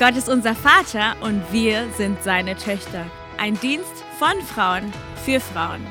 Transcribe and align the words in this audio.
Gott 0.00 0.16
ist 0.16 0.30
unser 0.30 0.54
Vater 0.54 1.14
und 1.20 1.42
wir 1.52 1.86
sind 1.94 2.22
seine 2.22 2.56
Töchter. 2.56 3.04
Ein 3.36 3.60
Dienst 3.60 4.02
von 4.18 4.32
Frauen 4.46 4.90
für 5.26 5.40
Frauen. 5.40 5.86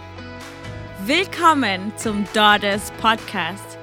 Willkommen 1.06 1.94
zum 1.96 2.26
Daughters 2.34 2.92
Podcast. 3.00 3.78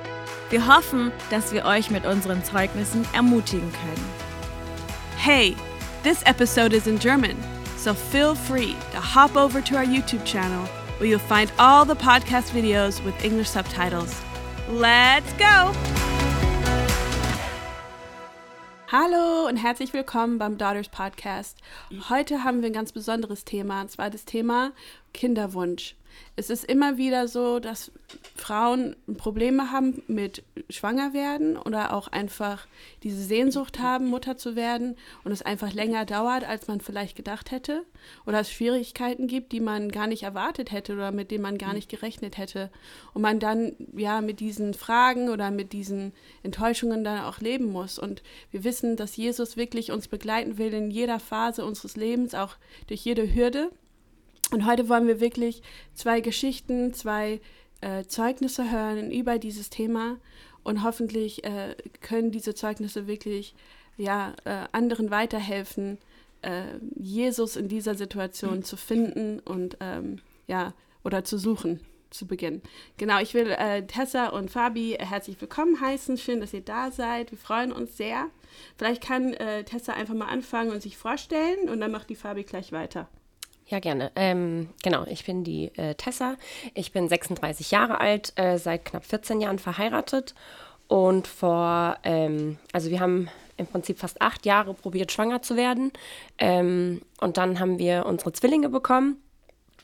Wir 0.51 0.67
hoffen, 0.67 1.13
dass 1.31 1.53
wir 1.53 1.65
euch 1.65 1.93
mit 1.93 2.05
unseren 2.05 2.43
Zeugnissen 2.43 3.07
ermutigen 3.15 3.71
können. 3.71 4.05
Hey, 5.17 5.55
this 6.03 6.25
episode 6.25 6.75
is 6.75 6.89
in 6.89 6.99
German, 6.99 7.37
so 7.77 7.95
feel 7.95 8.35
free 8.35 8.75
to 8.93 9.01
hop 9.01 9.37
over 9.37 9.63
to 9.63 9.77
our 9.77 9.85
YouTube 9.85 10.25
channel 10.25 10.67
where 10.99 11.09
you'll 11.09 11.21
find 11.21 11.53
all 11.57 11.87
the 11.87 11.95
podcast 11.95 12.51
videos 12.53 13.01
with 13.05 13.15
English 13.25 13.51
subtitles. 13.51 14.13
Let's 14.69 15.33
go! 15.35 15.73
Hallo 18.99 19.47
und 19.47 19.59
herzlich 19.59 19.93
willkommen 19.93 20.39
beim 20.39 20.57
Daughters 20.57 20.89
Podcast. 20.89 21.59
Heute 22.09 22.45
haben 22.45 22.63
wir 22.63 22.71
ein 22.71 22.73
ganz 22.73 22.93
besonderes 22.93 23.45
Thema, 23.45 23.83
und 23.83 23.91
zwar 23.91 24.09
das 24.09 24.25
Thema 24.25 24.73
Kinderwunsch. 25.13 25.97
Es 26.39 26.51
ist 26.51 26.65
immer 26.65 26.99
wieder 26.99 27.29
so, 27.29 27.61
dass 27.61 27.91
Frauen 28.35 28.95
Probleme 29.17 29.71
haben 29.71 30.03
mit 30.07 30.43
Schwangerwerden 30.69 31.57
oder 31.57 31.95
auch 31.95 32.09
einfach 32.09 32.67
diese 33.03 33.23
Sehnsucht 33.23 33.79
haben, 33.79 34.07
Mutter 34.07 34.37
zu 34.37 34.55
werden 34.55 34.97
und 35.25 35.33
es 35.33 35.41
einfach 35.41 35.73
länger 35.73 36.05
dauert, 36.05 36.45
als 36.45 36.69
man 36.69 36.83
vielleicht 36.83 37.17
gedacht 37.17 37.53
hätte 37.53 37.85
oder 38.27 38.41
es 38.41 38.51
Schwierigkeiten 38.51 39.29
gibt, 39.29 39.53
die 39.53 39.61
man 39.61 39.91
gar 39.91 40.07
nicht 40.07 40.25
erwartet 40.25 40.73
hätte 40.73 40.93
oder 40.93 41.11
mit 41.11 41.31
denen 41.31 41.43
man 41.43 41.57
gar 41.57 41.73
nicht 41.73 41.89
gerechnet 41.89 42.37
hätte. 42.37 42.71
Und 43.15 43.23
man 43.23 43.41
dann 43.41 43.73
ja 43.97 44.21
mit 44.21 44.41
diesen 44.41 44.75
Fragen 44.75 45.31
oder 45.31 45.51
mit 45.51 45.73
diesen 45.73 46.13
Enttäuschungen 46.43 47.03
dann 47.03 47.21
auch 47.21 47.41
leben 47.41 47.73
muss. 47.73 47.99
Und 47.99 48.23
wir 48.51 48.63
wissen, 48.63 48.97
dass 48.97 49.17
Jesus 49.17 49.57
wirklich 49.57 49.91
uns 49.91 50.07
begleiten 50.07 50.59
will 50.59 50.75
in 50.75 50.91
jeder 50.91 51.19
Phase 51.19 51.65
unseres 51.65 51.97
Lebens, 51.97 52.35
auch 52.35 52.57
durch 52.89 53.05
jede 53.05 53.35
Hürde 53.35 53.71
und 54.53 54.67
heute 54.67 54.89
wollen 54.89 55.07
wir 55.07 55.21
wirklich 55.21 55.63
zwei 55.95 56.21
Geschichten, 56.21 56.95
zwei 56.95 57.41
äh, 57.81 58.05
Zeugnisse 58.05 58.71
hören 58.71 59.11
über 59.11 59.39
dieses 59.39 59.71
Thema 59.71 60.19
und 60.63 60.83
hoffentlich 60.83 61.45
äh, 61.45 61.75
können 62.01 62.31
diese 62.31 62.55
Zeugnisse 62.55 63.07
wirklich 63.07 63.55
ja, 63.97 64.35
äh, 64.45 64.67
anderen 64.73 65.11
weiterhelfen, 65.11 65.99
äh, 66.43 66.63
Jesus 66.95 67.57
in 67.57 67.69
dieser 67.69 67.95
Situation 67.95 68.63
zu 68.63 68.77
finden 68.77 69.41
und 69.41 69.79
ähm, 69.81 70.21
ja, 70.47 70.75
oder 71.03 71.25
zu 71.25 71.39
suchen 71.39 71.81
zu 72.11 72.27
Beginn. 72.27 72.63
Genau, 72.97 73.21
ich 73.21 73.35
will 73.35 73.51
äh, 73.51 73.87
Tessa 73.87 74.29
und 74.29 74.51
Fabi 74.51 74.97
herzlich 74.99 75.41
willkommen 75.41 75.81
heißen. 75.81 76.17
Schön, 76.19 76.41
dass 76.41 76.55
ihr 76.55 76.63
da 76.63 76.91
seid. 76.91 77.31
Wir 77.31 77.39
freuen 77.39 77.73
uns 77.73 77.97
sehr. 77.97 78.27
Vielleicht 78.79 79.03
kann 79.03 79.35
äh, 79.35 79.65
Tessa 79.65 79.93
einfach 79.93 80.15
mal 80.15 80.29
anfangen 80.29 80.71
und 80.71 80.83
sich 80.83 80.97
vorstellen 80.97 81.69
und 81.69 81.81
dann 81.81 81.91
macht 81.91 82.09
die 82.09 82.15
Fabi 82.15 82.45
gleich 82.45 82.73
weiter. 82.73 83.09
Ja, 83.69 83.81
gerne. 83.81 84.13
Ähm, 84.15 84.69
genau, 84.83 85.05
ich 85.07 85.25
bin 85.25 85.43
die 85.43 85.77
äh, 85.77 85.95
Tessa. 85.97 86.37
Ich 86.75 86.93
bin 86.93 87.09
36 87.09 87.73
Jahre 87.73 88.01
alt, 88.01 88.33
äh, 88.37 88.59
seit 88.59 88.85
knapp 88.85 89.05
14 89.05 89.41
Jahren 89.41 89.59
verheiratet. 89.59 90.35
Und 90.87 91.27
vor, 91.27 91.97
ähm, 92.05 92.59
also 92.73 92.91
wir 92.91 93.01
haben 93.01 93.29
im 93.57 93.67
Prinzip 93.67 93.99
fast 93.99 94.21
acht 94.23 94.47
Jahre 94.47 94.73
probiert, 94.73 95.11
schwanger 95.11 95.43
zu 95.43 95.57
werden. 95.57 95.93
Ähm, 96.39 97.03
und 97.21 97.39
dann 97.39 97.59
haben 97.59 97.81
wir 97.81 98.07
unsere 98.07 98.33
Zwillinge 98.33 98.69
bekommen. 98.69 99.21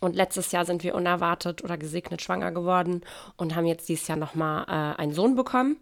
Und 0.01 0.15
letztes 0.15 0.53
Jahr 0.53 0.65
sind 0.65 0.85
wir 0.85 0.95
unerwartet 0.95 1.63
oder 1.65 1.77
gesegnet 1.77 2.23
schwanger 2.23 2.53
geworden 2.53 3.03
und 3.37 3.55
haben 3.55 3.67
jetzt 3.67 3.89
dieses 3.89 4.09
Jahr 4.09 4.19
nochmal 4.19 4.65
äh, 4.69 5.01
einen 5.01 5.13
Sohn 5.13 5.35
bekommen. 5.35 5.77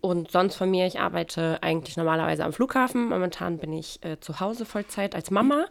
Und 0.00 0.30
sonst 0.30 0.56
von 0.56 0.70
mir, 0.70 0.86
ich 0.86 0.98
arbeite 0.98 1.62
eigentlich 1.62 1.96
normalerweise 1.96 2.44
am 2.44 2.52
Flughafen. 2.52 3.08
Momentan 3.08 3.58
bin 3.58 3.72
ich 3.72 4.02
äh, 4.02 4.18
zu 4.18 4.40
Hause 4.40 4.64
Vollzeit 4.64 5.14
als 5.14 5.30
Mama. 5.30 5.66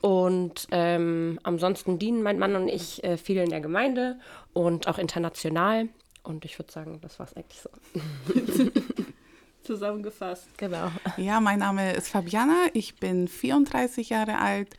Und 0.00 0.68
ähm, 0.70 1.40
ansonsten 1.42 1.98
dienen 1.98 2.22
mein 2.22 2.38
Mann 2.38 2.54
und 2.54 2.68
ich 2.68 3.02
äh, 3.02 3.16
viel 3.16 3.38
in 3.38 3.50
der 3.50 3.60
Gemeinde 3.60 4.18
und 4.52 4.86
auch 4.86 4.98
international. 4.98 5.88
Und 6.22 6.44
ich 6.44 6.58
würde 6.58 6.70
sagen, 6.70 7.00
das 7.00 7.18
war 7.18 7.26
es 7.26 7.36
eigentlich 7.36 7.60
so. 7.60 7.70
Zusammengefasst. 9.62 10.46
Genau. 10.58 10.90
Ja, 11.16 11.40
mein 11.40 11.58
Name 11.58 11.94
ist 11.94 12.08
Fabiana. 12.08 12.66
Ich 12.74 12.96
bin 12.96 13.28
34 13.28 14.10
Jahre 14.10 14.38
alt 14.38 14.76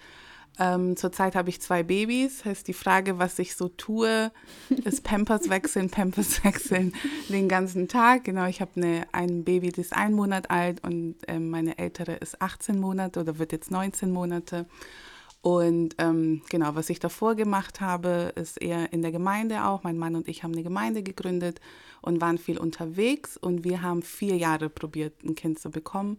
ähm, 0.59 0.95
zurzeit 0.95 1.35
habe 1.35 1.49
ich 1.49 1.61
zwei 1.61 1.83
Babys. 1.83 2.45
Heißt 2.45 2.67
die 2.67 2.73
Frage, 2.73 3.19
was 3.19 3.39
ich 3.39 3.55
so 3.55 3.67
tue, 3.69 4.31
ist 4.85 5.03
Pampers 5.03 5.49
wechseln, 5.49 5.89
Pampers 5.89 6.43
wechseln 6.43 6.93
den 7.29 7.49
ganzen 7.49 7.87
Tag. 7.87 8.23
Genau, 8.23 8.45
ich 8.47 8.61
habe 8.61 9.05
ein 9.11 9.43
Baby, 9.43 9.69
das 9.69 9.85
ist 9.85 9.93
ein 9.95 10.13
Monat 10.13 10.49
alt 10.49 10.83
und 10.83 11.15
ähm, 11.27 11.49
meine 11.49 11.77
ältere 11.77 12.13
ist 12.13 12.41
18 12.41 12.79
Monate 12.79 13.19
oder 13.19 13.37
wird 13.39 13.51
jetzt 13.51 13.71
19 13.71 14.11
Monate. 14.11 14.65
Und 15.41 15.93
ähm, 15.99 16.41
genau, 16.49 16.73
was 16.73 16.89
ich 16.89 16.99
davor 16.99 17.35
gemacht 17.35 17.79
habe, 17.79 18.33
ist 18.35 18.59
eher 18.59 18.91
in 18.91 19.03
der 19.03 19.11
Gemeinde 19.11 19.65
auch. 19.65 19.83
Mein 19.83 19.95
Mann 19.95 20.15
und 20.15 20.27
ich 20.27 20.43
haben 20.43 20.53
eine 20.53 20.63
Gemeinde 20.63 21.03
gegründet 21.03 21.61
und 22.01 22.19
waren 22.19 22.39
viel 22.39 22.57
unterwegs. 22.57 23.37
Und 23.37 23.63
wir 23.63 23.83
haben 23.83 24.01
vier 24.01 24.37
Jahre 24.37 24.69
probiert, 24.69 25.23
ein 25.23 25.35
Kind 25.35 25.59
zu 25.59 25.69
bekommen. 25.69 26.17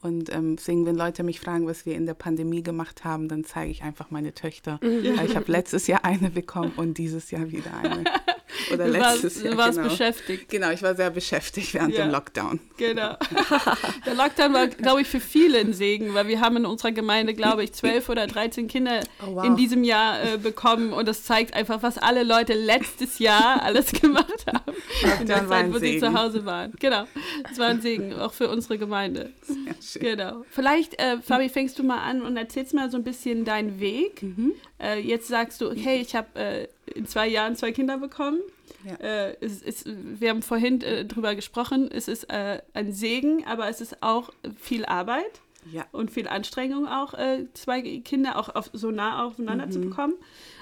Und 0.00 0.32
ähm, 0.32 0.56
deswegen, 0.56 0.86
wenn 0.86 0.96
Leute 0.96 1.22
mich 1.22 1.40
fragen, 1.40 1.66
was 1.66 1.84
wir 1.84 1.96
in 1.96 2.06
der 2.06 2.14
Pandemie 2.14 2.62
gemacht 2.62 3.04
haben, 3.04 3.28
dann 3.28 3.44
zeige 3.44 3.70
ich 3.70 3.82
einfach 3.82 4.10
meine 4.10 4.32
Töchter. 4.32 4.78
Ja. 4.82 5.24
Ich 5.24 5.34
habe 5.34 5.50
letztes 5.50 5.86
Jahr 5.86 6.04
eine 6.04 6.30
bekommen 6.30 6.72
und 6.76 6.98
dieses 6.98 7.30
Jahr 7.30 7.50
wieder 7.50 7.76
eine. 7.76 8.04
Oder 8.72 8.86
du 8.86 8.90
letztes 8.92 9.22
warst, 9.22 9.44
Jahr. 9.44 9.52
Du 9.52 9.58
warst 9.58 9.78
genau. 9.78 9.88
beschäftigt. 9.88 10.48
Genau, 10.48 10.70
ich 10.70 10.82
war 10.82 10.94
sehr 10.94 11.10
beschäftigt 11.10 11.74
während 11.74 11.94
ja. 11.94 12.04
dem 12.04 12.12
Lockdown. 12.12 12.60
Genau. 12.76 13.16
Der 14.06 14.14
Lockdown 14.14 14.52
war, 14.52 14.66
glaube 14.68 15.02
ich, 15.02 15.08
für 15.08 15.20
viele 15.20 15.58
ein 15.58 15.72
Segen, 15.72 16.14
weil 16.14 16.28
wir 16.28 16.40
haben 16.40 16.56
in 16.56 16.66
unserer 16.66 16.92
Gemeinde, 16.92 17.34
glaube 17.34 17.64
ich, 17.64 17.72
zwölf 17.72 18.08
oder 18.08 18.26
13 18.26 18.68
Kinder 18.68 19.00
oh, 19.22 19.36
wow. 19.36 19.44
in 19.44 19.56
diesem 19.56 19.84
Jahr 19.84 20.22
äh, 20.22 20.38
bekommen. 20.38 20.92
Und 20.92 21.08
das 21.08 21.24
zeigt 21.24 21.54
einfach, 21.54 21.82
was 21.82 21.98
alle 21.98 22.22
Leute 22.22 22.54
letztes 22.54 23.18
Jahr 23.18 23.62
alles 23.62 23.92
gemacht 23.92 24.44
haben. 24.46 24.76
Lockdown 25.02 25.20
in 25.20 25.26
der 25.26 25.48
Zeit, 25.48 25.72
wo 25.72 25.78
sie 25.78 25.98
zu 25.98 26.12
Hause 26.12 26.44
waren. 26.44 26.72
Genau. 26.78 27.04
Es 27.50 27.58
war 27.58 27.66
ein 27.66 27.80
Segen, 27.80 28.14
auch 28.14 28.32
für 28.32 28.48
unsere 28.48 28.78
Gemeinde. 28.78 29.32
Sehr 29.42 29.74
schön. 29.82 30.02
Genau. 30.02 30.44
Vielleicht, 30.50 31.00
äh, 31.00 31.18
Fabi, 31.20 31.48
fängst 31.48 31.78
du 31.78 31.82
mal 31.82 31.98
an 31.98 32.22
und 32.22 32.36
erzählst 32.36 32.74
mal 32.74 32.90
so 32.90 32.96
ein 32.96 33.04
bisschen 33.04 33.44
deinen 33.44 33.80
Weg. 33.80 34.22
Mhm. 34.22 34.52
Äh, 34.80 35.00
jetzt 35.00 35.28
sagst 35.28 35.60
du, 35.60 35.70
okay, 35.70 36.00
ich 36.00 36.14
habe 36.14 36.38
äh, 36.38 36.68
in 36.94 37.06
zwei 37.06 37.28
Jahren 37.28 37.56
zwei 37.56 37.72
Kinder 37.72 37.98
bekommen. 37.98 38.40
Ja. 38.84 38.94
Äh, 38.94 39.36
es, 39.40 39.62
es, 39.62 39.84
wir 39.86 40.30
haben 40.30 40.42
vorhin 40.42 40.80
äh, 40.82 41.04
drüber 41.04 41.34
gesprochen, 41.34 41.90
es 41.90 42.08
ist 42.08 42.24
äh, 42.24 42.60
ein 42.74 42.92
Segen, 42.92 43.44
aber 43.46 43.68
es 43.68 43.80
ist 43.80 44.02
auch 44.02 44.30
viel 44.56 44.84
Arbeit 44.84 45.40
ja. 45.72 45.86
und 45.92 46.10
viel 46.10 46.28
Anstrengung 46.28 46.86
auch, 46.86 47.14
äh, 47.14 47.46
zwei 47.54 47.82
Kinder 48.00 48.38
auch 48.38 48.54
auf, 48.54 48.70
so 48.72 48.90
nah 48.90 49.24
aufeinander 49.24 49.66
mhm. 49.66 49.72
zu 49.72 49.80
bekommen. 49.80 50.14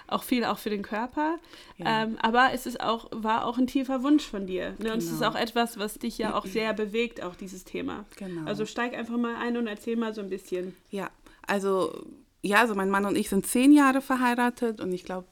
Auch 0.08 0.22
viel 0.22 0.44
auch 0.44 0.58
für 0.58 0.70
den 0.70 0.82
Körper. 0.82 1.38
Ja. 1.78 2.04
Ähm, 2.04 2.16
aber 2.22 2.50
es 2.52 2.66
ist 2.66 2.80
auch, 2.80 3.08
war 3.10 3.44
auch 3.44 3.58
ein 3.58 3.66
tiefer 3.66 4.04
Wunsch 4.04 4.24
von 4.24 4.46
dir. 4.46 4.70
Ne? 4.70 4.76
Genau. 4.78 4.92
Und 4.92 4.98
es 4.98 5.06
ist 5.06 5.18
genau. 5.18 5.30
auch 5.30 5.34
etwas, 5.34 5.80
was 5.80 5.94
dich 5.94 6.16
ja 6.16 6.36
auch 6.36 6.46
sehr 6.46 6.72
bewegt, 6.74 7.24
auch 7.24 7.34
dieses 7.34 7.64
Thema. 7.64 8.04
Genau. 8.16 8.46
Also 8.46 8.66
steig 8.66 8.94
einfach 8.94 9.16
mal 9.16 9.34
ein 9.34 9.56
und 9.56 9.66
erzähl 9.66 9.96
mal 9.96 10.14
so 10.14 10.20
ein 10.20 10.30
bisschen. 10.30 10.76
Ja, 10.90 11.10
also 11.44 12.04
ja, 12.42 12.60
also 12.60 12.76
mein 12.76 12.90
Mann 12.90 13.04
und 13.04 13.16
ich 13.16 13.28
sind 13.28 13.46
zehn 13.46 13.72
Jahre 13.72 14.00
verheiratet 14.00 14.80
und 14.80 14.92
ich 14.92 15.04
glaube, 15.04 15.26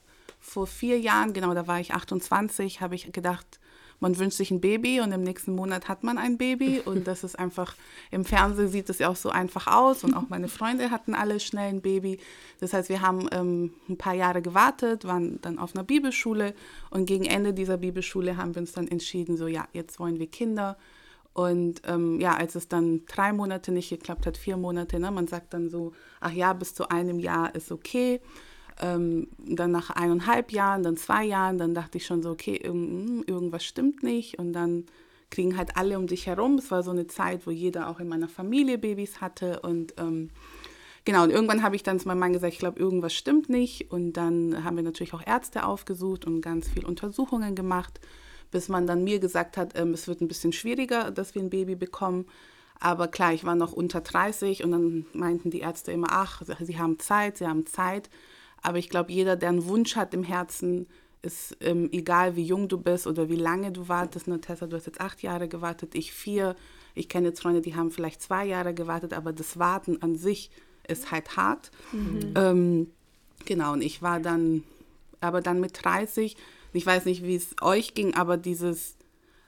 vor 0.44 0.66
vier 0.66 1.00
Jahren, 1.00 1.32
genau, 1.32 1.54
da 1.54 1.66
war 1.66 1.80
ich 1.80 1.94
28, 1.94 2.80
habe 2.80 2.94
ich 2.94 3.10
gedacht, 3.12 3.60
man 3.98 4.18
wünscht 4.18 4.36
sich 4.36 4.50
ein 4.50 4.60
Baby 4.60 5.00
und 5.00 5.12
im 5.12 5.22
nächsten 5.22 5.54
Monat 5.54 5.88
hat 5.88 6.04
man 6.04 6.18
ein 6.18 6.36
Baby 6.36 6.80
und 6.84 7.06
das 7.06 7.24
ist 7.24 7.38
einfach, 7.38 7.74
im 8.10 8.24
Fernsehen 8.24 8.68
sieht 8.68 8.90
es 8.90 8.98
ja 8.98 9.08
auch 9.08 9.16
so 9.16 9.30
einfach 9.30 9.66
aus 9.66 10.04
und 10.04 10.14
auch 10.14 10.28
meine 10.28 10.48
Freunde 10.48 10.90
hatten 10.90 11.14
alle 11.14 11.40
schnell 11.40 11.70
ein 11.70 11.80
Baby. 11.80 12.18
Das 12.60 12.74
heißt, 12.74 12.90
wir 12.90 13.00
haben 13.00 13.26
ähm, 13.32 13.72
ein 13.88 13.96
paar 13.96 14.12
Jahre 14.12 14.42
gewartet, 14.42 15.06
waren 15.06 15.40
dann 15.40 15.58
auf 15.58 15.74
einer 15.74 15.84
Bibelschule 15.84 16.54
und 16.90 17.06
gegen 17.06 17.24
Ende 17.24 17.54
dieser 17.54 17.78
Bibelschule 17.78 18.36
haben 18.36 18.54
wir 18.54 18.60
uns 18.60 18.72
dann 18.72 18.88
entschieden, 18.88 19.38
so 19.38 19.46
ja, 19.46 19.66
jetzt 19.72 19.98
wollen 19.98 20.18
wir 20.18 20.26
Kinder. 20.26 20.76
Und 21.32 21.82
ähm, 21.86 22.20
ja, 22.20 22.36
als 22.36 22.54
es 22.54 22.68
dann 22.68 23.06
drei 23.06 23.32
Monate 23.32 23.72
nicht 23.72 23.88
geklappt 23.88 24.26
hat, 24.26 24.36
vier 24.36 24.56
Monate, 24.56 25.00
ne, 25.00 25.10
man 25.10 25.26
sagt 25.26 25.52
dann 25.52 25.68
so, 25.68 25.92
ach 26.20 26.30
ja, 26.30 26.52
bis 26.52 26.74
zu 26.74 26.90
einem 26.90 27.18
Jahr 27.18 27.54
ist 27.56 27.72
okay. 27.72 28.20
Ähm, 28.80 29.28
dann 29.38 29.70
nach 29.70 29.90
eineinhalb 29.90 30.52
Jahren, 30.52 30.82
dann 30.82 30.96
zwei 30.96 31.24
Jahren, 31.24 31.58
dann 31.58 31.74
dachte 31.74 31.98
ich 31.98 32.06
schon 32.06 32.22
so, 32.22 32.30
okay, 32.30 32.60
hm, 32.62 33.24
irgendwas 33.26 33.64
stimmt 33.64 34.02
nicht. 34.02 34.38
Und 34.38 34.52
dann 34.52 34.84
kriegen 35.30 35.56
halt 35.56 35.76
alle 35.76 35.98
um 35.98 36.06
dich 36.06 36.26
herum. 36.26 36.56
Es 36.56 36.70
war 36.70 36.82
so 36.82 36.90
eine 36.90 37.06
Zeit, 37.06 37.46
wo 37.46 37.50
jeder 37.50 37.88
auch 37.88 38.00
in 38.00 38.08
meiner 38.08 38.28
Familie 38.28 38.78
Babys 38.78 39.20
hatte. 39.20 39.60
Und 39.60 39.94
ähm, 39.98 40.30
genau, 41.04 41.24
und 41.24 41.30
irgendwann 41.30 41.62
habe 41.62 41.76
ich 41.76 41.82
dann 41.82 41.98
zu 41.98 42.08
meinem 42.08 42.20
Mann 42.20 42.32
gesagt, 42.32 42.52
ich 42.52 42.58
glaube, 42.58 42.78
irgendwas 42.78 43.14
stimmt 43.14 43.48
nicht. 43.48 43.90
Und 43.90 44.14
dann 44.14 44.64
haben 44.64 44.76
wir 44.76 44.84
natürlich 44.84 45.14
auch 45.14 45.26
Ärzte 45.26 45.66
aufgesucht 45.66 46.24
und 46.24 46.40
ganz 46.40 46.68
viel 46.68 46.84
Untersuchungen 46.84 47.54
gemacht, 47.54 48.00
bis 48.50 48.68
man 48.68 48.86
dann 48.86 49.04
mir 49.04 49.18
gesagt 49.18 49.56
hat, 49.56 49.78
ähm, 49.78 49.92
es 49.92 50.08
wird 50.08 50.20
ein 50.20 50.28
bisschen 50.28 50.52
schwieriger, 50.52 51.10
dass 51.10 51.34
wir 51.34 51.42
ein 51.42 51.50
Baby 51.50 51.74
bekommen. 51.74 52.26
Aber 52.80 53.08
klar, 53.08 53.32
ich 53.32 53.44
war 53.44 53.54
noch 53.54 53.72
unter 53.72 54.00
30 54.00 54.64
und 54.64 54.72
dann 54.72 55.06
meinten 55.12 55.50
die 55.50 55.60
Ärzte 55.60 55.92
immer, 55.92 56.08
ach, 56.10 56.42
sie 56.60 56.78
haben 56.78 56.98
Zeit, 56.98 57.38
sie 57.38 57.46
haben 57.46 57.66
Zeit. 57.66 58.10
Aber 58.64 58.78
ich 58.78 58.88
glaube, 58.88 59.12
jeder, 59.12 59.36
der 59.36 59.50
einen 59.50 59.66
Wunsch 59.66 59.94
hat 59.94 60.14
im 60.14 60.24
Herzen, 60.24 60.86
ist 61.20 61.56
ähm, 61.60 61.90
egal, 61.92 62.34
wie 62.34 62.42
jung 62.42 62.66
du 62.66 62.78
bist 62.78 63.06
oder 63.06 63.28
wie 63.28 63.36
lange 63.36 63.72
du 63.72 63.88
wartest. 63.88 64.26
Ne, 64.26 64.40
Tessa, 64.40 64.66
du 64.66 64.74
hast 64.76 64.86
jetzt 64.86 65.00
acht 65.00 65.22
Jahre 65.22 65.48
gewartet, 65.48 65.94
ich 65.94 66.12
vier. 66.12 66.56
Ich 66.94 67.08
kenne 67.08 67.28
jetzt 67.28 67.42
Freunde, 67.42 67.60
die 67.60 67.74
haben 67.74 67.90
vielleicht 67.90 68.22
zwei 68.22 68.46
Jahre 68.46 68.72
gewartet, 68.72 69.12
aber 69.12 69.32
das 69.32 69.58
Warten 69.58 70.00
an 70.00 70.16
sich 70.16 70.50
ist 70.88 71.10
halt 71.10 71.36
hart. 71.36 71.70
Ähm, 72.36 72.90
genau, 73.44 73.74
und 73.74 73.82
ich 73.82 74.00
war 74.00 74.18
dann, 74.18 74.64
aber 75.20 75.42
dann 75.42 75.60
mit 75.60 75.84
30, 75.84 76.36
ich 76.72 76.86
weiß 76.86 77.04
nicht, 77.04 77.22
wie 77.22 77.36
es 77.36 77.54
euch 77.60 77.94
ging, 77.94 78.14
aber 78.14 78.36
dieses, 78.38 78.96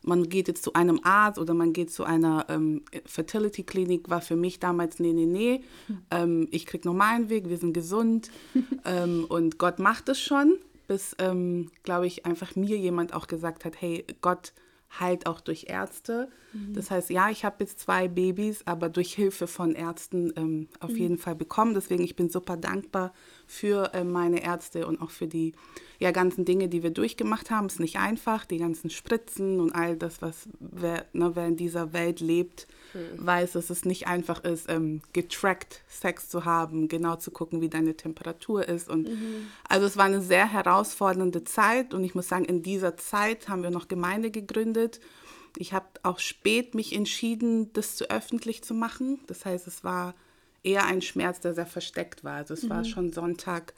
man 0.07 0.29
geht 0.29 0.49
jetzt 0.49 0.63
zu 0.63 0.73
einem 0.73 1.01
Arzt 1.03 1.39
oder 1.39 1.53
man 1.53 1.73
geht 1.73 1.91
zu 1.91 2.05
einer 2.05 2.47
ähm, 2.49 2.83
Fertility-Klinik, 3.05 4.09
war 4.09 4.21
für 4.21 4.37
mich 4.37 4.61
damals, 4.61 4.99
nee, 5.01 5.13
nee, 5.13 5.27
nee, 5.27 5.61
ähm, 6.11 6.49
ich 6.51 6.65
krieg 6.65 6.85
normalen 6.85 7.29
Weg, 7.29 7.49
wir 7.49 7.59
sind 7.59 7.73
gesund. 7.73 8.31
Ähm, 8.85 9.25
und 9.29 9.59
Gott 9.59 9.81
macht 9.81 10.09
es 10.09 10.21
schon, 10.21 10.59
bis, 10.87 11.17
ähm, 11.19 11.71
glaube 11.83 12.07
ich, 12.07 12.25
einfach 12.25 12.55
mir 12.55 12.77
jemand 12.77 13.15
auch 13.15 13.27
gesagt 13.27 13.65
hat, 13.65 13.81
hey, 13.81 14.05
Gott 14.21 14.53
heilt 14.99 15.27
auch 15.27 15.41
durch 15.41 15.67
Ärzte. 15.69 16.29
Das 16.73 16.91
heißt, 16.91 17.11
ja, 17.11 17.29
ich 17.31 17.45
habe 17.45 17.57
jetzt 17.61 17.81
zwei 17.81 18.09
Babys, 18.09 18.63
aber 18.67 18.89
durch 18.89 19.15
Hilfe 19.15 19.47
von 19.47 19.75
Ärzten 19.75 20.33
ähm, 20.37 20.69
auf 20.81 20.97
jeden 20.97 21.19
Fall 21.19 21.35
bekommen. 21.35 21.75
Deswegen, 21.75 22.03
ich 22.03 22.17
bin 22.17 22.31
super 22.31 22.57
dankbar 22.57 23.13
für 23.47 23.93
äh, 23.95 24.05
meine 24.05 24.43
Ärzte 24.43 24.87
und 24.87 25.03
auch 25.03 25.11
für 25.11 25.27
die 25.27 25.53
ja, 25.99 26.11
ganzen 26.11 26.45
Dinge, 26.45 26.69
die 26.69 26.83
wir 26.83 26.91
durchgemacht 26.91 27.51
haben. 27.51 27.67
Es 27.67 27.75
ist 27.75 27.81
nicht 27.81 27.99
einfach, 27.99 28.45
die 28.45 28.59
ganzen 28.59 28.91
Spritzen 28.91 29.61
und 29.61 29.73
all 29.73 29.97
das, 29.97 30.23
was 30.23 30.49
wer, 30.61 31.07
ne, 31.13 31.33
wer 31.35 31.47
in 31.47 31.57
dieser 31.57 31.93
Welt 31.93 32.21
lebt, 32.21 32.67
weiß, 33.17 33.53
dass 33.53 33.71
es 33.71 33.85
nicht 33.85 34.07
einfach 34.07 34.43
ist, 34.45 34.71
ähm, 34.71 35.03
getrackt 35.13 35.83
Sex 35.89 36.29
zu 36.29 36.45
haben, 36.45 36.89
genau 36.89 37.17
zu 37.17 37.31
gucken, 37.31 37.61
wie 37.61 37.69
deine 37.69 37.95
Temperatur 37.95 38.67
ist. 38.67 38.89
Und 38.89 39.09
also 39.69 39.87
es 39.87 39.97
war 39.97 40.07
eine 40.07 40.23
sehr 40.23 40.51
herausfordernde 40.51 41.45
Zeit 41.45 41.93
und 41.93 42.05
ich 42.05 42.15
muss 42.15 42.29
sagen, 42.29 42.45
in 42.45 42.63
dieser 42.63 42.97
Zeit 42.97 43.49
haben 43.49 43.63
wir 43.63 43.71
noch 43.71 43.89
Gemeinde 43.89 44.31
gegründet. 44.31 44.76
Ich 45.59 45.73
habe 45.73 45.87
auch 46.03 46.19
spät 46.19 46.75
mich 46.75 46.95
entschieden, 46.95 47.73
das 47.73 47.97
zu 47.97 48.11
öffentlich 48.11 48.63
zu 48.63 48.75
machen. 48.75 49.21
Das 49.27 49.45
heißt, 49.45 49.67
es 49.67 49.85
war 49.85 50.15
eher 50.63 50.85
ein 50.85 51.01
Schmerz, 51.01 51.41
der 51.41 51.55
sehr 51.55 51.67
versteckt 51.67 52.25
war. 52.25 52.35
Also 52.35 52.55
es 52.55 52.69
war 52.69 52.85
schon 52.85 53.13
Sonntag, 53.13 53.73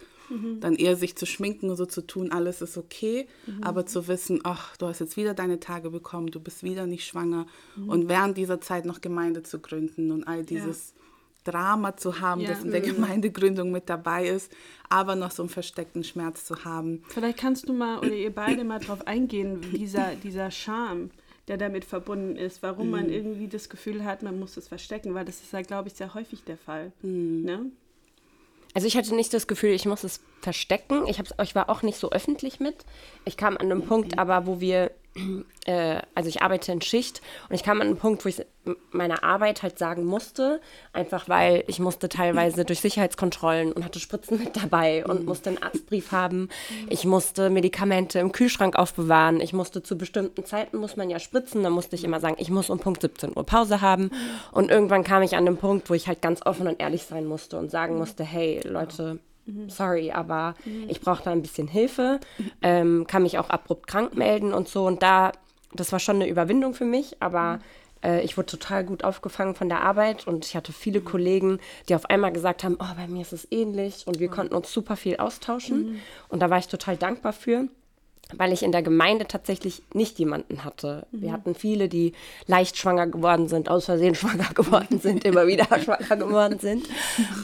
dann 0.61 0.75
eher 0.75 0.97
sich 0.97 1.17
zu 1.17 1.25
schminken 1.25 1.71
und 1.71 1.77
so 1.77 1.87
zu 1.87 2.03
tun, 2.07 2.33
alles 2.33 2.61
ist 2.61 2.77
okay, 2.77 3.27
aber 3.63 3.87
zu 3.87 4.09
wissen, 4.09 4.41
ach, 4.45 4.77
du 4.77 4.87
hast 4.87 4.99
jetzt 4.99 5.17
wieder 5.17 5.33
deine 5.35 5.59
Tage 5.61 5.91
bekommen, 5.91 6.31
du 6.31 6.41
bist 6.41 6.63
wieder 6.63 6.87
nicht 6.87 7.07
schwanger. 7.07 7.47
Und 7.87 8.09
während 8.09 8.37
dieser 8.37 8.61
Zeit 8.61 8.85
noch 8.85 9.01
Gemeinde 9.01 9.43
zu 9.43 9.59
gründen 9.61 10.11
und 10.11 10.25
all 10.25 10.45
dieses 10.45 10.95
Drama 11.51 11.97
zu 11.97 12.21
haben, 12.21 12.41
Ja. 12.43 12.51
das 12.51 12.63
in 12.65 12.71
der 12.71 12.81
Gemeindegründung 12.81 13.71
mit 13.71 13.89
dabei 13.89 14.27
ist, 14.29 14.53
aber 14.89 15.15
noch 15.17 15.31
so 15.31 15.43
einen 15.43 15.49
versteckten 15.51 16.05
Schmerz 16.05 16.45
zu 16.45 16.65
haben. 16.65 17.03
Vielleicht 17.09 17.39
kannst 17.39 17.69
du 17.69 17.73
mal 17.73 17.99
oder 17.99 18.13
ihr 18.15 18.35
beide 18.35 18.65
mal 18.65 18.79
drauf 18.79 19.07
eingehen, 19.07 19.61
dieser, 19.73 20.15
dieser 20.17 20.51
Charme, 20.51 21.11
der 21.49 21.57
damit 21.57 21.85
verbunden 21.85 22.37
ist, 22.37 22.63
warum 22.63 22.91
man 22.91 23.09
irgendwie 23.09 23.49
das 23.49 23.69
Gefühl 23.71 24.05
hat, 24.05 24.23
man 24.23 24.39
muss 24.39 24.57
es 24.59 24.69
verstecken, 24.69 25.15
weil 25.15 25.25
das 25.25 25.41
ist 25.41 25.53
ja, 25.53 25.63
glaube 25.63 25.89
ich, 25.89 25.95
sehr 25.95 26.13
häufig 26.15 26.45
der 26.45 26.59
Fall. 26.59 26.93
Ne? 27.03 27.71
Also 28.75 28.87
ich 28.87 28.97
hatte 28.99 29.15
nicht 29.15 29.33
das 29.33 29.47
Gefühl, 29.47 29.71
ich 29.71 29.87
muss 29.87 30.05
es 30.05 30.21
verstecken. 30.43 31.07
Ich, 31.07 31.19
hab's, 31.19 31.33
ich 31.43 31.55
war 31.55 31.71
auch 31.71 31.83
nicht 31.83 31.99
so 31.99 32.11
öffentlich 32.13 32.61
mit. 32.61 32.85
Ich 33.25 33.37
kam 33.39 33.57
an 33.57 33.73
einem 33.73 33.83
Punkt 33.83 34.19
aber, 34.19 34.47
wo 34.47 34.61
wir, 34.61 34.91
äh, 35.65 36.01
also 36.15 36.29
ich 36.29 36.43
arbeite 36.43 36.71
in 36.71 36.83
Schicht 36.83 37.23
und 37.49 37.55
ich 37.55 37.63
kam 37.63 37.81
an 37.81 37.87
einen 37.89 37.97
Punkt, 37.97 38.25
wo 38.25 38.29
ich 38.29 38.45
meine 38.91 39.23
Arbeit 39.23 39.63
halt 39.63 39.79
sagen 39.79 40.05
musste, 40.05 40.61
einfach 40.93 41.29
weil 41.29 41.65
ich 41.67 41.79
musste 41.79 42.09
teilweise 42.09 42.65
durch 42.65 42.81
Sicherheitskontrollen 42.81 43.73
und 43.73 43.85
hatte 43.85 44.01
Spritzen 44.01 44.39
mit 44.39 44.57
dabei 44.57 45.05
und 45.05 45.27
musste 45.27 45.51
einen 45.51 45.63
Arztbrief 45.63 46.13
haben. 46.13 46.49
Ich 46.89 47.05
musste 47.05 47.51
Medikamente 47.51 48.19
im 48.19 48.33
Kühlschrank 48.33 48.77
aufbewahren. 48.77 49.41
Ich 49.41 49.53
musste 49.53 49.83
zu 49.83 49.97
bestimmten 49.97 50.45
Zeiten, 50.45 50.79
muss 50.79 50.97
man 50.97 51.11
ja 51.11 51.19
spritzen, 51.19 51.63
da 51.63 51.71
musste 51.71 51.97
ich 51.97 52.05
immer 52.05 52.21
sagen, 52.21 52.37
ich 52.39 52.51
muss 52.51 52.71
um 52.71 52.79
Punkt 52.79 53.03
17 53.03 53.37
Uhr 53.37 53.45
Pause 53.45 53.81
haben. 53.81 54.11
Und 54.53 54.71
irgendwann 54.71 55.05
kam 55.05 55.23
ich 55.23 55.37
an 55.37 55.47
den 55.47 55.57
Punkt, 55.57 55.91
wo 55.91 55.95
ich 55.95 56.09
halt 56.09 56.23
ganz 56.23 56.45
offen 56.45 56.69
und 56.69 56.81
ehrlich 56.81 57.05
sein 57.05 57.27
musste 57.27 57.59
und 57.59 57.71
sagen 57.71 57.99
musste, 57.99 58.25
hey 58.25 58.61
Leute, 58.65 59.19
sorry, 59.69 60.11
aber 60.13 60.55
ich 60.89 61.01
brauche 61.01 61.23
da 61.23 61.31
ein 61.31 61.43
bisschen 61.43 61.69
Hilfe, 61.69 62.21
ähm, 62.63 63.07
kann 63.07 63.23
mich 63.23 63.39
auch 63.39 63.51
abrupt 63.51 63.87
krank 63.87 64.17
melden 64.17 64.53
und 64.53 64.69
so. 64.69 64.87
Und 64.87 65.03
da, 65.03 65.33
das 65.73 65.93
war 65.93 65.99
schon 65.99 66.17
eine 66.17 66.29
Überwindung 66.29 66.75
für 66.75 66.85
mich, 66.85 67.17
aber 67.21 67.61
äh, 68.05 68.23
ich 68.23 68.37
wurde 68.37 68.47
total 68.47 68.85
gut 68.85 69.05
aufgefangen 69.05 69.55
von 69.55 69.69
der 69.69 69.83
Arbeit 69.83 70.27
und 70.27 70.45
ich 70.47 70.57
hatte 70.57 70.73
viele 70.73 71.01
Kollegen, 71.01 71.59
die 71.89 71.95
auf 71.95 72.07
einmal 72.07 72.33
gesagt 72.33 72.65
haben, 72.65 72.77
oh, 72.81 72.95
bei 72.97 73.07
mir 73.09 73.23
ist 73.23 73.33
es 73.33 73.47
ähnlich 73.51 74.07
und 74.07 74.19
wir 74.19 74.29
konnten 74.29 74.55
uns 74.55 74.73
super 74.73 74.97
viel 74.97 75.17
austauschen. 75.17 76.01
Und 76.29 76.41
da 76.41 76.51
war 76.51 76.59
ich 76.59 76.69
total 76.69 76.97
dankbar 76.97 77.33
für 77.33 77.69
weil 78.37 78.53
ich 78.53 78.63
in 78.63 78.73
der 78.73 78.83
Gemeinde 78.83 79.27
tatsächlich 79.27 79.83
nicht 79.95 80.19
jemanden 80.19 80.65
hatte. 80.65 81.07
Wir 81.13 81.33
hatten 81.33 81.55
viele, 81.55 81.89
die 81.89 82.13
leicht 82.47 82.77
schwanger 82.77 83.07
geworden 83.07 83.49
sind, 83.49 83.71
aus 83.71 83.87
Versehen 83.87 84.15
schwanger 84.15 84.53
geworden 84.55 85.01
sind, 85.01 85.25
immer 85.25 85.47
wieder 85.47 85.65
schwanger 85.81 86.17
geworden 86.17 86.59
sind. 86.59 86.89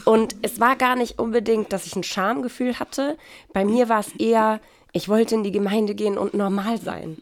Und 0.05 0.35
es 0.41 0.59
war 0.59 0.75
gar 0.75 0.95
nicht 0.95 1.19
unbedingt, 1.19 1.73
dass 1.73 1.85
ich 1.85 1.95
ein 1.95 2.03
Schamgefühl 2.03 2.79
hatte. 2.79 3.17
Bei 3.53 3.65
mir 3.65 3.89
war 3.89 4.01
es 4.01 4.15
eher, 4.17 4.59
ich 4.95 5.09
wollte 5.09 5.35
in 5.35 5.43
die 5.43 5.51
Gemeinde 5.51 5.93
gehen 5.93 6.17
und 6.17 6.33
normal 6.33 6.79
sein. 6.79 7.17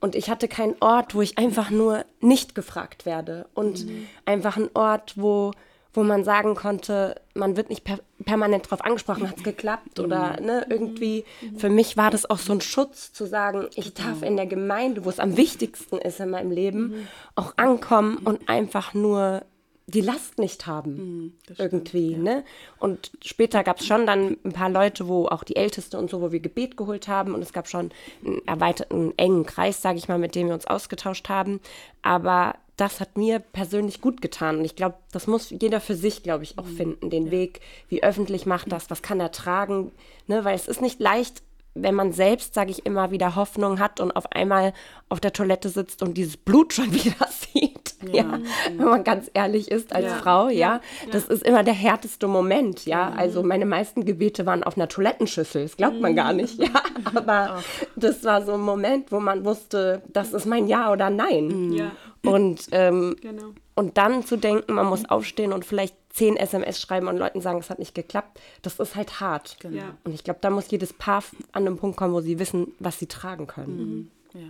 Und 0.00 0.14
ich 0.14 0.30
hatte 0.30 0.46
keinen 0.46 0.76
Ort, 0.78 1.16
wo 1.16 1.20
ich 1.20 1.36
einfach 1.36 1.70
nur 1.70 2.04
nicht 2.20 2.54
gefragt 2.54 3.04
werde. 3.04 3.48
Und 3.54 3.84
einfach 4.24 4.56
ein 4.56 4.70
Ort, 4.72 5.14
wo, 5.16 5.50
wo 5.92 6.04
man 6.04 6.22
sagen 6.22 6.54
konnte, 6.54 7.20
man 7.34 7.56
wird 7.56 7.70
nicht 7.70 7.82
per 7.82 7.98
permanent 8.24 8.70
drauf 8.70 8.84
angesprochen, 8.84 9.28
hat 9.28 9.38
es 9.38 9.42
geklappt 9.42 9.98
oder 9.98 10.40
ne, 10.40 10.64
irgendwie. 10.70 11.24
Für 11.56 11.70
mich 11.70 11.96
war 11.96 12.12
das 12.12 12.30
auch 12.30 12.38
so 12.38 12.52
ein 12.52 12.60
Schutz 12.60 13.12
zu 13.12 13.26
sagen, 13.26 13.66
ich 13.74 13.94
darf 13.94 14.22
in 14.22 14.36
der 14.36 14.46
Gemeinde, 14.46 15.04
wo 15.04 15.10
es 15.10 15.18
am 15.18 15.36
wichtigsten 15.36 15.98
ist 15.98 16.20
in 16.20 16.30
meinem 16.30 16.52
Leben, 16.52 17.08
auch 17.34 17.54
ankommen 17.56 18.18
und 18.18 18.48
einfach 18.48 18.94
nur 18.94 19.42
die 19.86 20.00
Last 20.00 20.38
nicht 20.38 20.66
haben. 20.66 21.38
irgendwie, 21.58 22.16
ne? 22.16 22.44
Und 22.78 23.12
später 23.24 23.62
gab 23.62 23.78
es 23.78 23.86
schon 23.86 24.06
dann 24.06 24.36
ein 24.44 24.52
paar 24.52 24.68
Leute, 24.68 25.06
wo 25.06 25.26
auch 25.26 25.44
die 25.44 25.56
Älteste 25.56 25.98
und 25.98 26.10
so, 26.10 26.20
wo 26.20 26.32
wir 26.32 26.40
Gebet 26.40 26.76
geholt 26.76 27.06
haben 27.06 27.34
und 27.34 27.42
es 27.42 27.52
gab 27.52 27.68
schon 27.68 27.90
einen 28.24 28.46
erweiterten, 28.46 29.14
engen 29.16 29.46
Kreis, 29.46 29.82
sage 29.82 29.98
ich 29.98 30.08
mal, 30.08 30.18
mit 30.18 30.34
dem 30.34 30.48
wir 30.48 30.54
uns 30.54 30.66
ausgetauscht 30.66 31.28
haben. 31.28 31.60
Aber 32.02 32.56
das 32.76 33.00
hat 33.00 33.16
mir 33.16 33.38
persönlich 33.38 34.00
gut 34.00 34.20
getan. 34.20 34.58
Und 34.58 34.64
ich 34.64 34.76
glaube, 34.76 34.96
das 35.12 35.26
muss 35.26 35.50
jeder 35.50 35.80
für 35.80 35.94
sich, 35.94 36.22
glaube 36.22 36.44
ich, 36.44 36.58
auch 36.58 36.66
finden. 36.66 37.08
Den 37.08 37.30
Weg, 37.30 37.60
wie 37.88 38.02
öffentlich 38.02 38.44
macht 38.44 38.70
das, 38.72 38.90
was 38.90 39.02
kann 39.02 39.20
er 39.20 39.32
tragen. 39.32 39.92
Ne? 40.26 40.44
Weil 40.44 40.56
es 40.56 40.68
ist 40.68 40.82
nicht 40.82 41.00
leicht, 41.00 41.42
wenn 41.74 41.94
man 41.94 42.12
selbst, 42.12 42.54
sage 42.54 42.70
ich 42.70 42.84
immer, 42.84 43.10
wieder 43.10 43.36
Hoffnung 43.36 43.78
hat 43.78 44.00
und 44.00 44.10
auf 44.12 44.32
einmal 44.32 44.72
auf 45.08 45.20
der 45.20 45.32
Toilette 45.32 45.68
sitzt 45.68 46.02
und 46.02 46.14
dieses 46.14 46.36
Blut 46.36 46.72
schon 46.72 46.92
wieder 47.04 47.28
sieht. 47.30 47.85
Ja, 48.12 48.38
wenn 48.76 48.86
man 48.86 49.04
ganz 49.04 49.30
ehrlich 49.34 49.70
ist 49.70 49.92
als 49.94 50.04
Ja. 50.06 50.14
Frau, 50.14 50.48
ja. 50.48 50.56
Ja. 50.56 50.80
Das 51.12 51.26
ist 51.26 51.42
immer 51.44 51.62
der 51.62 51.74
härteste 51.74 52.26
Moment, 52.28 52.84
ja. 52.86 53.10
Also 53.10 53.42
meine 53.42 53.66
meisten 53.66 54.04
Gebete 54.04 54.46
waren 54.46 54.62
auf 54.64 54.76
einer 54.76 54.88
Toilettenschüssel. 54.88 55.62
Das 55.62 55.76
glaubt 55.76 56.00
man 56.00 56.14
gar 56.16 56.32
nicht, 56.32 56.58
ja. 56.58 56.68
Aber 57.14 57.62
das 57.96 58.24
war 58.24 58.44
so 58.44 58.52
ein 58.54 58.60
Moment, 58.60 59.12
wo 59.12 59.20
man 59.20 59.44
wusste, 59.44 60.02
das 60.08 60.32
ist 60.32 60.46
mein 60.46 60.66
Ja 60.68 60.92
oder 60.92 61.10
Nein. 61.10 61.72
Ja, 61.72 61.92
Und, 62.24 62.68
ähm, 62.72 63.16
genau. 63.20 63.52
und 63.74 63.96
dann 63.98 64.24
zu 64.24 64.36
denken, 64.36 64.74
man 64.74 64.86
muss 64.86 65.04
aufstehen 65.08 65.52
und 65.52 65.64
vielleicht 65.64 65.94
zehn 66.10 66.36
SMS 66.36 66.80
schreiben 66.80 67.08
und 67.08 67.18
Leuten 67.18 67.40
sagen, 67.42 67.58
es 67.58 67.68
hat 67.68 67.78
nicht 67.78 67.94
geklappt, 67.94 68.40
das 68.62 68.80
ist 68.80 68.96
halt 68.96 69.20
hart. 69.20 69.58
Ja. 69.70 69.94
Und 70.04 70.14
ich 70.14 70.24
glaube, 70.24 70.38
da 70.40 70.48
muss 70.50 70.70
jedes 70.70 70.94
Paar 70.94 71.22
an 71.52 71.66
einen 71.66 71.76
Punkt 71.76 71.96
kommen, 71.98 72.14
wo 72.14 72.20
sie 72.22 72.38
wissen, 72.38 72.72
was 72.78 72.98
sie 72.98 73.06
tragen 73.06 73.46
können. 73.46 74.10
Ja. 74.32 74.40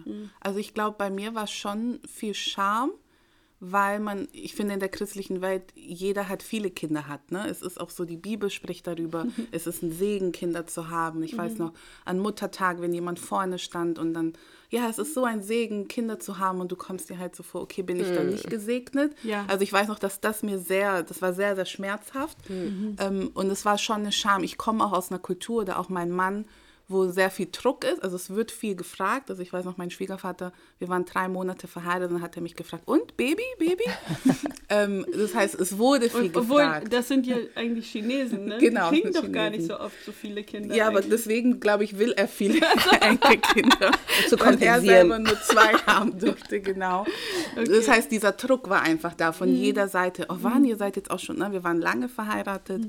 Also 0.40 0.58
ich 0.58 0.74
glaube, 0.74 0.96
bei 0.98 1.10
mir 1.10 1.34
war 1.34 1.44
es 1.44 1.50
schon 1.52 2.00
viel 2.08 2.34
Charme, 2.34 2.90
weil 3.58 4.00
man, 4.00 4.28
ich 4.32 4.54
finde 4.54 4.74
in 4.74 4.80
der 4.80 4.90
christlichen 4.90 5.40
Welt, 5.40 5.62
jeder 5.74 6.28
hat 6.28 6.42
viele 6.42 6.70
Kinder 6.70 7.08
hat. 7.08 7.32
Ne? 7.32 7.48
Es 7.48 7.62
ist 7.62 7.80
auch 7.80 7.88
so, 7.88 8.04
die 8.04 8.18
Bibel 8.18 8.50
spricht 8.50 8.86
darüber, 8.86 9.26
es 9.50 9.66
ist 9.66 9.82
ein 9.82 9.92
Segen, 9.92 10.32
Kinder 10.32 10.66
zu 10.66 10.90
haben. 10.90 11.22
Ich 11.22 11.36
weiß 11.36 11.56
noch, 11.58 11.72
an 12.04 12.18
Muttertag, 12.18 12.80
wenn 12.80 12.92
jemand 12.92 13.18
vorne 13.18 13.58
stand 13.58 13.98
und 13.98 14.12
dann, 14.12 14.34
ja, 14.68 14.88
es 14.90 14.98
ist 14.98 15.14
so 15.14 15.24
ein 15.24 15.42
Segen, 15.42 15.88
Kinder 15.88 16.18
zu 16.18 16.38
haben 16.38 16.60
und 16.60 16.70
du 16.70 16.76
kommst 16.76 17.08
dir 17.08 17.18
halt 17.18 17.34
so 17.34 17.42
vor, 17.42 17.62
okay, 17.62 17.82
bin 17.82 17.98
ich 17.98 18.12
da 18.12 18.22
nicht 18.22 18.50
gesegnet? 18.50 19.14
Ja. 19.22 19.44
Also 19.48 19.62
ich 19.62 19.72
weiß 19.72 19.88
noch, 19.88 19.98
dass 19.98 20.20
das 20.20 20.42
mir 20.42 20.58
sehr, 20.58 21.02
das 21.02 21.22
war 21.22 21.32
sehr, 21.32 21.54
sehr 21.54 21.66
schmerzhaft. 21.66 22.36
Ähm, 22.98 23.30
und 23.32 23.50
es 23.50 23.64
war 23.64 23.78
schon 23.78 24.00
eine 24.00 24.12
Scham. 24.12 24.42
Ich 24.42 24.58
komme 24.58 24.84
auch 24.84 24.92
aus 24.92 25.10
einer 25.10 25.20
Kultur, 25.20 25.64
da 25.64 25.76
auch 25.76 25.88
mein 25.88 26.10
Mann 26.10 26.46
wo 26.88 27.08
sehr 27.08 27.30
viel 27.30 27.48
Druck 27.50 27.84
ist. 27.84 28.02
Also 28.02 28.14
es 28.16 28.30
wird 28.30 28.52
viel 28.52 28.76
gefragt. 28.76 29.28
Also 29.30 29.42
ich 29.42 29.52
weiß 29.52 29.64
noch, 29.64 29.76
mein 29.76 29.90
Schwiegervater, 29.90 30.52
wir 30.78 30.88
waren 30.88 31.04
drei 31.04 31.28
Monate 31.28 31.66
verheiratet 31.66 32.08
und 32.10 32.14
dann 32.16 32.22
hat 32.22 32.36
er 32.36 32.42
mich 32.42 32.54
gefragt, 32.54 32.84
und 32.86 33.16
Baby, 33.16 33.42
Baby? 33.58 33.84
ähm, 34.68 35.04
das 35.12 35.34
heißt, 35.34 35.56
es 35.56 35.78
wurde 35.78 36.08
viel 36.08 36.20
Und, 36.26 36.36
obwohl, 36.36 36.62
gefragt. 36.62 36.92
das 36.92 37.08
sind 37.08 37.26
ja 37.26 37.36
eigentlich 37.56 37.90
Chinesen, 37.90 38.44
ne? 38.44 38.58
Genau, 38.58 38.90
Die 38.90 39.00
kriegen 39.00 39.12
doch 39.12 39.22
sind 39.22 39.32
gar 39.32 39.50
nicht 39.50 39.62
Chinesen. 39.62 39.76
so 39.78 39.80
oft 39.84 39.96
so 40.04 40.12
viele 40.12 40.44
Kinder. 40.44 40.74
ja, 40.74 40.86
aber 40.86 40.98
eigentlich. 40.98 41.10
deswegen, 41.10 41.58
glaube 41.60 41.82
ich, 41.84 41.98
will 41.98 42.12
er 42.12 42.28
viele 42.28 42.60
Enkelkinder. 43.00 43.90
zu 44.28 44.38
weil 44.38 44.62
er 44.62 44.80
selber 44.80 45.18
nur 45.18 45.40
zwei 45.40 45.72
haben 45.86 46.18
durfte, 46.18 46.60
genau. 46.60 47.04
Das 47.56 47.88
heißt, 47.88 48.10
dieser 48.12 48.32
Druck 48.32 48.68
war 48.68 48.82
einfach 48.82 49.14
da 49.14 49.32
von 49.32 49.48
jeder 49.52 49.88
Seite. 49.88 50.26
Oh, 50.28 50.36
waren 50.40 50.64
ihr 50.64 50.76
seid 50.76 50.96
jetzt 50.96 51.10
auch 51.10 51.18
schon, 51.20 51.38
ne? 51.38 51.50
wir 51.52 51.64
waren 51.64 51.80
lange 51.80 52.08
verheiratet. 52.08 52.84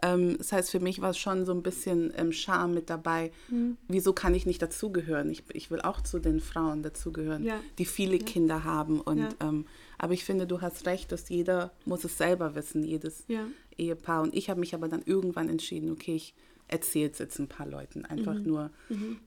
Ähm, 0.00 0.36
das 0.38 0.52
heißt, 0.52 0.70
für 0.70 0.80
mich 0.80 1.00
war 1.00 1.10
es 1.10 1.18
schon 1.18 1.44
so 1.44 1.52
ein 1.52 1.62
bisschen 1.62 2.12
ähm, 2.16 2.32
Scham 2.32 2.74
mit 2.74 2.88
dabei. 2.90 3.30
Wieso 3.88 4.12
kann 4.12 4.34
ich 4.34 4.46
nicht 4.46 4.62
dazugehören? 4.62 5.30
Ich, 5.30 5.42
ich 5.52 5.70
will 5.70 5.80
auch 5.80 6.00
zu 6.00 6.18
den 6.18 6.40
Frauen 6.40 6.82
dazugehören, 6.82 7.44
Ja. 7.44 7.60
die 7.78 7.84
viele 7.84 8.18
Kinder 8.18 8.64
haben. 8.64 9.00
Und 9.00 9.18
Ja. 9.18 9.28
ähm, 9.40 9.66
Aber 9.98 10.14
ich 10.14 10.24
finde, 10.24 10.46
du 10.48 10.60
hast 10.60 10.86
recht, 10.86 11.12
dass 11.12 11.28
jeder 11.28 11.72
muss 11.84 12.02
es 12.02 12.18
selber 12.18 12.54
wissen, 12.56 12.82
jedes 12.82 13.24
Ja. 13.28 13.46
Ehepaar. 13.78 14.22
Und 14.22 14.34
ich 14.34 14.50
habe 14.50 14.58
mich 14.60 14.74
aber 14.74 14.88
dann 14.88 15.02
irgendwann 15.04 15.48
entschieden, 15.48 15.92
okay, 15.92 16.16
ich 16.16 16.34
erzähle 16.66 17.10
es 17.10 17.18
jetzt 17.18 17.38
ein 17.38 17.46
paar 17.48 17.66
Leuten. 17.68 18.04
Einfach 18.04 18.38
nur, 18.38 18.70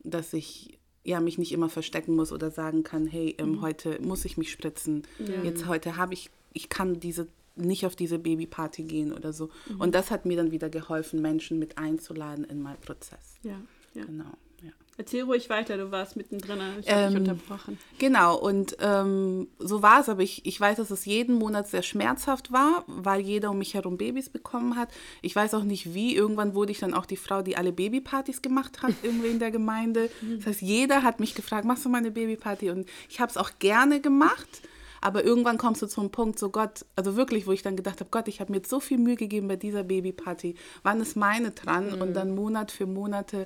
dass 0.04 0.34
ich 0.34 0.78
ja, 1.06 1.20
mich 1.22 1.38
nicht 1.38 1.52
immer 1.52 1.70
verstecken 1.70 2.16
muss 2.16 2.32
oder 2.34 2.50
sagen 2.52 2.84
kann, 2.84 3.06
hey, 3.06 3.36
ähm, 3.38 3.62
heute 3.62 4.02
muss 4.02 4.26
ich 4.26 4.38
mich 4.38 4.52
spritzen. 4.52 5.04
Jetzt 5.44 5.68
heute 5.68 5.96
habe 5.98 6.14
ich, 6.16 6.32
ich 6.52 6.68
kann 6.68 7.00
diese 7.00 7.28
nicht 7.56 7.86
auf 7.86 7.96
diese 7.96 8.20
Babyparty 8.20 8.84
gehen 8.84 9.14
oder 9.14 9.34
so. 9.34 9.50
Und 9.80 9.96
das 9.96 10.12
hat 10.12 10.26
mir 10.26 10.38
dann 10.38 10.52
wieder 10.52 10.70
geholfen, 10.70 11.22
Menschen 11.22 11.60
mit 11.60 11.78
einzuladen 11.78 12.44
in 12.46 12.62
meinen 12.62 12.80
Prozess. 12.82 13.36
Ja. 13.44 13.60
ja. 13.94 14.06
Genau. 14.06 14.32
Ja. 14.62 14.72
Erzähl 14.98 15.24
ruhig 15.24 15.50
weiter, 15.50 15.78
du 15.78 15.92
warst 15.92 16.16
mittendrin, 16.16 16.60
ich 16.80 16.90
habe 16.90 17.02
Ähm, 17.02 17.10
dich 17.10 17.20
unterbrochen. 17.20 17.78
Genau, 18.00 18.38
und 18.38 18.78
ähm, 18.80 19.48
so 19.60 19.82
war 19.82 20.00
es, 20.00 20.10
aber 20.10 20.24
ich, 20.24 20.46
ich 20.46 20.60
weiß, 20.60 20.78
dass 20.78 20.90
es 20.90 21.06
jeden 21.06 21.36
Monat 21.36 21.68
sehr 21.68 21.84
schmerzhaft 21.84 22.52
war, 22.54 22.86
weil 22.88 23.22
jeder 23.22 23.52
um 23.52 23.58
mich 23.58 23.74
herum 23.74 23.98
Babys 23.98 24.30
bekommen 24.30 24.78
hat. 24.78 24.90
Ich 25.22 25.36
weiß 25.36 25.54
auch 25.54 25.64
nicht 25.64 25.94
wie, 25.94 26.16
irgendwann 26.16 26.56
wurde 26.56 26.72
ich 26.72 26.80
dann 26.80 26.94
auch 26.94 27.06
die 27.06 27.18
Frau, 27.18 27.42
die 27.42 27.58
alle 27.58 27.74
Babypartys 27.74 28.42
gemacht 28.42 28.82
hat, 28.82 28.94
irgendwie 29.04 29.28
in 29.28 29.40
der 29.40 29.52
Gemeinde. 29.52 30.10
Das 30.38 30.48
heißt, 30.48 30.62
jeder 30.62 31.04
hat 31.04 31.20
mich 31.20 31.36
gefragt, 31.36 31.66
machst 31.66 31.84
du 31.86 31.90
mal 31.90 31.98
eine 31.98 32.12
Babyparty? 32.12 32.70
Und 32.70 32.88
ich 33.10 33.20
habe 33.20 33.30
es 33.30 33.38
auch 33.38 33.52
gerne 33.60 34.00
gemacht. 34.00 34.62
Aber 35.06 35.24
irgendwann 35.24 35.60
kommst 35.60 35.84
du 35.84 35.86
zum 35.86 36.10
Punkt, 36.10 36.40
so 36.40 36.50
Gott, 36.50 36.84
also 36.96 37.16
wirklich, 37.16 37.46
wo 37.46 37.52
ich 37.52 37.62
dann 37.62 37.76
gedacht 37.76 38.00
habe, 38.00 38.10
Gott, 38.10 38.28
ich 38.28 38.40
habe 38.40 38.52
mir 38.52 38.58
jetzt 38.58 38.72
so 38.72 38.80
viel 38.80 38.98
Mühe 38.98 39.16
gegeben 39.16 39.48
bei 39.48 39.56
dieser 39.56 39.84
Babyparty. 39.84 40.56
Wann 40.82 41.00
ist 41.00 41.16
meine 41.16 41.52
dran? 41.52 42.02
Und 42.02 42.16
dann 42.16 42.34
Monat 42.34 42.72
für 42.72 42.88
Monate 42.88 43.46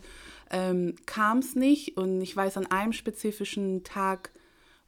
ähm, 0.51 0.95
kam 1.05 1.39
es 1.39 1.55
nicht. 1.55 1.97
Und 1.97 2.21
ich 2.21 2.33
weiß, 2.33 2.55
an 2.55 2.67
einem 2.67 2.93
spezifischen 2.93 3.83
Tag, 3.83 4.31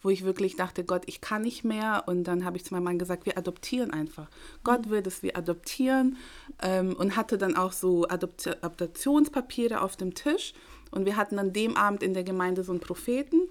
wo 0.02 0.12
ich 0.12 0.24
wirklich 0.24 0.56
dachte, 0.56 0.86
Gott, 0.86 1.04
ich 1.08 1.20
kann 1.20 1.42
nicht 1.42 1.66
mehr. 1.66 2.04
Und 2.06 2.24
dann 2.24 2.46
habe 2.46 2.56
ich 2.56 2.64
zu 2.64 2.74
meinem 2.74 2.86
Mann 2.86 3.00
gesagt, 3.00 3.26
wir 3.26 3.38
adoptieren 3.38 3.92
einfach. 3.92 4.30
Gott 4.64 4.90
will, 4.90 5.02
dass 5.02 5.24
wir 5.24 5.36
adoptieren. 5.36 6.16
Ähm, 6.62 6.96
und 6.96 7.18
hatte 7.18 7.38
dann 7.38 7.58
auch 7.58 7.74
so 7.74 8.08
Adopt 8.08 8.48
Adoptionspapiere 8.64 9.82
auf 9.82 9.98
dem 9.98 10.14
Tisch. 10.14 10.54
Und 10.90 11.06
wir 11.06 11.18
hatten 11.18 11.38
an 11.38 11.52
dem 11.52 11.76
Abend 11.76 12.02
in 12.02 12.14
der 12.14 12.24
Gemeinde 12.24 12.64
so 12.64 12.72
einen 12.72 12.80
Propheten. 12.80 13.50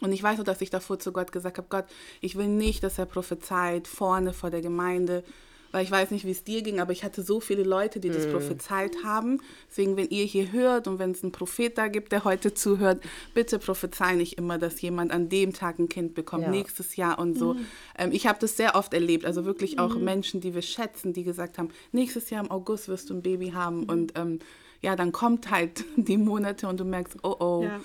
Und 0.00 0.12
ich 0.12 0.22
weiß 0.22 0.36
nur, 0.36 0.44
dass 0.44 0.60
ich 0.60 0.70
davor 0.70 0.98
zu 0.98 1.12
Gott 1.12 1.32
gesagt 1.32 1.58
habe, 1.58 1.68
Gott, 1.70 1.84
ich 2.20 2.36
will 2.36 2.48
nicht, 2.48 2.82
dass 2.82 2.98
er 2.98 3.06
prophezeit 3.06 3.88
vorne 3.88 4.32
vor 4.32 4.50
der 4.50 4.60
Gemeinde, 4.60 5.24
weil 5.70 5.84
ich 5.84 5.90
weiß 5.90 6.12
nicht, 6.12 6.24
wie 6.24 6.30
es 6.30 6.44
dir 6.44 6.62
ging, 6.62 6.80
aber 6.80 6.92
ich 6.92 7.04
hatte 7.04 7.20
so 7.22 7.40
viele 7.40 7.62
Leute, 7.62 8.00
die 8.00 8.08
das 8.08 8.26
prophezeit 8.26 9.04
haben. 9.04 9.42
Deswegen, 9.68 9.98
wenn 9.98 10.08
ihr 10.08 10.24
hier 10.24 10.50
hört 10.50 10.88
und 10.88 10.98
wenn 10.98 11.10
es 11.10 11.22
einen 11.22 11.30
Prophet 11.32 11.76
da 11.76 11.88
gibt, 11.88 12.10
der 12.10 12.24
heute 12.24 12.54
zuhört, 12.54 13.02
bitte 13.34 13.58
prophezei 13.58 14.14
nicht 14.14 14.38
immer, 14.38 14.56
dass 14.56 14.80
jemand 14.80 15.12
an 15.12 15.28
dem 15.28 15.52
Tag 15.52 15.78
ein 15.78 15.90
Kind 15.90 16.14
bekommt, 16.14 16.44
Ja. 16.44 16.50
nächstes 16.50 16.96
Jahr 16.96 17.18
und 17.18 17.36
so. 17.38 17.54
Ähm, 17.98 18.12
ich 18.12 18.26
habe 18.26 18.38
das 18.40 18.56
sehr 18.56 18.76
oft 18.76 18.94
erlebt, 18.94 19.26
also 19.26 19.44
wirklich 19.44 19.78
auch 19.78 19.94
Menschen, 19.96 20.40
die 20.40 20.54
wir 20.54 20.62
schätzen, 20.62 21.12
die 21.12 21.22
gesagt 21.24 21.58
haben, 21.58 21.68
nächstes 21.92 22.30
Jahr 22.30 22.42
im 22.42 22.50
August 22.50 22.88
wirst 22.88 23.10
du 23.10 23.14
ein 23.14 23.22
Baby 23.22 23.50
haben 23.50 23.82
und 23.84 24.12
ähm, 24.18 24.38
ja, 24.80 24.96
dann 24.96 25.12
kommt 25.12 25.50
halt 25.50 25.84
die 25.96 26.16
Monate 26.16 26.66
und 26.66 26.80
du 26.80 26.84
merkst, 26.86 27.16
oh 27.24 27.36
oh. 27.40 27.62
Ja. 27.64 27.80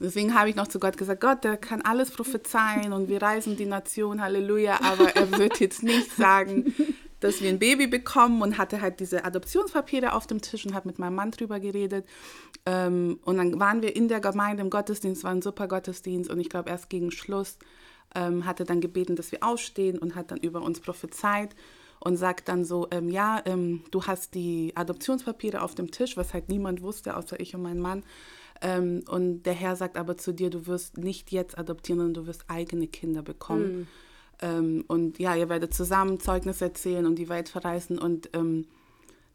Deswegen 0.00 0.34
habe 0.34 0.50
ich 0.50 0.56
noch 0.56 0.68
zu 0.68 0.80
Gott 0.80 0.96
gesagt, 0.96 1.20
Gott, 1.20 1.44
der 1.44 1.56
kann 1.56 1.82
alles 1.82 2.10
prophezeien 2.10 2.92
und 2.92 3.08
wir 3.08 3.22
reisen 3.22 3.56
die 3.56 3.66
Nation, 3.66 4.20
Halleluja, 4.20 4.80
aber 4.82 5.14
er 5.14 5.38
wird 5.38 5.60
jetzt 5.60 5.82
nicht 5.82 6.10
sagen, 6.16 6.74
dass 7.20 7.40
wir 7.40 7.48
ein 7.48 7.58
Baby 7.58 7.86
bekommen 7.86 8.42
und 8.42 8.58
hatte 8.58 8.80
halt 8.80 9.00
diese 9.00 9.24
Adoptionspapiere 9.24 10.12
auf 10.12 10.26
dem 10.26 10.40
Tisch 10.40 10.66
und 10.66 10.74
habe 10.74 10.88
mit 10.88 10.98
meinem 10.98 11.14
Mann 11.14 11.30
drüber 11.30 11.60
geredet. 11.60 12.06
Ähm, 12.66 13.18
und 13.24 13.36
dann 13.36 13.58
waren 13.60 13.82
wir 13.82 13.94
in 13.94 14.08
der 14.08 14.20
Gemeinde 14.20 14.62
im 14.62 14.70
Gottesdienst, 14.70 15.24
war 15.24 15.30
ein 15.30 15.42
super 15.42 15.68
Gottesdienst 15.68 16.30
und 16.30 16.40
ich 16.40 16.48
glaube 16.48 16.70
erst 16.70 16.90
gegen 16.90 17.10
Schluss 17.10 17.58
ähm, 18.14 18.44
hatte 18.46 18.64
dann 18.64 18.80
gebeten, 18.80 19.16
dass 19.16 19.32
wir 19.32 19.42
aufstehen 19.42 19.98
und 19.98 20.14
hat 20.14 20.30
dann 20.30 20.38
über 20.38 20.62
uns 20.62 20.80
prophezeit 20.80 21.54
und 22.00 22.16
sagt 22.16 22.48
dann 22.48 22.64
so, 22.64 22.88
ähm, 22.90 23.08
ja, 23.08 23.40
ähm, 23.46 23.84
du 23.90 24.04
hast 24.04 24.34
die 24.34 24.72
Adoptionspapiere 24.74 25.62
auf 25.62 25.74
dem 25.74 25.90
Tisch, 25.90 26.16
was 26.16 26.34
halt 26.34 26.48
niemand 26.48 26.82
wusste, 26.82 27.16
außer 27.16 27.40
ich 27.40 27.54
und 27.54 27.62
mein 27.62 27.80
Mann. 27.80 28.02
Ähm, 28.64 29.04
und 29.08 29.42
der 29.42 29.52
Herr 29.52 29.76
sagt 29.76 29.98
aber 29.98 30.16
zu 30.16 30.32
dir, 30.32 30.48
du 30.48 30.66
wirst 30.66 30.96
nicht 30.96 31.30
jetzt 31.30 31.58
adoptieren, 31.58 31.98
sondern 31.98 32.24
du 32.24 32.26
wirst 32.26 32.46
eigene 32.48 32.86
Kinder 32.88 33.22
bekommen. 33.22 33.86
Ähm, 34.40 34.84
und 34.88 35.18
ja, 35.18 35.36
ihr 35.36 35.50
werdet 35.50 35.74
zusammen 35.74 36.18
Zeugnis 36.18 36.62
erzählen 36.62 37.04
und 37.04 37.16
die 37.16 37.28
Welt 37.28 37.50
verreißen. 37.50 37.98
Und 37.98 38.30
ähm, 38.32 38.66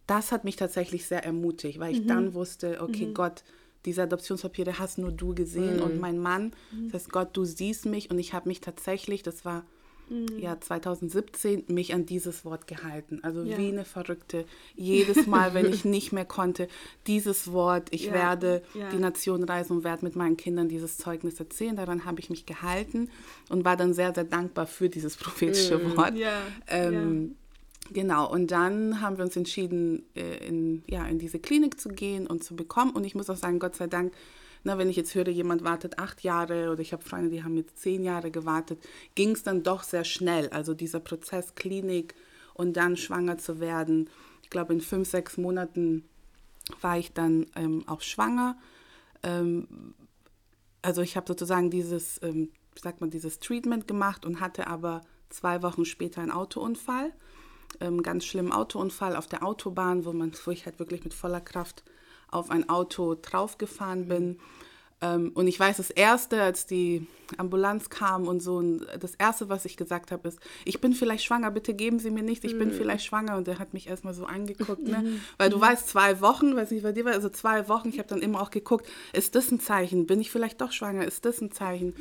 das 0.08 0.32
hat 0.32 0.46
mich 0.46 0.56
tatsächlich 0.56 1.06
sehr 1.06 1.24
ermutigt, 1.24 1.80
weil 1.80 1.94
ich 1.94 2.08
dann 2.08 2.34
wusste, 2.34 2.82
okay, 2.82 3.12
Gott, 3.14 3.44
diese 3.86 4.02
Adoptionspapiere 4.04 4.80
hast 4.80 4.98
nur 4.98 5.12
du 5.12 5.36
gesehen 5.36 5.80
und 5.80 6.00
mein 6.00 6.18
Mann. 6.18 6.52
Das 6.86 7.04
heißt, 7.04 7.12
Gott, 7.12 7.30
du 7.34 7.46
siehst 7.46 7.86
mich 7.86 8.10
und 8.10 8.18
ich 8.18 8.34
habe 8.34 8.50
mich 8.50 8.62
tatsächlich, 8.62 9.22
das 9.22 9.46
war 9.46 9.64
ja 10.40 10.60
2017, 10.60 11.66
mich 11.68 11.94
an 11.94 12.06
dieses 12.06 12.46
Wort 12.46 12.68
gehalten. 12.68 13.20
Also 13.24 13.44
Ja. 13.44 13.58
wie 13.58 13.68
eine 13.70 13.86
Verrückte. 13.86 14.46
Jedes 14.76 15.28
Mal, 15.28 15.54
wenn 15.54 15.66
ich 15.74 15.86
nicht 15.86 16.12
mehr 16.12 16.26
konnte, 16.26 16.68
dieses 17.08 17.52
Wort, 17.52 17.90
ich 17.92 18.06
Ja, 18.06 18.14
werde 18.14 18.62
ja. 18.74 18.90
die 18.90 18.98
Nation 18.98 19.44
reisen 19.44 19.78
und 19.78 19.84
werde 19.84 20.06
mit 20.06 20.16
meinen 20.16 20.38
Kindern 20.38 20.70
dieses 20.70 20.98
Zeugnis 20.98 21.40
erzählen. 21.40 21.76
Daran 21.76 22.06
habe 22.06 22.20
ich 22.20 22.30
mich 22.30 22.46
gehalten 22.46 23.10
und 23.50 23.66
war 23.66 23.78
dann 23.78 23.94
sehr, 23.94 24.14
sehr 24.14 24.24
dankbar 24.26 24.68
für 24.68 24.90
dieses 24.90 25.16
prophetische 25.18 25.96
Wort. 25.98 26.16
Ja, 26.16 26.42
Ähm, 26.68 27.36
Genau, 27.92 28.32
und 28.32 28.52
dann 28.52 29.02
haben 29.02 29.18
wir 29.18 29.26
uns 29.26 29.36
entschieden, 29.36 30.04
äh, 30.16 30.46
in, 30.48 30.84
ja, 30.88 31.08
in 31.08 31.18
diese 31.18 31.40
Klinik 31.40 31.80
zu 31.80 31.90
gehen 31.90 32.28
und 32.28 32.44
zu 32.44 32.56
bekommen. 32.56 32.92
Und 32.92 33.04
ich 33.04 33.16
muss 33.16 33.32
auch 33.32 33.36
sagen, 33.36 33.58
Gott 33.58 33.76
sei 33.76 33.88
Dank, 33.88 34.14
na, 34.64 34.78
wenn 34.78 34.90
ich 34.90 34.98
jetzt 34.98 35.16
höre, 35.16 35.30
jemand 35.30 35.64
wartet 35.64 36.00
acht 36.00 36.22
Jahre 36.22 36.72
oder 36.72 36.82
ich 36.82 36.92
habe 36.94 37.04
Freunde, 37.04 37.30
die 37.30 37.44
haben 37.44 37.56
jetzt 37.56 37.78
zehn 37.78 38.04
Jahre 38.04 38.32
gewartet, 38.32 38.80
ging 39.16 39.32
es 39.32 39.44
dann 39.44 39.64
doch 39.64 39.84
sehr 39.84 40.04
schnell. 40.04 40.50
Also 40.50 40.74
dieser 40.74 41.00
Prozess 41.00 41.56
Klinik 41.56 42.16
und 42.54 42.74
dann 42.74 42.98
schwanger 42.98 43.38
zu 43.38 43.60
werden. 43.60 44.10
Ich 44.44 44.50
glaube, 44.50 44.74
in 44.74 44.82
fünf, 44.82 45.10
sechs 45.10 45.38
Monaten 45.38 46.04
war 46.82 46.98
ich 46.98 47.14
dann 47.14 47.46
ähm, 47.56 47.84
auch 47.88 48.02
schwanger. 48.02 48.58
Ähm, 49.24 49.96
also 50.82 51.02
ich 51.02 51.16
habe 51.16 51.28
sozusagen 51.28 51.70
dieses, 51.70 52.22
ähm, 52.22 52.50
sagt 52.82 53.02
man, 53.02 53.10
dieses 53.10 53.40
Treatment 53.40 53.88
gemacht 53.88 54.26
und 54.26 54.40
hatte 54.40 54.68
aber 54.68 55.02
zwei 55.30 55.62
Wochen 55.62 55.86
später 55.86 56.22
einen 56.22 56.32
Autounfall, 56.32 57.14
ähm, 57.80 58.04
ganz 58.04 58.26
schlimmen 58.26 58.52
Autounfall 58.52 59.16
auf 59.16 59.28
der 59.28 59.44
Autobahn, 59.44 60.06
wo 60.06 60.14
man, 60.14 60.32
wo 60.46 60.52
ich 60.52 60.66
halt 60.66 60.80
wirklich 60.80 61.04
mit 61.04 61.14
voller 61.14 61.42
Kraft 61.42 61.84
auf 62.32 62.50
ein 62.50 62.70
Auto 62.70 63.16
draufgefahren 63.16 64.08
bin. 64.08 64.40
Ähm, 65.02 65.32
und 65.34 65.48
ich 65.48 65.60
weiß, 65.60 65.78
das 65.78 65.90
Erste, 65.90 66.42
als 66.42 66.66
die 66.66 67.08
Ambulanz 67.38 67.90
kam 67.90 68.28
und 68.28 68.42
so, 68.42 68.58
und 68.58 68.86
das 69.00 69.16
Erste, 69.16 69.48
was 69.48 69.64
ich 69.64 69.78
gesagt 69.78 70.12
habe, 70.12 70.28
ist, 70.28 70.40
ich 70.66 70.82
bin 70.82 70.94
vielleicht 70.94 71.24
schwanger, 71.24 71.52
bitte 71.52 71.74
geben 71.74 72.00
Sie 72.00 72.12
mir 72.12 72.24
nichts, 72.24 72.44
ich 72.44 72.58
bin 72.58 72.72
vielleicht 72.72 73.06
schwanger. 73.06 73.38
Und 73.38 73.48
der 73.48 73.60
hat 73.60 73.74
mich 73.74 73.88
erstmal 73.88 74.14
so 74.14 74.26
angeguckt, 74.26 74.84
ne? 74.88 75.20
weil 75.38 75.50
du 75.50 75.62
weißt, 75.62 75.88
zwei 75.88 76.20
Wochen, 76.22 76.56
weiß 76.56 76.72
nicht, 76.72 76.84
bei 76.84 76.92
dir 76.92 77.06
war, 77.06 77.14
also 77.14 77.30
zwei 77.30 77.70
Wochen, 77.70 77.90
ich 77.90 78.00
habe 78.00 78.10
dann 78.10 78.22
immer 78.22 78.42
auch 78.42 78.52
geguckt, 78.52 78.88
ist 79.14 79.36
das 79.36 79.52
ein 79.52 79.60
Zeichen? 79.60 80.06
Bin 80.06 80.20
ich 80.20 80.32
vielleicht 80.32 80.60
doch 80.60 80.72
schwanger? 80.72 81.06
Ist 81.06 81.24
das 81.24 81.40
ein 81.40 81.52
Zeichen? 81.52 81.94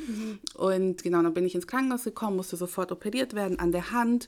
Und 0.55 1.03
genau, 1.03 1.21
dann 1.21 1.33
bin 1.33 1.45
ich 1.45 1.55
ins 1.55 1.67
Krankenhaus 1.67 2.03
gekommen, 2.03 2.35
musste 2.35 2.57
sofort 2.57 2.91
operiert 2.91 3.33
werden 3.33 3.59
an 3.59 3.71
der 3.71 3.91
Hand. 3.91 4.27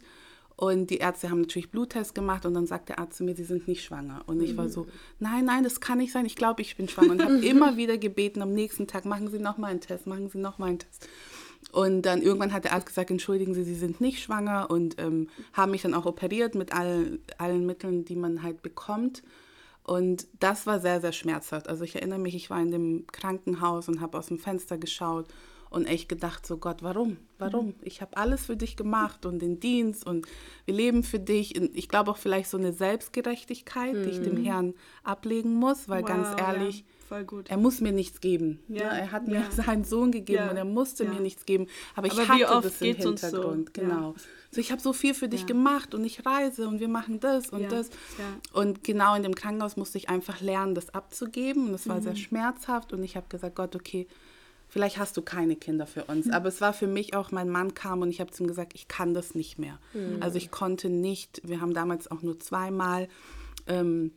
Und 0.61 0.91
die 0.91 0.97
Ärzte 0.97 1.31
haben 1.31 1.41
natürlich 1.41 1.71
Bluttest 1.71 2.13
gemacht 2.13 2.45
und 2.45 2.53
dann 2.53 2.67
sagt 2.67 2.89
der 2.89 2.99
Arzt 2.99 3.17
zu 3.17 3.23
mir, 3.23 3.35
sie 3.35 3.45
sind 3.45 3.67
nicht 3.67 3.83
schwanger. 3.83 4.21
Und 4.27 4.43
ich 4.43 4.55
war 4.57 4.69
so, 4.69 4.85
nein, 5.17 5.45
nein, 5.45 5.63
das 5.63 5.81
kann 5.81 5.97
nicht 5.97 6.11
sein, 6.11 6.23
ich 6.27 6.35
glaube, 6.35 6.61
ich 6.61 6.77
bin 6.77 6.87
schwanger. 6.87 7.13
Und 7.13 7.23
habe 7.23 7.43
immer 7.43 7.77
wieder 7.77 7.97
gebeten, 7.97 8.43
am 8.43 8.53
nächsten 8.53 8.85
Tag, 8.85 9.05
machen 9.05 9.27
Sie 9.31 9.39
nochmal 9.39 9.71
einen 9.71 9.81
Test, 9.81 10.05
machen 10.05 10.29
Sie 10.29 10.37
nochmal 10.37 10.69
einen 10.69 10.77
Test. 10.77 11.09
Und 11.71 12.03
dann 12.03 12.21
irgendwann 12.21 12.53
hat 12.53 12.65
der 12.65 12.73
Arzt 12.73 12.85
gesagt, 12.85 13.09
entschuldigen 13.09 13.55
Sie, 13.55 13.63
Sie 13.63 13.73
sind 13.73 14.01
nicht 14.01 14.21
schwanger 14.21 14.69
und 14.69 15.01
ähm, 15.01 15.29
haben 15.51 15.71
mich 15.71 15.81
dann 15.81 15.95
auch 15.95 16.05
operiert 16.05 16.53
mit 16.53 16.75
all, 16.75 17.17
allen 17.39 17.65
Mitteln, 17.65 18.05
die 18.05 18.15
man 18.15 18.43
halt 18.43 18.61
bekommt. 18.61 19.23
Und 19.81 20.27
das 20.39 20.67
war 20.67 20.79
sehr, 20.79 21.01
sehr 21.01 21.11
schmerzhaft. 21.11 21.69
Also 21.69 21.85
ich 21.85 21.95
erinnere 21.95 22.19
mich, 22.19 22.35
ich 22.35 22.51
war 22.51 22.61
in 22.61 22.69
dem 22.69 23.07
Krankenhaus 23.07 23.87
und 23.87 23.99
habe 23.99 24.15
aus 24.15 24.27
dem 24.27 24.37
Fenster 24.37 24.77
geschaut 24.77 25.25
und 25.71 25.85
echt 25.87 26.07
gedacht, 26.09 26.45
so 26.45 26.57
Gott, 26.57 26.83
warum? 26.83 27.17
Warum? 27.39 27.73
Ich 27.81 28.01
habe 28.01 28.17
alles 28.17 28.45
für 28.45 28.55
dich 28.57 28.75
gemacht 28.75 29.25
und 29.25 29.39
den 29.39 29.59
Dienst 29.59 30.05
und 30.05 30.27
wir 30.65 30.75
leben 30.75 31.01
für 31.01 31.17
dich. 31.17 31.59
Und 31.59 31.75
ich 31.75 31.89
glaube 31.89 32.11
auch 32.11 32.17
vielleicht 32.17 32.49
so 32.51 32.57
eine 32.57 32.71
Selbstgerechtigkeit, 32.73 33.95
die 34.05 34.09
ich 34.09 34.21
dem 34.21 34.37
Herrn 34.37 34.73
ablegen 35.03 35.55
muss, 35.55 35.89
weil 35.89 36.03
ganz 36.03 36.27
Wow, 36.33 36.39
ehrlich, 36.39 36.83
ja, 37.09 37.17
er 37.47 37.57
muss 37.57 37.81
mir 37.81 37.91
nichts 37.93 38.19
geben. 38.21 38.59
Ja, 38.67 38.83
ne? 38.93 38.99
Er 39.01 39.11
hat 39.11 39.27
mir 39.27 39.39
ja. 39.41 39.51
seinen 39.65 39.83
Sohn 39.85 40.11
gegeben 40.11 40.43
Ja, 40.43 40.49
und 40.51 40.57
er 40.57 40.65
musste 40.65 41.03
ja. 41.05 41.09
mir 41.13 41.19
nichts 41.19 41.45
geben. 41.45 41.67
Aber 41.95 42.07
ich 42.07 42.13
Aber 42.13 42.23
wie 42.23 42.45
hatte 42.45 42.55
oft 42.55 42.65
das 42.65 42.81
im 42.81 43.01
so? 43.01 43.09
Hintergrund. 43.09 43.71
Ja. 43.77 43.83
Genau. 43.83 44.15
So, 44.51 44.59
ich 44.61 44.71
habe 44.71 44.81
so 44.81 44.91
viel 44.93 45.13
für 45.13 45.29
dich 45.29 45.41
Ja. 45.41 45.47
gemacht 45.47 45.95
und 45.95 46.03
ich 46.03 46.25
reise 46.25 46.67
und 46.67 46.79
wir 46.81 46.89
machen 46.89 47.19
das 47.21 47.49
und 47.49 47.61
Ja, 47.61 47.69
das. 47.69 47.89
ja. 48.19 48.59
Und 48.59 48.83
genau 48.83 49.15
in 49.15 49.23
dem 49.23 49.35
Krankenhaus 49.35 49.77
musste 49.77 49.97
ich 49.97 50.09
einfach 50.09 50.41
lernen, 50.41 50.75
das 50.75 50.93
abzugeben. 50.93 51.69
Und 51.69 51.73
es 51.75 51.87
war 51.87 51.97
Mhm. 51.97 52.01
sehr 52.03 52.15
schmerzhaft. 52.17 52.91
Und 52.93 53.03
ich 53.03 53.15
habe 53.15 53.27
gesagt, 53.29 53.55
Gott, 53.55 53.75
okay, 53.75 54.07
vielleicht 54.71 54.97
hast 54.97 55.17
du 55.17 55.21
keine 55.21 55.57
Kinder 55.57 55.85
für 55.85 56.05
uns. 56.05 56.27
Mhm. 56.27 56.31
Aber 56.33 56.47
es 56.47 56.61
war 56.61 56.71
für 56.71 56.87
mich 56.87 57.13
auch, 57.13 57.31
mein 57.31 57.49
Mann 57.49 57.73
kam 57.73 58.01
und 58.01 58.09
ich 58.09 58.21
habe 58.21 58.31
zu 58.31 58.43
ihm 58.43 58.47
gesagt, 58.47 58.71
ich 58.73 58.87
kann 58.87 59.13
das 59.13 59.35
nicht 59.35 59.59
mehr. 59.59 59.77
Mhm. 59.93 60.17
Also 60.21 60.37
ich 60.37 60.49
konnte 60.49 60.89
nicht, 60.89 61.41
wir 61.43 61.59
haben 61.59 61.73
damals 61.73 62.09
auch 62.09 62.21
nur 62.21 62.39
zweimal 62.39 63.09
ähm, 63.67 64.13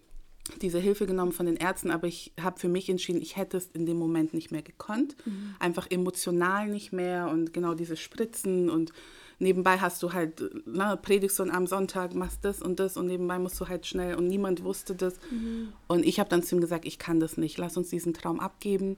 diese 0.63 0.79
Hilfe 0.79 1.07
genommen 1.07 1.33
von 1.33 1.47
den 1.47 1.57
Ärzten, 1.57 1.91
aber 1.91 2.07
ich 2.07 2.33
habe 2.41 2.61
für 2.61 2.69
mich 2.69 2.89
entschieden, 2.89 3.21
ich 3.21 3.37
hätte 3.37 3.57
es 3.57 3.67
in 3.73 3.85
dem 3.85 3.99
Moment 3.99 4.33
nicht 4.33 4.53
mehr 4.53 4.63
gekonnt. 4.63 5.17
Einfach 5.59 5.91
emotional 5.91 6.69
nicht 6.69 6.93
mehr 6.93 7.29
und 7.31 7.53
genau 7.53 7.75
diese 7.75 7.97
Spritzen 7.97 8.71
und 8.71 8.93
nebenbei 9.39 9.79
hast 9.79 10.03
du 10.03 10.13
halt, 10.13 10.43
na, 10.67 10.95
predigst 10.97 11.39
du 11.39 11.45
am 11.45 11.67
Sonntag, 11.67 12.15
machst 12.15 12.45
das 12.45 12.63
und 12.63 12.79
das 12.79 12.97
und 12.97 13.07
nebenbei 13.07 13.39
musst 13.39 13.61
du 13.61 13.69
halt 13.69 13.87
schnell 13.87 14.15
und 14.15 14.29
niemand 14.29 14.63
wusste 14.63 14.95
das. 14.95 15.15
Mhm. 15.31 15.73
Und 15.89 16.05
ich 16.05 16.21
habe 16.21 16.31
dann 16.31 16.43
zu 16.43 16.55
ihm 16.55 16.61
gesagt, 16.61 16.85
ich 16.85 16.99
kann 16.99 17.19
das 17.19 17.39
nicht, 17.39 17.59
lass 17.59 17.77
uns 17.77 17.89
diesen 17.89 18.15
Traum 18.15 18.39
abgeben. 18.39 18.97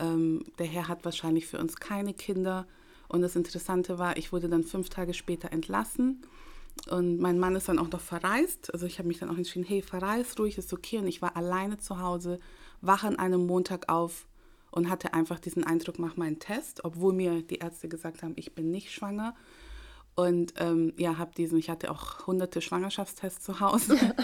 Ähm, 0.00 0.44
der 0.58 0.66
Herr 0.66 0.88
hat 0.88 1.04
wahrscheinlich 1.04 1.46
für 1.46 1.58
uns 1.58 1.76
keine 1.76 2.14
Kinder. 2.14 2.66
Und 3.08 3.22
das 3.22 3.36
Interessante 3.36 3.98
war, 3.98 4.16
ich 4.16 4.32
wurde 4.32 4.48
dann 4.48 4.64
fünf 4.64 4.88
Tage 4.88 5.14
später 5.14 5.52
entlassen. 5.52 6.22
Und 6.88 7.18
mein 7.18 7.38
Mann 7.38 7.56
ist 7.56 7.68
dann 7.68 7.78
auch 7.78 7.90
noch 7.90 8.00
verreist. 8.00 8.72
Also 8.72 8.86
ich 8.86 8.98
habe 8.98 9.08
mich 9.08 9.18
dann 9.18 9.30
auch 9.30 9.36
entschieden, 9.36 9.66
hey, 9.66 9.82
verreist 9.82 10.38
ruhig, 10.40 10.58
ist 10.58 10.72
okay. 10.72 10.98
Und 10.98 11.06
ich 11.06 11.20
war 11.20 11.36
alleine 11.36 11.78
zu 11.78 12.00
Hause, 12.00 12.40
wach 12.80 13.04
an 13.04 13.18
einem 13.18 13.46
Montag 13.46 13.88
auf 13.88 14.26
und 14.70 14.88
hatte 14.88 15.12
einfach 15.14 15.40
diesen 15.40 15.64
Eindruck, 15.64 15.98
mach 15.98 16.16
mal 16.16 16.26
einen 16.26 16.38
Test, 16.38 16.84
obwohl 16.84 17.12
mir 17.12 17.42
die 17.42 17.56
Ärzte 17.56 17.88
gesagt 17.88 18.22
haben, 18.22 18.34
ich 18.36 18.54
bin 18.54 18.70
nicht 18.70 18.92
schwanger. 18.92 19.34
Und 20.14 20.54
ähm, 20.58 20.92
ja, 20.98 21.18
habe 21.18 21.32
diesen, 21.36 21.58
ich 21.58 21.70
hatte 21.70 21.90
auch 21.90 22.26
hunderte 22.26 22.60
Schwangerschaftstests 22.60 23.44
zu 23.44 23.60
Hause. 23.60 23.98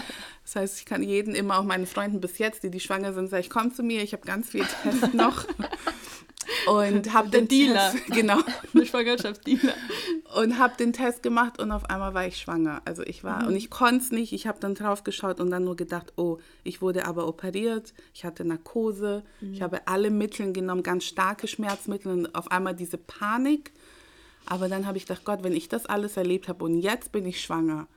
Das 0.43 0.55
heißt, 0.55 0.79
ich 0.79 0.85
kann 0.85 1.03
jeden 1.03 1.35
immer, 1.35 1.59
auch 1.59 1.65
meinen 1.65 1.85
Freunden 1.85 2.21
bis 2.21 2.37
jetzt, 2.37 2.63
die 2.63 2.71
die 2.71 2.79
schwanger 2.79 3.11
sind, 3.11 3.29
sagen, 3.29 3.41
ich 3.41 3.49
komme 3.49 3.73
zu 3.73 3.83
mir, 3.83 4.01
ich 4.01 4.13
habe 4.13 4.25
ganz 4.25 4.47
viele 4.47 4.65
Tests 4.81 5.13
noch. 5.13 5.45
Und 6.67 7.13
habe 7.13 7.29
den 7.29 7.47
Dealer. 7.47 7.91
Test, 7.91 8.05
genau. 8.07 8.39
Eine 8.73 8.85
Schwangerschaftsdealer. 8.85 9.73
Und 10.35 10.57
habe 10.57 10.75
den 10.77 10.93
Test 10.93 11.23
gemacht 11.23 11.59
und 11.59 11.71
auf 11.71 11.89
einmal 11.89 12.13
war 12.13 12.27
ich 12.27 12.37
schwanger. 12.37 12.81
Also 12.85 13.03
ich 13.03 13.23
war, 13.23 13.43
mhm. 13.43 13.49
und 13.49 13.55
ich 13.55 13.69
konnte 13.69 14.03
es 14.03 14.11
nicht. 14.11 14.33
Ich 14.33 14.47
habe 14.47 14.59
dann 14.59 14.75
drauf 14.75 15.03
geschaut 15.03 15.39
und 15.39 15.49
dann 15.49 15.63
nur 15.63 15.75
gedacht, 15.75 16.13
oh, 16.17 16.37
ich 16.63 16.81
wurde 16.81 17.05
aber 17.05 17.27
operiert. 17.27 17.93
Ich 18.13 18.25
hatte 18.25 18.45
Narkose. 18.45 19.23
Mhm. 19.41 19.53
Ich 19.53 19.61
habe 19.61 19.87
alle 19.87 20.11
Mittel 20.11 20.53
genommen, 20.53 20.83
ganz 20.83 21.05
starke 21.05 21.47
Schmerzmittel 21.47 22.11
und 22.11 22.35
auf 22.35 22.51
einmal 22.51 22.75
diese 22.75 22.97
Panik. 22.97 23.71
Aber 24.47 24.69
dann 24.69 24.87
habe 24.87 24.97
ich 24.97 25.05
gedacht, 25.05 25.25
Gott, 25.25 25.43
wenn 25.43 25.53
ich 25.53 25.69
das 25.69 25.85
alles 25.85 26.17
erlebt 26.17 26.47
habe 26.47 26.63
und 26.63 26.79
jetzt 26.79 27.11
bin 27.11 27.25
ich 27.25 27.41
schwanger, 27.41 27.87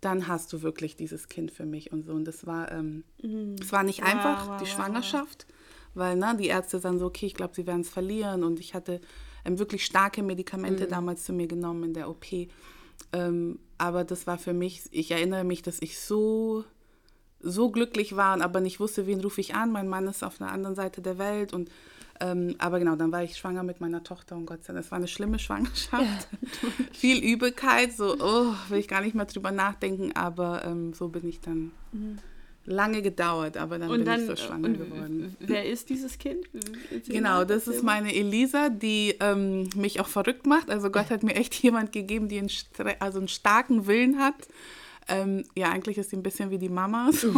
dann 0.00 0.28
hast 0.28 0.52
du 0.52 0.62
wirklich 0.62 0.96
dieses 0.96 1.28
Kind 1.28 1.50
für 1.50 1.66
mich 1.66 1.92
und 1.92 2.04
so. 2.04 2.12
Und 2.12 2.24
das 2.24 2.46
war, 2.46 2.70
ähm, 2.72 3.04
mhm. 3.22 3.56
es 3.60 3.72
war 3.72 3.82
nicht 3.82 4.02
einfach, 4.02 4.46
wow, 4.46 4.52
wow, 4.52 4.62
die 4.62 4.66
Schwangerschaft. 4.66 5.46
Wow 5.48 5.56
weil 5.94 6.16
ne, 6.16 6.36
die 6.38 6.46
Ärzte 6.46 6.78
sagen 6.78 6.98
so, 6.98 7.06
okay, 7.06 7.26
ich 7.26 7.34
glaube, 7.34 7.54
sie 7.54 7.66
werden 7.66 7.82
es 7.82 7.90
verlieren. 7.90 8.44
Und 8.44 8.60
ich 8.60 8.74
hatte 8.74 9.00
ähm, 9.44 9.58
wirklich 9.58 9.84
starke 9.84 10.22
Medikamente 10.22 10.84
mhm. 10.84 10.90
damals 10.90 11.24
zu 11.24 11.32
mir 11.32 11.46
genommen 11.46 11.84
in 11.84 11.94
der 11.94 12.08
OP. 12.08 12.26
Ähm, 13.12 13.58
aber 13.78 14.04
das 14.04 14.26
war 14.26 14.38
für 14.38 14.52
mich, 14.52 14.82
ich 14.90 15.10
erinnere 15.10 15.44
mich, 15.44 15.62
dass 15.62 15.80
ich 15.80 15.98
so, 15.98 16.64
so 17.40 17.70
glücklich 17.70 18.14
war, 18.16 18.40
aber 18.40 18.60
nicht 18.60 18.78
wusste, 18.78 19.06
wen 19.06 19.20
rufe 19.20 19.40
ich 19.40 19.54
an. 19.54 19.72
Mein 19.72 19.88
Mann 19.88 20.06
ist 20.06 20.22
auf 20.22 20.40
einer 20.40 20.52
anderen 20.52 20.76
Seite 20.76 21.00
der 21.00 21.18
Welt 21.18 21.52
und 21.52 21.70
ähm, 22.20 22.54
aber 22.58 22.78
genau, 22.78 22.96
dann 22.96 23.12
war 23.12 23.22
ich 23.22 23.36
schwanger 23.36 23.62
mit 23.62 23.80
meiner 23.80 24.02
Tochter 24.02 24.36
und 24.36 24.46
Gott 24.46 24.64
sei 24.64 24.72
Dank, 24.72 24.84
es 24.84 24.90
war 24.90 24.98
eine 24.98 25.08
schlimme 25.08 25.38
Schwangerschaft. 25.38 26.02
Ja. 26.02 26.68
Viel 26.92 27.22
Übelkeit, 27.22 27.92
so, 27.92 28.16
oh, 28.18 28.54
will 28.68 28.78
ich 28.78 28.88
gar 28.88 29.00
nicht 29.00 29.14
mehr 29.14 29.26
drüber 29.26 29.50
nachdenken, 29.50 30.12
aber 30.14 30.64
ähm, 30.64 30.92
so 30.92 31.08
bin 31.08 31.28
ich 31.28 31.40
dann 31.40 31.72
mhm 31.92 32.18
lange 32.66 33.02
gedauert, 33.02 33.56
aber 33.56 33.78
dann 33.78 33.90
und 33.90 33.98
bin 33.98 34.06
dann, 34.06 34.20
ich 34.20 34.26
so 34.26 34.36
schwanger 34.36 34.70
geworden. 34.70 35.36
Wer 35.40 35.66
ist 35.66 35.88
dieses 35.88 36.18
Kind? 36.18 36.46
genau, 37.08 37.44
das 37.44 37.66
ist 37.68 37.82
meine 37.82 38.14
Elisa, 38.14 38.68
die 38.68 39.16
ähm, 39.20 39.68
mich 39.74 40.00
auch 40.00 40.08
verrückt 40.08 40.46
macht. 40.46 40.70
Also 40.70 40.90
Gott 40.90 41.10
hat 41.10 41.22
mir 41.22 41.34
echt 41.34 41.54
jemand 41.54 41.92
gegeben, 41.92 42.28
die 42.28 42.38
einen, 42.38 42.50
also 43.00 43.18
einen 43.18 43.28
starken 43.28 43.86
Willen 43.86 44.18
hat. 44.18 44.48
Ähm, 45.10 45.44
ja, 45.54 45.70
eigentlich 45.70 45.98
ist 45.98 46.10
sie 46.10 46.16
ein 46.16 46.22
bisschen 46.22 46.50
wie 46.50 46.58
die 46.58 46.68
Mama. 46.68 47.10
So. 47.20 47.32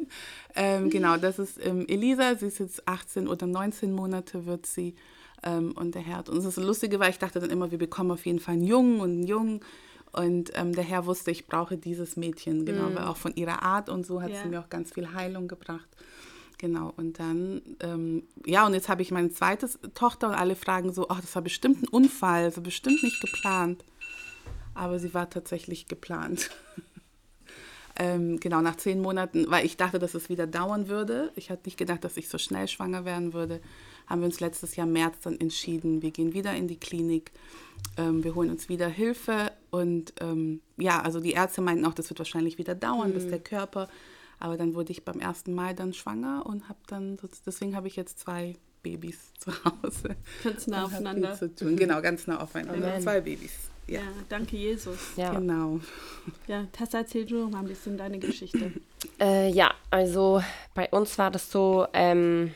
ähm, 0.56 0.90
genau, 0.90 1.16
das 1.16 1.38
ist 1.38 1.64
ähm, 1.64 1.86
Elisa. 1.86 2.34
Sie 2.34 2.46
ist 2.46 2.58
jetzt 2.58 2.88
18 2.88 3.28
oder 3.28 3.46
19 3.46 3.92
Monate 3.92 4.46
wird 4.46 4.66
sie. 4.66 4.94
Ähm, 5.42 5.72
und 5.72 5.94
der 5.94 6.02
Herr 6.02 6.18
hat 6.18 6.28
uns 6.28 6.44
das 6.44 6.56
Lustige 6.56 6.98
war, 7.00 7.08
ich 7.08 7.18
dachte 7.18 7.40
dann 7.40 7.50
immer, 7.50 7.70
wir 7.70 7.78
bekommen 7.78 8.10
auf 8.10 8.26
jeden 8.26 8.38
Fall 8.38 8.54
einen 8.54 8.64
Jungen 8.64 9.00
und 9.00 9.10
einen 9.10 9.26
Jungen. 9.26 9.60
Und 10.12 10.50
ähm, 10.54 10.74
der 10.74 10.84
Herr 10.84 11.06
wusste, 11.06 11.30
ich 11.30 11.46
brauche 11.46 11.78
dieses 11.78 12.16
Mädchen, 12.16 12.66
genau, 12.66 12.90
mhm. 12.90 12.96
weil 12.96 13.04
auch 13.04 13.16
von 13.16 13.34
ihrer 13.34 13.62
Art 13.62 13.88
und 13.88 14.06
so 14.06 14.20
hat 14.20 14.30
ja. 14.30 14.42
sie 14.42 14.48
mir 14.48 14.60
auch 14.60 14.68
ganz 14.68 14.92
viel 14.92 15.12
Heilung 15.14 15.48
gebracht. 15.48 15.88
Genau, 16.58 16.92
und 16.96 17.18
dann, 17.18 17.62
ähm, 17.80 18.22
ja, 18.46 18.66
und 18.66 18.74
jetzt 18.74 18.88
habe 18.88 19.02
ich 19.02 19.10
meine 19.10 19.30
zweite 19.30 19.68
Tochter 19.94 20.28
und 20.28 20.34
alle 20.34 20.54
fragen 20.54 20.92
so, 20.92 21.08
ach, 21.08 21.20
das 21.20 21.34
war 21.34 21.42
bestimmt 21.42 21.82
ein 21.82 21.88
Unfall, 21.88 22.44
also 22.44 22.60
bestimmt 22.60 23.02
nicht 23.02 23.20
geplant. 23.20 23.84
Aber 24.74 24.98
sie 24.98 25.12
war 25.12 25.28
tatsächlich 25.28 25.88
geplant. 25.88 26.50
ähm, 27.96 28.40
genau, 28.40 28.60
nach 28.60 28.76
zehn 28.76 29.00
Monaten, 29.00 29.46
weil 29.48 29.66
ich 29.66 29.76
dachte, 29.76 29.98
dass 29.98 30.14
es 30.14 30.28
wieder 30.28 30.46
dauern 30.46 30.88
würde. 30.88 31.32
Ich 31.36 31.50
hatte 31.50 31.62
nicht 31.66 31.78
gedacht, 31.78 32.04
dass 32.04 32.16
ich 32.16 32.28
so 32.28 32.38
schnell 32.38 32.68
schwanger 32.68 33.04
werden 33.04 33.32
würde. 33.32 33.60
Haben 34.06 34.22
wir 34.22 34.26
uns 34.26 34.40
letztes 34.40 34.76
Jahr 34.76 34.86
März 34.86 35.16
dann 35.22 35.38
entschieden, 35.38 36.02
wir 36.02 36.10
gehen 36.10 36.34
wieder 36.34 36.54
in 36.54 36.68
die 36.68 36.78
Klinik 36.78 37.32
ähm, 37.98 38.24
wir 38.24 38.34
holen 38.34 38.50
uns 38.50 38.68
wieder 38.68 38.88
Hilfe 38.88 39.52
und 39.70 40.14
ähm, 40.20 40.60
ja, 40.78 41.02
also 41.02 41.20
die 41.20 41.32
Ärzte 41.32 41.60
meinten 41.60 41.84
auch, 41.84 41.94
das 41.94 42.08
wird 42.08 42.18
wahrscheinlich 42.18 42.58
wieder 42.58 42.74
dauern, 42.74 43.10
mhm. 43.10 43.14
bis 43.14 43.28
der 43.28 43.38
Körper. 43.38 43.88
Aber 44.38 44.56
dann 44.56 44.74
wurde 44.74 44.90
ich 44.90 45.04
beim 45.04 45.20
ersten 45.20 45.54
Mal 45.54 45.74
dann 45.74 45.92
schwanger 45.92 46.44
und 46.46 46.68
habe 46.68 46.78
dann, 46.88 47.18
deswegen 47.46 47.76
habe 47.76 47.86
ich 47.86 47.96
jetzt 47.96 48.18
zwei 48.18 48.56
Babys 48.82 49.32
zu 49.38 49.52
Hause. 49.64 50.16
Ganz 50.42 50.66
nah 50.66 50.84
aufeinander. 50.84 51.36
Zu 51.36 51.54
tun. 51.54 51.76
Genau, 51.76 52.00
ganz 52.00 52.26
nah 52.26 52.40
aufeinander. 52.40 52.88
Amen. 52.88 53.02
Zwei 53.02 53.20
Babys. 53.20 53.52
Ja. 53.86 54.00
ja. 54.00 54.06
danke 54.28 54.56
Jesus. 54.56 55.16
Ja. 55.16 55.34
Genau. 55.34 55.80
Ja, 56.46 56.66
Tessa, 56.72 56.98
erzähl 56.98 57.26
du 57.26 57.48
mal 57.48 57.60
ein 57.60 57.68
bisschen 57.68 57.96
deine 57.96 58.18
Geschichte. 58.18 58.72
Äh, 59.20 59.50
ja, 59.50 59.74
also 59.90 60.42
bei 60.74 60.88
uns 60.90 61.18
war 61.18 61.30
das 61.30 61.50
so, 61.50 61.86
ähm, 61.92 62.54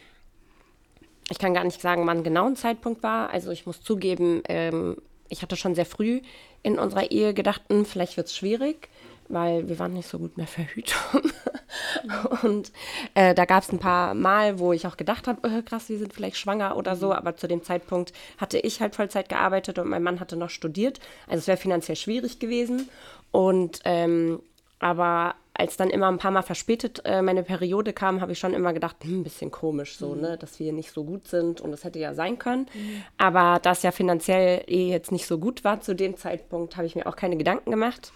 ich 1.28 1.38
kann 1.38 1.54
gar 1.54 1.64
nicht 1.64 1.80
sagen, 1.80 2.06
wann 2.06 2.22
genau 2.22 2.46
ein 2.46 2.56
Zeitpunkt 2.56 3.02
war. 3.02 3.30
Also 3.30 3.50
ich 3.50 3.66
muss 3.66 3.82
zugeben, 3.82 4.42
ähm, 4.48 4.96
ich 5.28 5.42
hatte 5.42 5.56
schon 5.56 5.74
sehr 5.74 5.86
früh 5.86 6.20
in 6.62 6.78
unserer 6.78 7.10
Ehe 7.10 7.34
gedacht, 7.34 7.62
hm, 7.68 7.84
vielleicht 7.84 8.16
wird 8.16 8.28
es 8.28 8.36
schwierig, 8.36 8.88
weil 9.28 9.68
wir 9.68 9.78
waren 9.78 9.92
nicht 9.92 10.08
so 10.08 10.18
gut 10.18 10.36
mehr 10.36 10.46
Verhütung. 10.46 11.30
und 12.42 12.72
äh, 13.14 13.34
da 13.34 13.44
gab 13.44 13.62
es 13.62 13.72
ein 13.72 13.78
paar 13.78 14.14
Mal, 14.14 14.58
wo 14.58 14.72
ich 14.72 14.86
auch 14.86 14.96
gedacht 14.96 15.26
habe, 15.26 15.40
oh, 15.46 15.62
krass, 15.62 15.88
wir 15.88 15.98
sind 15.98 16.12
vielleicht 16.12 16.36
schwanger 16.36 16.76
oder 16.76 16.96
so. 16.96 17.08
Mhm. 17.08 17.12
Aber 17.12 17.36
zu 17.36 17.48
dem 17.48 17.62
Zeitpunkt 17.62 18.12
hatte 18.38 18.58
ich 18.58 18.80
halt 18.80 18.94
Vollzeit 18.94 19.28
gearbeitet 19.28 19.78
und 19.78 19.88
mein 19.88 20.02
Mann 20.02 20.20
hatte 20.20 20.36
noch 20.36 20.50
studiert. 20.50 21.00
Also 21.26 21.38
es 21.38 21.46
wäre 21.46 21.58
finanziell 21.58 21.96
schwierig 21.96 22.38
gewesen. 22.38 22.88
Und 23.32 23.80
ähm, 23.84 24.40
aber 24.78 25.34
als 25.54 25.76
dann 25.76 25.88
immer 25.88 26.08
ein 26.08 26.18
paar 26.18 26.30
Mal 26.30 26.42
verspätet 26.42 27.00
äh, 27.04 27.22
meine 27.22 27.42
Periode 27.42 27.92
kam, 27.94 28.20
habe 28.20 28.32
ich 28.32 28.38
schon 28.38 28.52
immer 28.52 28.74
gedacht, 28.74 28.96
hm, 29.02 29.20
ein 29.20 29.24
bisschen 29.24 29.50
komisch 29.50 29.96
so, 29.96 30.14
mhm. 30.14 30.20
ne, 30.20 30.38
dass 30.38 30.58
wir 30.60 30.72
nicht 30.72 30.92
so 30.92 31.04
gut 31.04 31.28
sind 31.28 31.60
und 31.60 31.70
das 31.70 31.84
hätte 31.84 31.98
ja 31.98 32.14
sein 32.14 32.38
können. 32.38 32.66
Mhm. 32.74 33.02
Aber 33.16 33.58
da 33.62 33.72
es 33.72 33.82
ja 33.82 33.90
finanziell 33.90 34.64
eh 34.66 34.90
jetzt 34.90 35.12
nicht 35.12 35.26
so 35.26 35.38
gut 35.38 35.64
war 35.64 35.80
zu 35.80 35.94
dem 35.94 36.16
Zeitpunkt, 36.16 36.76
habe 36.76 36.86
ich 36.86 36.94
mir 36.94 37.06
auch 37.06 37.16
keine 37.16 37.36
Gedanken 37.36 37.70
gemacht. 37.70 38.12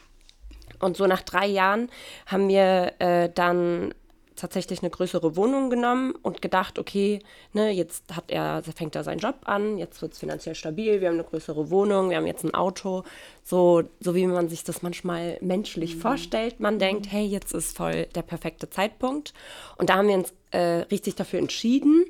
Und 0.81 0.97
so 0.97 1.07
nach 1.07 1.23
drei 1.23 1.47
Jahren 1.47 1.90
haben 2.27 2.49
wir 2.49 2.93
äh, 2.99 3.29
dann 3.35 3.95
tatsächlich 4.40 4.81
eine 4.81 4.90
größere 4.90 5.37
Wohnung 5.37 5.71
genommen 5.71 6.14
und 6.23 6.43
gedacht, 6.43 6.79
okay, 6.79 7.21
ne, 7.53 7.71
jetzt 7.71 8.14
hat 8.14 8.31
er, 8.31 8.62
fängt 8.62 8.97
er 8.97 9.05
seinen 9.05 9.19
Job 9.19 9.37
an, 9.45 9.79
jetzt 9.79 10.01
wird 10.01 10.14
es 10.14 10.19
finanziell 10.19 10.55
stabil, 10.55 11.01
wir 11.01 11.09
haben 11.09 11.14
eine 11.14 11.25
größere 11.25 11.71
Wohnung, 11.71 12.11
wir 12.11 12.16
haben 12.16 12.27
jetzt 12.27 12.45
ein 12.45 12.55
Auto, 12.55 13.05
so, 13.45 13.83
so 14.01 14.14
wie 14.14 14.27
man 14.27 14.49
sich 14.49 14.64
das 14.64 14.83
manchmal 14.83 15.37
menschlich 15.40 15.97
mhm. 15.97 16.01
vorstellt. 16.01 16.59
Man 16.59 16.79
denkt, 16.79 17.07
hey, 17.11 17.27
jetzt 17.27 17.53
ist 17.53 17.77
voll 17.77 18.07
der 18.14 18.23
perfekte 18.23 18.71
Zeitpunkt. 18.71 19.35
Und 19.77 19.90
da 19.90 19.97
haben 19.97 20.09
wir 20.09 20.14
uns 20.14 20.33
äh, 20.51 20.85
richtig 20.90 21.14
dafür 21.16 21.38
entschieden. 21.38 22.05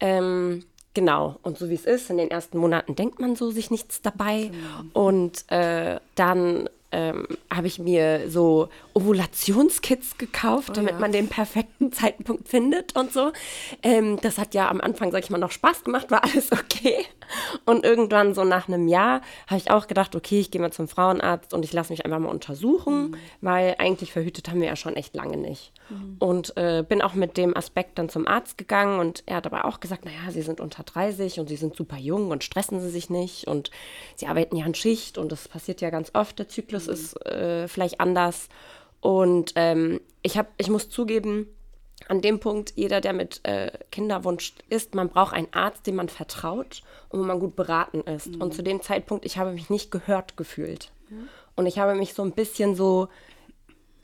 Ähm, 0.00 0.64
Genau, 0.96 1.36
und 1.42 1.58
so 1.58 1.68
wie 1.68 1.74
es 1.74 1.84
ist, 1.84 2.08
in 2.08 2.16
den 2.16 2.30
ersten 2.30 2.56
Monaten 2.56 2.96
denkt 2.96 3.20
man 3.20 3.36
so 3.36 3.50
sich 3.50 3.70
nichts 3.70 4.00
dabei. 4.00 4.50
Genau. 4.50 5.08
Und 5.08 5.44
äh, 5.52 6.00
dann 6.14 6.70
ähm, 6.92 7.26
habe 7.50 7.66
ich 7.66 7.78
mir 7.78 8.30
so 8.30 8.68
Ovulationskits 8.96 10.16
gekauft, 10.16 10.70
oh, 10.70 10.72
damit 10.72 10.92
ja. 10.92 10.98
man 10.98 11.12
den 11.12 11.28
perfekten 11.28 11.92
Zeitpunkt 11.92 12.48
findet 12.48 12.96
und 12.96 13.12
so. 13.12 13.30
Ähm, 13.82 14.18
das 14.22 14.38
hat 14.38 14.54
ja 14.54 14.70
am 14.70 14.80
Anfang, 14.80 15.12
sag 15.12 15.22
ich 15.22 15.28
mal, 15.28 15.36
noch 15.36 15.50
Spaß 15.50 15.84
gemacht, 15.84 16.10
war 16.10 16.24
alles 16.24 16.50
okay. 16.50 17.04
Und 17.66 17.84
irgendwann 17.84 18.34
so 18.34 18.44
nach 18.44 18.68
einem 18.68 18.88
Jahr 18.88 19.20
habe 19.48 19.58
ich 19.58 19.70
auch 19.70 19.86
gedacht, 19.86 20.16
okay, 20.16 20.40
ich 20.40 20.50
gehe 20.50 20.62
mal 20.62 20.72
zum 20.72 20.88
Frauenarzt 20.88 21.52
und 21.52 21.64
ich 21.64 21.74
lasse 21.74 21.92
mich 21.92 22.06
einfach 22.06 22.18
mal 22.18 22.30
untersuchen, 22.30 23.10
mhm. 23.10 23.16
weil 23.42 23.74
eigentlich 23.78 24.12
verhütet 24.12 24.48
haben 24.48 24.60
wir 24.60 24.68
ja 24.68 24.76
schon 24.76 24.96
echt 24.96 25.14
lange 25.14 25.36
nicht. 25.36 25.72
Mhm. 25.90 26.16
Und 26.18 26.56
äh, 26.56 26.82
bin 26.88 27.02
auch 27.02 27.12
mit 27.12 27.36
dem 27.36 27.54
Aspekt 27.54 27.98
dann 27.98 28.08
zum 28.08 28.26
Arzt 28.26 28.56
gegangen 28.56 28.98
und 28.98 29.24
er 29.26 29.36
hat 29.36 29.46
aber 29.46 29.66
auch 29.66 29.80
gesagt, 29.80 30.06
naja, 30.06 30.30
Sie 30.30 30.42
sind 30.42 30.58
unter 30.58 30.84
30 30.84 31.38
und 31.38 31.48
Sie 31.50 31.56
sind 31.56 31.76
super 31.76 31.98
jung 31.98 32.30
und 32.30 32.44
stressen 32.44 32.80
Sie 32.80 32.90
sich 32.90 33.10
nicht 33.10 33.46
und 33.46 33.70
Sie 34.14 34.26
arbeiten 34.26 34.56
ja 34.56 34.64
in 34.64 34.74
Schicht 34.74 35.18
und 35.18 35.32
das 35.32 35.48
passiert 35.48 35.82
ja 35.82 35.90
ganz 35.90 36.12
oft, 36.14 36.38
der 36.38 36.48
Zyklus 36.48 36.86
mhm. 36.86 36.92
ist 36.94 37.26
äh, 37.26 37.68
vielleicht 37.68 38.00
anders. 38.00 38.48
Und 39.00 39.52
ähm, 39.56 40.00
ich, 40.22 40.36
hab, 40.36 40.48
ich 40.58 40.68
muss 40.68 40.88
zugeben, 40.88 41.46
an 42.08 42.20
dem 42.20 42.38
Punkt, 42.40 42.72
jeder, 42.76 43.00
der 43.00 43.12
mit 43.12 43.40
äh, 43.44 43.72
Kinderwunsch 43.90 44.54
ist, 44.68 44.94
man 44.94 45.08
braucht 45.08 45.34
einen 45.34 45.52
Arzt, 45.52 45.86
dem 45.86 45.96
man 45.96 46.08
vertraut 46.08 46.82
und 47.08 47.20
wo 47.20 47.24
man 47.24 47.40
gut 47.40 47.56
beraten 47.56 48.00
ist. 48.02 48.28
Mhm. 48.28 48.42
Und 48.42 48.54
zu 48.54 48.62
dem 48.62 48.82
Zeitpunkt, 48.82 49.24
ich 49.24 49.38
habe 49.38 49.52
mich 49.52 49.70
nicht 49.70 49.90
gehört 49.90 50.36
gefühlt. 50.36 50.92
Mhm. 51.08 51.28
Und 51.56 51.66
ich 51.66 51.78
habe 51.78 51.94
mich 51.94 52.14
so 52.14 52.22
ein 52.22 52.32
bisschen 52.32 52.76
so 52.76 53.08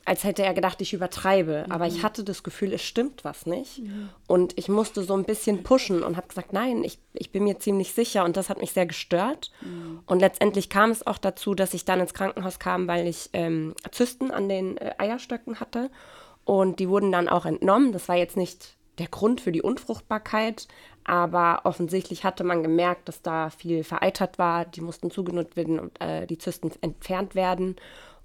als 0.05 0.25
hätte 0.25 0.43
er 0.43 0.55
gedacht, 0.55 0.81
ich 0.81 0.93
übertreibe. 0.93 1.67
Aber 1.69 1.87
ich 1.87 2.03
hatte 2.03 2.25
das 2.25 2.43
Gefühl, 2.43 2.73
es 2.73 2.83
stimmt 2.83 3.25
was 3.25 3.47
nicht. 3.47 3.83
Und 4.27 4.59
ich 4.59 4.69
musste 4.69 5.03
so 5.03 5.15
ein 5.15 5.25
bisschen 5.25 5.63
pushen 5.63 6.03
und 6.03 6.17
habe 6.17 6.29
gesagt, 6.29 6.53
nein, 6.53 6.83
ich, 6.83 6.99
ich 7.13 7.31
bin 7.31 7.45
mir 7.45 7.59
ziemlich 7.59 7.93
sicher. 7.93 8.25
Und 8.25 8.37
das 8.37 8.51
hat 8.51 8.61
mich 8.61 8.73
sehr 8.73 8.87
gestört. 8.87 9.53
Und 10.07 10.21
letztendlich 10.21 10.69
kam 10.69 10.91
es 10.91 11.07
auch 11.07 11.19
dazu, 11.19 11.55
dass 11.55 11.75
ich 11.75 11.85
dann 11.85 12.01
ins 12.01 12.15
Krankenhaus 12.15 12.59
kam, 12.59 12.89
weil 12.89 13.07
ich 13.07 13.31
ähm, 13.33 13.75
Zysten 13.93 14.31
an 14.31 14.49
den 14.49 14.77
äh, 14.77 14.95
Eierstöcken 14.99 15.61
hatte. 15.61 15.91
Und 16.45 16.81
die 16.81 16.89
wurden 16.89 17.13
dann 17.13 17.29
auch 17.29 17.47
entnommen. 17.47 17.93
Das 17.93 18.09
war 18.09 18.17
jetzt 18.17 18.37
nicht 18.37 18.75
der 18.99 19.09
Grund 19.09 19.41
für 19.41 19.53
die 19.53 19.63
Unfruchtbarkeit, 19.63 20.69
aber 21.05 21.61
offensichtlich 21.65 22.25
hatte 22.25 22.45
man 22.45 22.63
gemerkt, 22.63 23.09
dass 23.09 23.23
da 23.23 23.51
viel 23.51 23.85
vereitert 23.85 24.39
war. 24.39 24.65
Die 24.65 24.81
mussten 24.81 25.11
zugenutzt 25.11 25.57
werden 25.57 25.79
und 25.79 26.01
äh, 26.01 26.27
die 26.27 26.39
Zysten 26.39 26.71
entfernt 26.81 27.35
werden. 27.35 27.77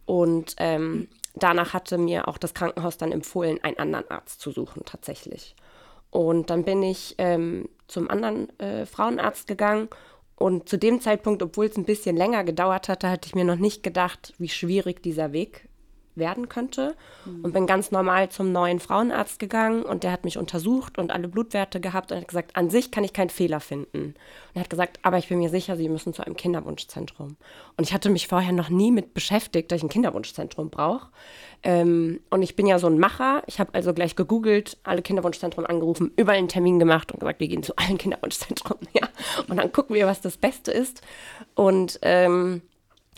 Und 0.06 0.56
ähm, 0.58 1.08
danach 1.43 1.73
hatte 1.73 1.97
mir 1.97 2.28
auch 2.28 2.38
das 2.38 2.54
Krankenhaus 2.54 2.97
dann 2.97 3.12
empfohlen, 3.12 3.60
einen 3.63 3.78
anderen 3.78 4.10
Arzt 4.10 4.41
zu 4.41 4.52
suchen, 4.52 4.84
tatsächlich. 4.86 5.56
Und 6.10 6.50
dann 6.50 6.63
bin 6.63 6.84
ich 6.84 7.15
ähm, 7.17 7.69
zum 7.88 8.10
anderen 8.10 8.58
äh, 8.60 8.86
Frauenarzt 8.86 9.47
gegangen. 9.47 9.89
Und 10.36 10.69
zu 10.69 10.78
dem 10.78 11.02
Zeitpunkt, 11.02 11.41
obwohl 11.41 11.65
es 11.65 11.78
ein 11.78 11.86
bisschen 11.86 12.15
länger 12.15 12.43
gedauert 12.43 12.89
hatte, 12.89 13.10
hatte 13.10 13.28
ich 13.28 13.36
mir 13.36 13.43
noch 13.43 13.56
nicht 13.56 13.82
gedacht, 13.82 14.34
wie 14.38 14.50
schwierig 14.50 15.02
dieser 15.02 15.34
Weg 15.34 15.67
werden 16.18 16.50
könnte 16.50 16.96
und 17.44 17.54
bin 17.54 17.68
ganz 17.68 17.92
normal 17.92 18.30
zum 18.30 18.52
neuen 18.52 18.80
Frauenarzt 18.80 19.40
gegangen 19.40 19.84
und 19.84 20.04
der 20.04 20.12
hat 20.12 20.26
mich 20.26 20.38
untersucht 20.38 20.98
und 20.98 21.12
alle 21.12 21.28
Blutwerte 21.28 21.80
gehabt 21.80 22.12
und 22.12 22.20
hat 22.20 22.28
gesagt, 22.28 22.56
an 22.56 22.70
sich 22.70 22.92
kann 22.92 23.04
ich 23.04 23.14
keinen 23.14 23.30
Fehler 23.30 23.60
finden. 23.60 24.08
Und 24.08 24.56
er 24.56 24.62
hat 24.62 24.70
gesagt, 24.70 25.00
aber 25.04 25.18
ich 25.18 25.30
bin 25.30 25.40
mir 25.40 25.50
sicher, 25.50 25.76
Sie 25.76 25.90
müssen 25.90 26.14
zu 26.14 26.26
einem 26.26 26.36
Kinderwunschzentrum. 26.36 27.38
Und 27.76 27.84
ich 27.84 27.94
hatte 27.94 28.10
mich 28.10 28.28
vorher 28.28 28.54
noch 28.54 28.70
nie 28.70 28.92
mit 28.92 29.14
beschäftigt, 29.14 29.72
dass 29.72 29.78
ich 29.78 29.84
ein 29.84 29.90
Kinderwunschzentrum 29.90 30.70
brauche. 30.70 31.08
Ähm, 31.64 32.22
und 32.30 32.42
ich 32.42 32.56
bin 32.56 32.68
ja 32.68 32.80
so 32.80 32.88
ein 32.88 33.00
Macher. 33.00 33.44
Ich 33.48 33.60
habe 33.60 33.74
also 33.74 33.94
gleich 33.94 34.16
gegoogelt, 34.16 34.78
alle 34.84 35.02
Kinderwunschzentren 35.02 35.66
angerufen, 35.66 36.12
überall 36.16 36.38
einen 36.38 36.48
Termin 36.48 36.80
gemacht 36.80 37.12
und 37.12 37.20
gesagt, 37.20 37.40
wir 37.40 37.48
gehen 37.48 37.64
zu 37.64 37.76
allen 37.76 37.98
Kinderwunschzentren. 37.98 38.78
Ja. 38.94 39.10
Und 39.48 39.58
dann 39.58 39.72
gucken 39.72 39.96
wir, 39.96 40.08
was 40.08 40.22
das 40.22 40.38
Beste 40.38 40.72
ist. 40.72 41.02
Und 41.54 42.00
ähm, 42.02 42.62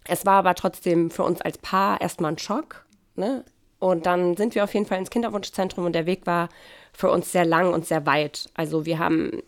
es 0.06 0.26
war 0.26 0.40
aber 0.40 0.56
trotzdem 0.56 1.12
für 1.12 1.24
uns 1.24 1.40
als 1.42 1.58
Paar 1.58 2.02
erstmal 2.02 2.32
ein 2.32 2.38
Schock. 2.38 2.86
Ne? 3.20 3.44
Und 3.78 4.06
dann 4.06 4.36
sind 4.36 4.56
wir 4.56 4.64
auf 4.64 4.74
jeden 4.74 4.86
Fall 4.86 4.98
ins 4.98 5.10
Kinderwunschzentrum 5.10 5.86
und 5.86 5.94
der 5.94 6.06
Weg 6.06 6.26
war 6.26 6.50
für 6.92 7.12
uns 7.12 7.32
sehr 7.32 7.46
lang 7.46 7.74
und 7.74 7.86
sehr 7.86 8.06
weit. 8.06 8.50
Also 8.56 8.86
wir 8.86 9.00
haben 9.00 9.42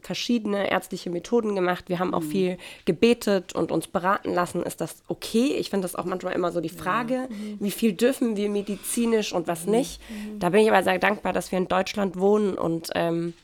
verschiedene 0.00 0.70
ärztliche 0.70 1.08
Methoden 1.08 1.54
gemacht. 1.54 1.88
Wir 1.88 1.98
haben 1.98 2.14
auch 2.14 2.22
viel 2.22 2.58
gebetet 2.84 3.54
und 3.54 3.72
uns 3.72 3.86
beraten 3.86 4.34
lassen. 4.34 4.62
Ist 4.62 4.80
das 4.80 5.02
okay? 5.08 5.54
Ich 5.58 5.70
finde 5.70 5.84
das 5.84 5.94
auch 5.94 6.04
manchmal 6.04 6.34
immer 6.34 6.52
so 6.52 6.60
die 6.60 6.68
Frage, 6.68 7.28
wie 7.58 7.70
viel 7.70 7.92
dürfen 7.94 8.36
wir 8.36 8.50
medizinisch 8.50 9.32
und 9.32 9.46
was 9.46 9.66
nicht. 9.66 10.00
Da 10.38 10.50
bin 10.50 10.60
ich 10.60 10.70
aber 10.70 10.82
sehr 10.82 10.98
dankbar, 10.98 11.32
dass 11.32 11.52
wir 11.52 11.58
in 11.58 11.68
Deutschland 11.68 12.18
wohnen 12.18 12.58
und 12.58 12.90
ähm, 12.94 13.34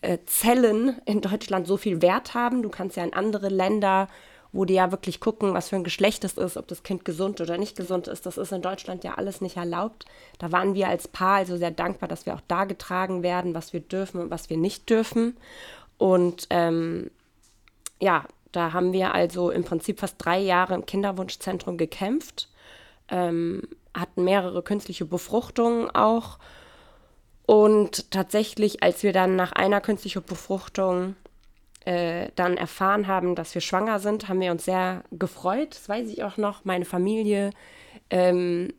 äh, 0.00 0.18
Zellen 0.26 0.96
in 1.04 1.20
Deutschland 1.20 1.66
so 1.66 1.76
viel 1.76 2.00
Wert 2.00 2.34
haben. 2.34 2.62
Du 2.62 2.68
kannst 2.68 2.96
ja 2.96 3.04
in 3.04 3.12
andere 3.12 3.48
Länder 3.48 4.08
wo 4.52 4.66
die 4.66 4.74
ja 4.74 4.90
wirklich 4.90 5.18
gucken, 5.18 5.54
was 5.54 5.70
für 5.70 5.76
ein 5.76 5.84
Geschlecht 5.84 6.24
es 6.24 6.34
ist, 6.34 6.56
ob 6.56 6.68
das 6.68 6.82
Kind 6.82 7.04
gesund 7.04 7.40
oder 7.40 7.56
nicht 7.56 7.76
gesund 7.76 8.06
ist. 8.06 8.26
Das 8.26 8.36
ist 8.36 8.52
in 8.52 8.60
Deutschland 8.60 9.02
ja 9.02 9.14
alles 9.14 9.40
nicht 9.40 9.56
erlaubt. 9.56 10.04
Da 10.38 10.52
waren 10.52 10.74
wir 10.74 10.88
als 10.88 11.08
Paar 11.08 11.36
also 11.36 11.56
sehr 11.56 11.70
dankbar, 11.70 12.08
dass 12.08 12.26
wir 12.26 12.34
auch 12.34 12.42
da 12.48 12.64
getragen 12.64 13.22
werden, 13.22 13.54
was 13.54 13.72
wir 13.72 13.80
dürfen 13.80 14.20
und 14.20 14.30
was 14.30 14.50
wir 14.50 14.58
nicht 14.58 14.90
dürfen. 14.90 15.36
Und 15.96 16.46
ähm, 16.50 17.10
ja, 17.98 18.26
da 18.52 18.74
haben 18.74 18.92
wir 18.92 19.14
also 19.14 19.50
im 19.50 19.64
Prinzip 19.64 20.00
fast 20.00 20.16
drei 20.18 20.38
Jahre 20.38 20.74
im 20.74 20.84
Kinderwunschzentrum 20.84 21.78
gekämpft, 21.78 22.50
ähm, 23.08 23.62
hatten 23.94 24.24
mehrere 24.24 24.62
künstliche 24.62 25.06
Befruchtungen 25.06 25.90
auch. 25.90 26.38
Und 27.46 28.10
tatsächlich, 28.10 28.82
als 28.82 29.02
wir 29.02 29.12
dann 29.12 29.36
nach 29.36 29.52
einer 29.52 29.80
künstlichen 29.80 30.22
Befruchtung 30.22 31.16
äh, 31.84 32.28
dann 32.36 32.56
erfahren 32.56 33.06
haben, 33.06 33.34
dass 33.34 33.54
wir 33.54 33.60
schwanger 33.60 33.98
sind, 33.98 34.28
haben 34.28 34.40
wir 34.40 34.52
uns 34.52 34.64
sehr 34.64 35.04
gefreut. 35.10 35.74
Das 35.74 35.88
weiß 35.88 36.08
ich 36.08 36.22
auch 36.22 36.36
noch. 36.36 36.64
Meine 36.64 36.84
Familie, 36.84 37.50
ähm, 38.10 38.72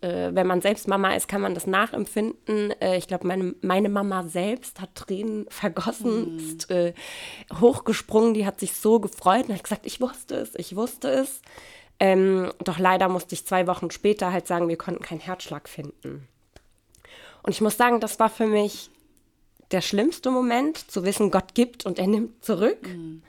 äh, 0.00 0.30
wenn 0.32 0.46
man 0.46 0.62
selbst 0.62 0.88
Mama 0.88 1.14
ist, 1.14 1.28
kann 1.28 1.42
man 1.42 1.54
das 1.54 1.66
nachempfinden. 1.66 2.72
Äh, 2.80 2.96
ich 2.96 3.06
glaube, 3.06 3.26
meine, 3.26 3.54
meine 3.60 3.88
Mama 3.88 4.22
selbst 4.24 4.80
hat 4.80 4.94
Tränen 4.94 5.46
vergossen, 5.50 6.32
mhm. 6.32 6.38
ist 6.38 6.70
äh, 6.70 6.94
hochgesprungen, 7.60 8.34
die 8.34 8.46
hat 8.46 8.60
sich 8.60 8.74
so 8.74 9.00
gefreut 9.00 9.48
und 9.48 9.54
hat 9.54 9.64
gesagt, 9.64 9.86
ich 9.86 10.00
wusste 10.00 10.36
es, 10.36 10.54
ich 10.56 10.76
wusste 10.76 11.08
es. 11.08 11.42
Ähm, 11.98 12.50
doch 12.64 12.78
leider 12.78 13.10
musste 13.10 13.34
ich 13.34 13.46
zwei 13.46 13.66
Wochen 13.66 13.90
später 13.90 14.32
halt 14.32 14.46
sagen, 14.46 14.68
wir 14.68 14.78
konnten 14.78 15.02
keinen 15.02 15.20
Herzschlag 15.20 15.68
finden. 15.68 16.26
Und 17.42 17.52
ich 17.52 17.60
muss 17.60 17.76
sagen, 17.76 18.00
das 18.00 18.18
war 18.18 18.30
für 18.30 18.46
mich 18.46 18.90
der 19.70 19.80
schlimmste 19.80 20.30
Moment, 20.30 20.90
zu 20.90 21.04
wissen, 21.04 21.30
Gott 21.30 21.54
gibt 21.54 21.86
und 21.86 21.98
er 21.98 22.06
nimmt 22.06 22.44
zurück. 22.44 22.88
Mhm. 22.88 23.22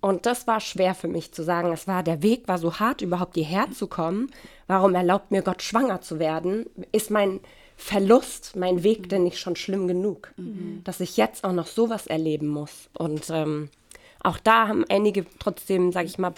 Und 0.00 0.26
das 0.26 0.46
war 0.46 0.60
schwer 0.60 0.94
für 0.94 1.08
mich 1.08 1.32
zu 1.32 1.42
sagen. 1.42 1.72
Es 1.72 1.86
war, 1.86 2.02
der 2.02 2.22
Weg 2.22 2.48
war 2.48 2.58
so 2.58 2.78
hart, 2.78 3.02
überhaupt 3.02 3.34
hierher 3.34 3.70
zu 3.72 3.86
kommen. 3.86 4.30
Warum 4.66 4.94
erlaubt 4.94 5.30
mir 5.30 5.42
Gott, 5.42 5.62
schwanger 5.62 6.00
zu 6.00 6.18
werden? 6.18 6.66
Ist 6.92 7.10
mein 7.10 7.40
Verlust, 7.76 8.56
mein 8.56 8.82
Weg 8.82 9.08
denn 9.08 9.24
nicht 9.24 9.38
schon 9.38 9.56
schlimm 9.56 9.88
genug? 9.88 10.32
Mhm. 10.36 10.82
Dass 10.84 11.00
ich 11.00 11.16
jetzt 11.16 11.44
auch 11.44 11.52
noch 11.52 11.66
sowas 11.66 12.06
erleben 12.06 12.48
muss. 12.48 12.88
Und 12.96 13.28
ähm, 13.30 13.68
auch 14.22 14.38
da 14.38 14.68
haben 14.68 14.84
einige 14.88 15.26
trotzdem, 15.38 15.92
sage 15.92 16.06
ich 16.06 16.18
mal, 16.18 16.32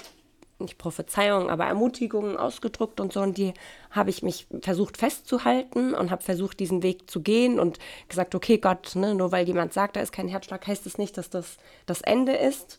nicht 0.62 0.79
Prophezeiungen, 0.79 1.51
aber 1.51 1.66
Ermutigungen 1.66 2.37
ausgedruckt 2.37 3.01
und 3.01 3.12
so. 3.12 3.20
Und 3.20 3.38
die 3.38 3.53
habe 3.90 4.11
ich 4.11 4.22
mich 4.22 4.46
versucht 4.61 4.96
festzuhalten 4.96 5.94
und 5.94 6.11
habe 6.11 6.22
versucht, 6.22 6.61
diesen 6.61 6.83
Weg 6.83 7.11
zu 7.11 7.20
gehen 7.20 7.61
und 7.61 7.79
gesagt, 8.09 8.35
okay, 8.35 8.59
Gott, 8.59 8.96
ne, 8.96 9.14
nur 9.14 9.33
weil 9.33 9.46
jemand 9.46 9.72
sagt, 9.72 9.96
da 9.96 10.01
ist 10.01 10.12
kein 10.12 10.29
Herzschlag, 10.29 10.66
heißt 10.66 10.87
es 10.87 10.92
das 10.94 10.98
nicht, 10.98 11.18
dass 11.18 11.31
das 11.31 11.57
das 11.87 12.01
Ende 12.01 12.33
ist. 12.33 12.79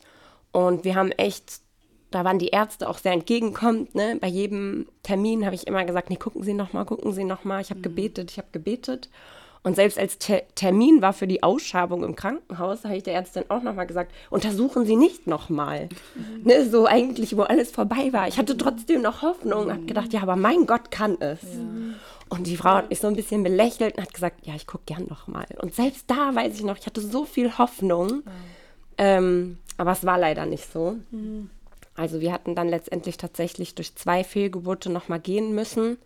Und 0.52 0.84
wir 0.84 0.94
haben 0.94 1.10
echt, 1.10 1.60
da 2.10 2.24
waren 2.24 2.38
die 2.38 2.48
Ärzte 2.48 2.88
auch 2.88 2.98
sehr 2.98 3.12
entgegenkommend. 3.12 3.94
Ne? 3.94 4.18
Bei 4.20 4.28
jedem 4.28 4.86
Termin 5.02 5.44
habe 5.44 5.54
ich 5.56 5.66
immer 5.66 5.84
gesagt, 5.84 6.10
nee, 6.10 6.16
gucken 6.16 6.42
Sie 6.42 6.54
noch 6.54 6.72
mal, 6.72 6.84
gucken 6.84 7.12
Sie 7.12 7.24
noch 7.24 7.44
mal. 7.44 7.60
Ich 7.60 7.70
habe 7.70 7.80
mhm. 7.80 7.84
gebetet, 7.84 8.30
ich 8.30 8.38
habe 8.38 8.48
gebetet. 8.52 9.08
Und 9.64 9.76
selbst 9.76 9.98
als 9.98 10.18
Ter 10.18 10.42
Termin 10.54 11.00
war 11.00 11.14
für 11.14 11.26
die 11.26 11.42
Ausschabung 11.42 12.04
im 12.04 12.14
Krankenhaus, 12.14 12.84
habe 12.84 12.98
ich 12.98 13.02
der 13.02 13.14
Ärztin 13.14 13.44
auch 13.48 13.62
nochmal 13.62 13.86
gesagt, 13.86 14.12
untersuchen 14.28 14.84
Sie 14.84 14.94
nicht 14.94 15.26
nochmal. 15.26 15.88
Mhm. 16.14 16.42
Ne, 16.44 16.68
so 16.68 16.86
eigentlich, 16.86 17.34
wo 17.34 17.42
alles 17.42 17.70
vorbei 17.70 18.12
war. 18.12 18.28
Ich 18.28 18.36
hatte 18.36 18.58
trotzdem 18.58 19.00
noch 19.00 19.22
Hoffnung, 19.22 19.72
habe 19.72 19.86
gedacht, 19.86 20.12
ja, 20.12 20.20
aber 20.20 20.36
mein 20.36 20.66
Gott 20.66 20.90
kann 20.90 21.16
es. 21.18 21.42
Ja. 21.42 21.96
Und 22.28 22.46
die 22.46 22.58
Frau 22.58 22.74
hat 22.74 22.90
mich 22.90 23.00
so 23.00 23.06
ein 23.06 23.16
bisschen 23.16 23.42
belächelt 23.42 23.96
und 23.96 24.02
hat 24.02 24.12
gesagt, 24.12 24.46
ja, 24.46 24.54
ich 24.54 24.66
gucke 24.66 24.84
gern 24.84 25.06
nochmal. 25.08 25.46
Und 25.62 25.74
selbst 25.74 26.10
da 26.10 26.34
weiß 26.34 26.54
ich 26.56 26.64
noch, 26.64 26.76
ich 26.76 26.84
hatte 26.84 27.00
so 27.00 27.24
viel 27.24 27.56
Hoffnung. 27.56 28.22
Ähm, 28.98 29.58
aber 29.78 29.92
es 29.92 30.04
war 30.04 30.18
leider 30.18 30.44
nicht 30.44 30.70
so. 30.70 30.96
Mhm. 31.10 31.48
Also 31.96 32.20
wir 32.20 32.32
hatten 32.32 32.54
dann 32.54 32.68
letztendlich 32.68 33.16
tatsächlich 33.16 33.74
durch 33.74 33.94
zwei 33.94 34.24
Fehlgeburte 34.24 34.90
nochmal 34.90 35.20
gehen 35.20 35.54
müssen 35.54 35.96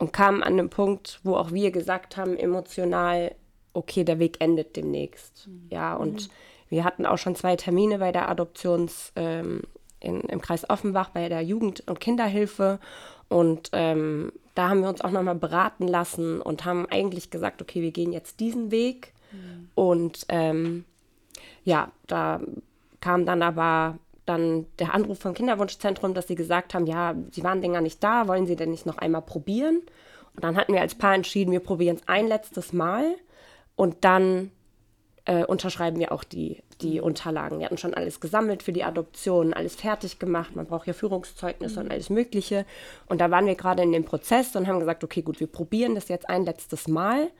und 0.00 0.14
kamen 0.14 0.42
an 0.42 0.56
den 0.56 0.70
Punkt, 0.70 1.20
wo 1.22 1.36
auch 1.36 1.52
wir 1.52 1.70
gesagt 1.70 2.16
haben, 2.16 2.36
emotional, 2.36 3.34
okay, 3.74 4.02
der 4.02 4.18
Weg 4.18 4.40
endet 4.40 4.74
demnächst. 4.74 5.46
Mhm. 5.46 5.66
Ja, 5.68 5.94
und 5.94 6.28
mhm. 6.28 6.32
wir 6.70 6.84
hatten 6.84 7.04
auch 7.04 7.18
schon 7.18 7.36
zwei 7.36 7.54
Termine 7.54 7.98
bei 7.98 8.10
der 8.10 8.30
Adoptions 8.30 9.12
ähm, 9.14 9.60
in, 10.00 10.22
im 10.22 10.40
Kreis 10.40 10.68
Offenbach 10.68 11.10
bei 11.10 11.28
der 11.28 11.42
Jugend- 11.42 11.86
und 11.86 12.00
Kinderhilfe. 12.00 12.80
Und 13.28 13.68
ähm, 13.72 14.32
da 14.54 14.70
haben 14.70 14.80
wir 14.80 14.88
uns 14.88 15.02
auch 15.02 15.10
nochmal 15.10 15.34
beraten 15.34 15.86
lassen 15.86 16.40
und 16.40 16.64
haben 16.64 16.86
eigentlich 16.90 17.30
gesagt, 17.30 17.60
okay, 17.60 17.82
wir 17.82 17.92
gehen 17.92 18.12
jetzt 18.12 18.40
diesen 18.40 18.70
Weg. 18.70 19.12
Mhm. 19.32 19.68
Und 19.74 20.24
ähm, 20.30 20.86
ja, 21.62 21.92
da 22.06 22.40
kam 23.02 23.26
dann 23.26 23.42
aber 23.42 23.98
dann 24.30 24.66
der 24.78 24.94
Anruf 24.94 25.18
vom 25.18 25.34
Kinderwunschzentrum, 25.34 26.14
dass 26.14 26.28
sie 26.28 26.36
gesagt 26.36 26.72
haben, 26.72 26.86
ja, 26.86 27.14
sie 27.30 27.44
waren 27.44 27.60
länger 27.60 27.80
nicht 27.80 28.02
da, 28.02 28.28
wollen 28.28 28.46
sie 28.46 28.56
denn 28.56 28.70
nicht 28.70 28.86
noch 28.86 28.98
einmal 28.98 29.22
probieren? 29.22 29.82
Und 30.34 30.44
dann 30.44 30.56
hatten 30.56 30.72
wir 30.72 30.80
als 30.80 30.94
Paar 30.94 31.14
entschieden, 31.14 31.52
wir 31.52 31.60
probieren 31.60 31.96
es 31.96 32.08
ein 32.08 32.28
letztes 32.28 32.72
Mal 32.72 33.16
und 33.76 34.04
dann 34.04 34.52
äh, 35.24 35.44
unterschreiben 35.44 35.98
wir 35.98 36.12
auch 36.12 36.24
die, 36.24 36.62
die 36.80 37.00
Unterlagen. 37.00 37.58
Wir 37.58 37.66
hatten 37.66 37.78
schon 37.78 37.94
alles 37.94 38.20
gesammelt 38.20 38.62
für 38.62 38.72
die 38.72 38.84
Adoption, 38.84 39.52
alles 39.52 39.74
fertig 39.74 40.18
gemacht. 40.18 40.56
Man 40.56 40.66
braucht 40.66 40.86
ja 40.86 40.92
Führungszeugnisse 40.92 41.80
mhm. 41.80 41.86
und 41.86 41.92
alles 41.92 42.10
Mögliche. 42.10 42.64
Und 43.06 43.20
da 43.20 43.30
waren 43.30 43.46
wir 43.46 43.54
gerade 43.54 43.82
in 43.82 43.92
dem 43.92 44.04
Prozess 44.04 44.54
und 44.56 44.66
haben 44.66 44.80
gesagt, 44.80 45.04
okay, 45.04 45.22
gut, 45.22 45.40
wir 45.40 45.46
probieren 45.46 45.94
das 45.94 46.08
jetzt 46.08 46.28
ein 46.28 46.44
letztes 46.44 46.88
Mal 46.88 47.30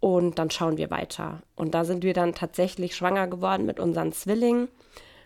und 0.00 0.38
dann 0.38 0.50
schauen 0.50 0.76
wir 0.76 0.90
weiter. 0.90 1.42
Und 1.54 1.74
da 1.74 1.84
sind 1.84 2.02
wir 2.02 2.12
dann 2.12 2.34
tatsächlich 2.34 2.96
schwanger 2.96 3.28
geworden 3.28 3.66
mit 3.66 3.78
unseren 3.78 4.12
Zwillingen. 4.12 4.68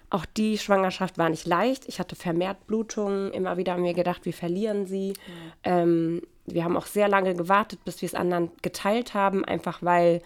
Auch 0.09 0.25
die 0.25 0.57
Schwangerschaft 0.59 1.19
war 1.19 1.29
nicht 1.29 1.47
leicht. 1.47 1.89
Ich 1.89 1.99
hatte 1.99 2.15
vermehrt 2.15 2.67
Blutungen. 2.67 3.33
Immer 3.33 3.57
wieder 3.57 3.73
haben 3.73 3.85
wir 3.85 3.95
gedacht, 3.95 4.25
wir 4.25 4.33
verlieren 4.33 4.87
sie. 4.87 5.11
Mhm. 5.11 5.53
Ähm, 5.65 6.23
wir 6.47 6.65
haben 6.65 6.77
auch 6.77 6.87
sehr 6.87 7.09
lange 7.09 7.35
gewartet, 7.35 7.85
bis 7.85 8.03
wir 8.03 8.07
es 8.07 8.15
anderen 8.15 8.51
geteilt 8.63 9.15
haben, 9.15 9.45
einfach 9.45 9.83
weil 9.83 10.23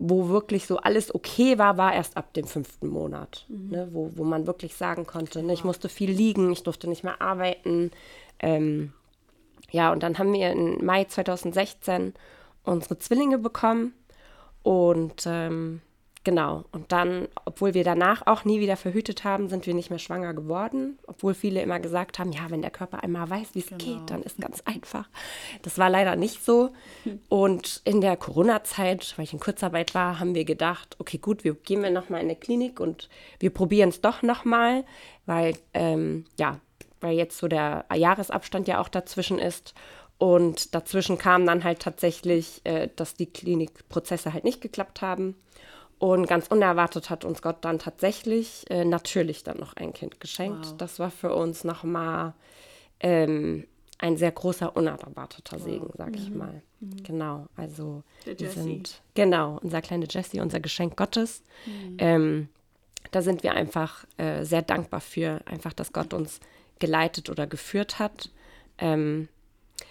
wo 0.00 0.28
wirklich 0.28 0.66
so 0.66 0.76
alles 0.76 1.12
okay 1.12 1.58
war, 1.58 1.76
war 1.76 1.92
erst 1.92 2.16
ab 2.16 2.32
dem 2.32 2.46
fünften 2.46 2.86
Monat, 2.86 3.44
mhm. 3.48 3.70
ne, 3.70 3.88
wo, 3.90 4.12
wo 4.14 4.22
man 4.22 4.46
wirklich 4.46 4.76
sagen 4.76 5.06
konnte, 5.06 5.42
ne, 5.42 5.52
ich 5.52 5.64
musste 5.64 5.88
viel 5.88 6.10
liegen, 6.10 6.52
ich 6.52 6.62
durfte 6.62 6.88
nicht 6.88 7.02
mehr 7.02 7.20
arbeiten. 7.20 7.90
Ähm, 8.38 8.92
ja, 9.70 9.90
und 9.92 10.04
dann 10.04 10.18
haben 10.18 10.32
wir 10.32 10.52
im 10.52 10.84
Mai 10.84 11.04
2016 11.04 12.14
unsere 12.62 12.98
Zwillinge 12.98 13.38
bekommen. 13.38 13.92
Und 14.62 15.24
ähm, 15.26 15.80
genau, 16.28 16.64
und 16.72 16.92
dann, 16.92 17.26
obwohl 17.46 17.72
wir 17.72 17.84
danach 17.84 18.26
auch 18.26 18.44
nie 18.44 18.60
wieder 18.60 18.76
verhütet 18.76 19.24
haben, 19.24 19.48
sind 19.48 19.66
wir 19.66 19.72
nicht 19.72 19.88
mehr 19.88 19.98
schwanger 19.98 20.34
geworden. 20.34 20.98
Obwohl 21.06 21.32
viele 21.32 21.62
immer 21.62 21.80
gesagt 21.80 22.18
haben, 22.18 22.32
ja, 22.32 22.50
wenn 22.50 22.60
der 22.60 22.70
Körper 22.70 23.02
einmal 23.02 23.30
weiß, 23.30 23.54
wie 23.54 23.60
es 23.60 23.68
Genau. 23.68 23.78
geht, 23.82 24.10
dann 24.10 24.22
ist 24.22 24.38
ganz 24.38 24.60
einfach. 24.66 25.08
Das 25.62 25.78
war 25.78 25.88
leider 25.88 26.16
nicht 26.16 26.44
so. 26.44 26.70
Und 27.30 27.80
in 27.86 28.02
der 28.02 28.18
Corona-Zeit, 28.18 29.14
weil 29.16 29.24
ich 29.24 29.32
in 29.32 29.40
Kurzarbeit 29.40 29.94
war, 29.94 30.20
haben 30.20 30.34
wir 30.34 30.44
gedacht, 30.44 30.96
okay, 30.98 31.16
gut, 31.16 31.44
wir 31.44 31.54
gehen 31.54 31.82
wir 31.82 31.90
nochmal 31.90 32.20
in 32.20 32.26
eine 32.26 32.36
Klinik 32.36 32.78
und 32.78 33.08
wir 33.40 33.48
probieren 33.48 33.88
es 33.88 34.02
doch 34.02 34.20
nochmal, 34.20 34.84
weil, 35.24 35.56
ähm, 35.72 36.26
ja, 36.38 36.60
weil 37.00 37.16
jetzt 37.16 37.38
so 37.38 37.48
der 37.48 37.86
Jahresabstand 37.94 38.68
ja 38.68 38.80
auch 38.82 38.88
dazwischen 38.90 39.38
ist. 39.38 39.72
Und 40.18 40.74
dazwischen 40.74 41.16
kam 41.16 41.46
dann 41.46 41.64
halt 41.64 41.80
tatsächlich, 41.80 42.60
äh, 42.64 42.88
dass 42.96 43.14
die 43.14 43.26
Klinikprozesse 43.32 44.34
halt 44.34 44.44
nicht 44.44 44.60
geklappt 44.60 45.00
haben. 45.00 45.36
Und 45.98 46.26
ganz 46.28 46.46
unerwartet 46.46 47.10
hat 47.10 47.24
uns 47.24 47.42
Gott 47.42 47.56
dann 47.62 47.78
tatsächlich 47.78 48.64
äh, 48.70 48.84
natürlich 48.84 49.42
dann 49.42 49.58
noch 49.58 49.74
ein 49.74 49.92
Kind 49.92 50.20
geschenkt. 50.20 50.66
Wow. 50.66 50.76
Das 50.76 50.98
war 50.98 51.10
für 51.10 51.34
uns 51.34 51.64
nochmal 51.64 52.34
ähm, 53.00 53.66
ein 53.98 54.16
sehr 54.16 54.30
großer, 54.30 54.76
unerwarteter 54.76 55.58
Segen, 55.58 55.90
sag 55.96 56.14
ich 56.14 56.30
mal. 56.30 56.62
Genau, 56.80 57.46
also 57.56 58.04
Der 58.24 58.38
wir 58.38 58.46
Jessie. 58.46 58.60
sind, 58.60 59.02
genau, 59.14 59.58
unser 59.60 59.82
kleiner 59.82 60.06
Jessie, 60.08 60.40
unser 60.40 60.60
Geschenk 60.60 60.96
Gottes. 60.96 61.42
Ähm, 61.98 62.48
da 63.10 63.22
sind 63.22 63.42
wir 63.42 63.54
einfach 63.54 64.04
äh, 64.16 64.44
sehr 64.44 64.62
dankbar 64.62 65.00
für, 65.00 65.40
einfach, 65.46 65.72
dass 65.72 65.92
Gott 65.92 66.14
uns 66.14 66.38
geleitet 66.78 67.28
oder 67.30 67.48
geführt 67.48 67.98
hat. 67.98 68.30
Ähm, 68.78 69.28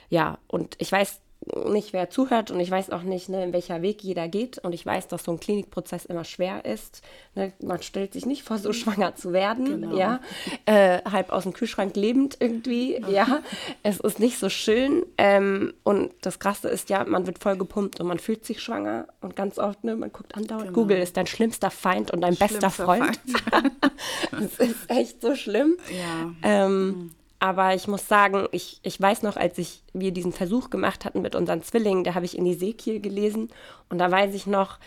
ja, 0.09 0.37
und 0.47 0.75
ich 0.79 0.89
weiß 0.89 1.19
nicht, 1.65 1.93
wer 1.93 2.09
zuhört 2.09 2.51
und 2.51 2.59
ich 2.59 2.69
weiß 2.69 2.89
auch 2.89 3.03
nicht, 3.03 3.29
ne, 3.29 3.43
in 3.43 3.53
welcher 3.53 3.81
Weg 3.81 4.03
jeder 4.03 4.27
geht. 4.27 4.57
Und 4.59 4.73
ich 4.73 4.85
weiß, 4.85 5.07
dass 5.07 5.23
so 5.23 5.31
ein 5.31 5.39
Klinikprozess 5.39 6.05
immer 6.05 6.23
schwer 6.23 6.65
ist. 6.65 7.01
Ne? 7.35 7.53
Man 7.61 7.81
stellt 7.81 8.13
sich 8.13 8.25
nicht 8.25 8.43
vor, 8.43 8.57
so 8.57 8.73
schwanger 8.73 9.15
zu 9.15 9.33
werden, 9.33 9.95
ja. 9.95 10.19
Äh, 10.65 11.01
halb 11.09 11.31
aus 11.31 11.43
dem 11.43 11.53
Kühlschrank 11.53 11.95
lebend 11.95 12.37
irgendwie, 12.39 13.01
ja. 13.09 13.41
Es 13.83 13.99
ist 13.99 14.19
nicht 14.19 14.39
so 14.39 14.49
schön. 14.49 15.05
Ähm, 15.17 15.73
und 15.83 16.11
das 16.21 16.39
Krasse 16.39 16.69
ist 16.69 16.89
ja, 16.89 17.05
man 17.05 17.27
wird 17.27 17.39
voll 17.39 17.57
gepumpt 17.57 17.99
und 17.99 18.07
man 18.07 18.19
fühlt 18.19 18.45
sich 18.45 18.61
schwanger. 18.61 19.07
Und 19.21 19.35
ganz 19.35 19.57
oft, 19.57 19.83
ne, 19.83 19.95
man 19.95 20.11
guckt 20.11 20.35
andauernd, 20.35 20.73
Google 20.73 20.97
ist 20.97 21.17
dein 21.17 21.27
schlimmster 21.27 21.71
Feind 21.71 22.11
und 22.11 22.21
dein 22.21 22.35
bester 22.35 22.69
Schlimmster 22.69 22.85
Freund. 22.85 23.19
das 24.31 24.59
ist 24.67 24.89
echt 24.89 25.21
so 25.21 25.35
schlimm. 25.35 25.77
Ja. 25.89 26.33
Ähm, 26.43 27.11
aber 27.39 27.75
ich 27.75 27.87
muss 27.87 28.07
sagen, 28.07 28.47
ich, 28.51 28.79
ich 28.83 28.99
weiß 28.99 29.23
noch, 29.23 29.37
als 29.37 29.57
ich, 29.57 29.83
wir 29.93 30.11
diesen 30.11 30.31
Versuch 30.33 30.69
gemacht 30.69 31.05
hatten 31.05 31.21
mit 31.21 31.35
unseren 31.35 31.61
Zwillingen, 31.61 32.03
da 32.03 32.15
habe 32.15 32.25
ich 32.25 32.37
in 32.37 32.45
Ezekiel 32.45 32.99
gelesen 32.99 33.49
und 33.89 33.99
da 33.99 34.09
weiß 34.09 34.33
ich 34.33 34.47
noch, 34.47 34.79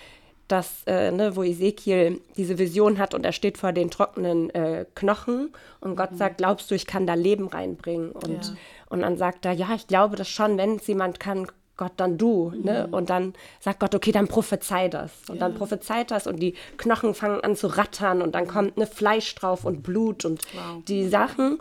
dass, 0.49 0.83
äh, 0.87 1.13
ne, 1.13 1.37
wo 1.37 1.45
Ezekiel 1.45 2.21
diese 2.37 2.59
Vision 2.59 2.99
hat 2.99 3.15
und 3.15 3.25
er 3.25 3.31
steht 3.33 3.57
vor 3.57 3.73
den 3.73 3.89
trockenen 3.89 4.51
äh, 4.51 4.85
Knochen 4.97 5.53
und 5.81 5.95
Gott 5.95 6.17
sagt, 6.17 6.39
glaubst 6.39 6.71
du, 6.71 6.75
ich 6.75 6.87
kann 6.87 7.07
da 7.07 7.15
Leben 7.15 7.47
reinbringen? 7.47 8.11
Und, 8.11 8.47
Ja. 8.47 8.53
und 8.89 9.03
dann 9.03 9.17
sagt 9.17 9.45
er, 9.45 9.53
ja, 9.53 9.69
ich 9.77 9.87
glaube 9.87 10.17
das 10.17 10.29
schon, 10.29 10.59
wenn 10.59 10.77
es 10.77 10.87
jemand 10.89 11.21
kann, 11.21 11.47
Gott, 11.77 11.93
dann 11.97 12.19
du. 12.19 12.53
Ne? 12.63 12.89
Und 12.91 13.09
dann 13.09 13.33
sagt 13.59 13.81
Gott, 13.81 13.95
okay, 13.95 14.13
dann 14.13 14.29
prophezei 14.29 14.89
das. 14.89 15.13
Und 15.31 15.41
dann 15.41 15.55
prophezeit 15.55 16.11
das 16.11 16.27
und 16.27 16.39
die 16.39 16.55
Knochen 16.77 17.15
fangen 17.15 17.41
an 17.41 17.57
zu 17.57 17.69
rattern 17.69 18.21
und 18.21 18.35
dann 18.35 18.47
kommt 18.47 18.77
ne 18.77 18.87
Fleisch 18.87 19.35
drauf 19.37 19.65
und 19.65 19.83
Blut 19.83 20.27
und 20.27 20.43
die 20.89 21.09
Sachen. 21.09 21.59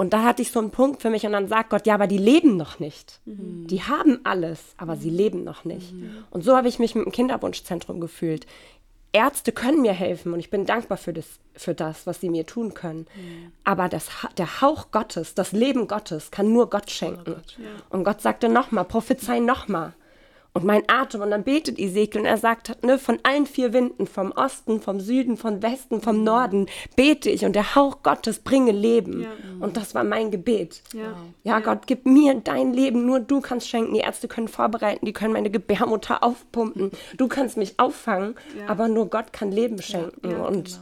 Und 0.00 0.14
da 0.14 0.24
hatte 0.24 0.40
ich 0.40 0.50
so 0.50 0.60
einen 0.60 0.70
Punkt 0.70 1.02
für 1.02 1.10
mich 1.10 1.26
und 1.26 1.32
dann 1.32 1.46
sagt 1.46 1.68
Gott, 1.68 1.86
ja, 1.86 1.92
aber 1.92 2.06
die 2.06 2.16
leben 2.16 2.56
noch 2.56 2.78
nicht. 2.78 3.20
Die 3.26 3.82
haben 3.82 4.20
alles, 4.24 4.58
aber 4.78 4.96
sie 4.96 5.10
leben 5.10 5.44
noch 5.44 5.66
nicht. 5.66 5.92
Und 6.30 6.42
so 6.42 6.56
habe 6.56 6.68
ich 6.68 6.78
mich 6.78 6.94
mit 6.94 7.04
dem 7.04 7.12
Kinderwunschzentrum 7.12 8.00
gefühlt. 8.00 8.46
Ärzte 9.12 9.52
können 9.52 9.82
mir 9.82 9.92
helfen 9.92 10.32
und 10.32 10.38
ich 10.40 10.48
bin 10.48 10.64
dankbar 10.64 10.96
für 10.96 11.12
das, 11.12 11.26
für 11.54 11.74
das 11.74 12.06
was 12.06 12.18
sie 12.18 12.30
mir 12.30 12.46
tun 12.46 12.72
können. 12.72 13.08
Aber 13.62 13.90
das, 13.90 14.08
der 14.38 14.62
Hauch 14.62 14.90
Gottes, 14.90 15.34
das 15.34 15.52
Leben 15.52 15.86
Gottes 15.86 16.30
kann 16.30 16.50
nur 16.50 16.70
Gott 16.70 16.90
schenken. 16.90 17.36
Und 17.90 18.04
Gott 18.04 18.22
sagte 18.22 18.48
nochmal, 18.48 18.86
prophezei 18.86 19.38
nochmal. 19.38 19.92
Und 20.52 20.64
mein 20.64 20.82
Atem, 20.88 21.20
und 21.22 21.30
dann 21.30 21.44
betet 21.44 21.78
Ezekiel 21.78 22.22
und 22.22 22.26
er 22.26 22.36
sagt, 22.36 22.82
ne, 22.84 22.98
von 22.98 23.18
allen 23.22 23.46
vier 23.46 23.72
Winden, 23.72 24.08
vom 24.08 24.32
Osten, 24.32 24.80
vom 24.80 24.98
Süden, 24.98 25.36
vom 25.36 25.62
Westen, 25.62 26.00
vom 26.00 26.24
Norden, 26.24 26.66
bete 26.96 27.30
ich 27.30 27.44
und 27.44 27.54
der 27.54 27.76
Hauch 27.76 28.02
Gottes 28.02 28.40
bringe 28.40 28.72
Leben. 28.72 29.26
Und 29.60 29.76
das 29.76 29.94
war 29.94 30.02
mein 30.02 30.32
Gebet. 30.32 30.82
Ja. 30.92 31.14
Ja, 31.44 31.60
Gott, 31.60 31.86
gib 31.86 32.04
mir 32.04 32.34
dein 32.42 32.72
Leben, 32.72 33.06
nur 33.06 33.20
du 33.20 33.40
kannst 33.40 33.68
schenken. 33.68 33.94
Die 33.94 34.00
Ärzte 34.00 34.26
können 34.26 34.48
vorbereiten, 34.48 35.06
die 35.06 35.12
können 35.12 35.32
meine 35.32 35.50
Gebärmutter 35.50 36.24
aufpumpen. 36.24 36.90
Du 37.16 37.28
kannst 37.28 37.56
mich 37.56 37.78
auffangen, 37.78 38.34
aber 38.66 38.88
nur 38.88 39.06
Gott 39.08 39.32
kann 39.32 39.52
Leben 39.52 39.80
schenken. 39.80 40.34
und 40.34 40.80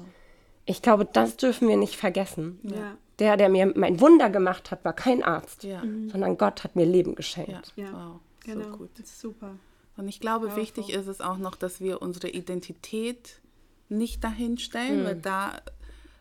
ich 0.64 0.80
glaube, 0.82 1.04
das 1.04 1.36
dürfen 1.36 1.68
wir 1.68 1.76
nicht 1.76 1.96
vergessen. 1.96 2.58
Ja. 2.62 2.96
Der, 3.18 3.36
der 3.36 3.48
mir 3.48 3.70
mein 3.74 4.00
Wunder 4.00 4.30
gemacht 4.30 4.70
hat, 4.70 4.84
war 4.84 4.92
kein 4.94 5.22
Arzt, 5.22 5.64
Ja. 5.64 5.82
sondern 6.10 6.38
Gott 6.38 6.62
hat 6.64 6.76
mir 6.76 6.86
Leben 6.86 7.14
geschenkt. 7.16 7.72
Ja. 7.76 7.84
Ja. 7.84 7.92
Wow. 7.92 8.20
Genau. 8.54 8.70
So 8.70 8.76
gut. 8.78 8.90
Das 8.98 9.06
ist 9.06 9.20
super. 9.20 9.56
Und 9.96 10.08
ich 10.08 10.20
glaube, 10.20 10.54
wichtig 10.56 10.90
ist 10.90 11.06
es 11.08 11.20
auch 11.20 11.38
noch, 11.38 11.56
dass 11.56 11.80
wir 11.80 12.00
unsere 12.02 12.28
Identität 12.28 13.40
nicht 13.88 14.22
dahin 14.22 14.58
stellen, 14.58 15.04
weil 15.04 15.16
da 15.16 15.60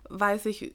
weiß 0.10 0.46
ich, 0.48 0.74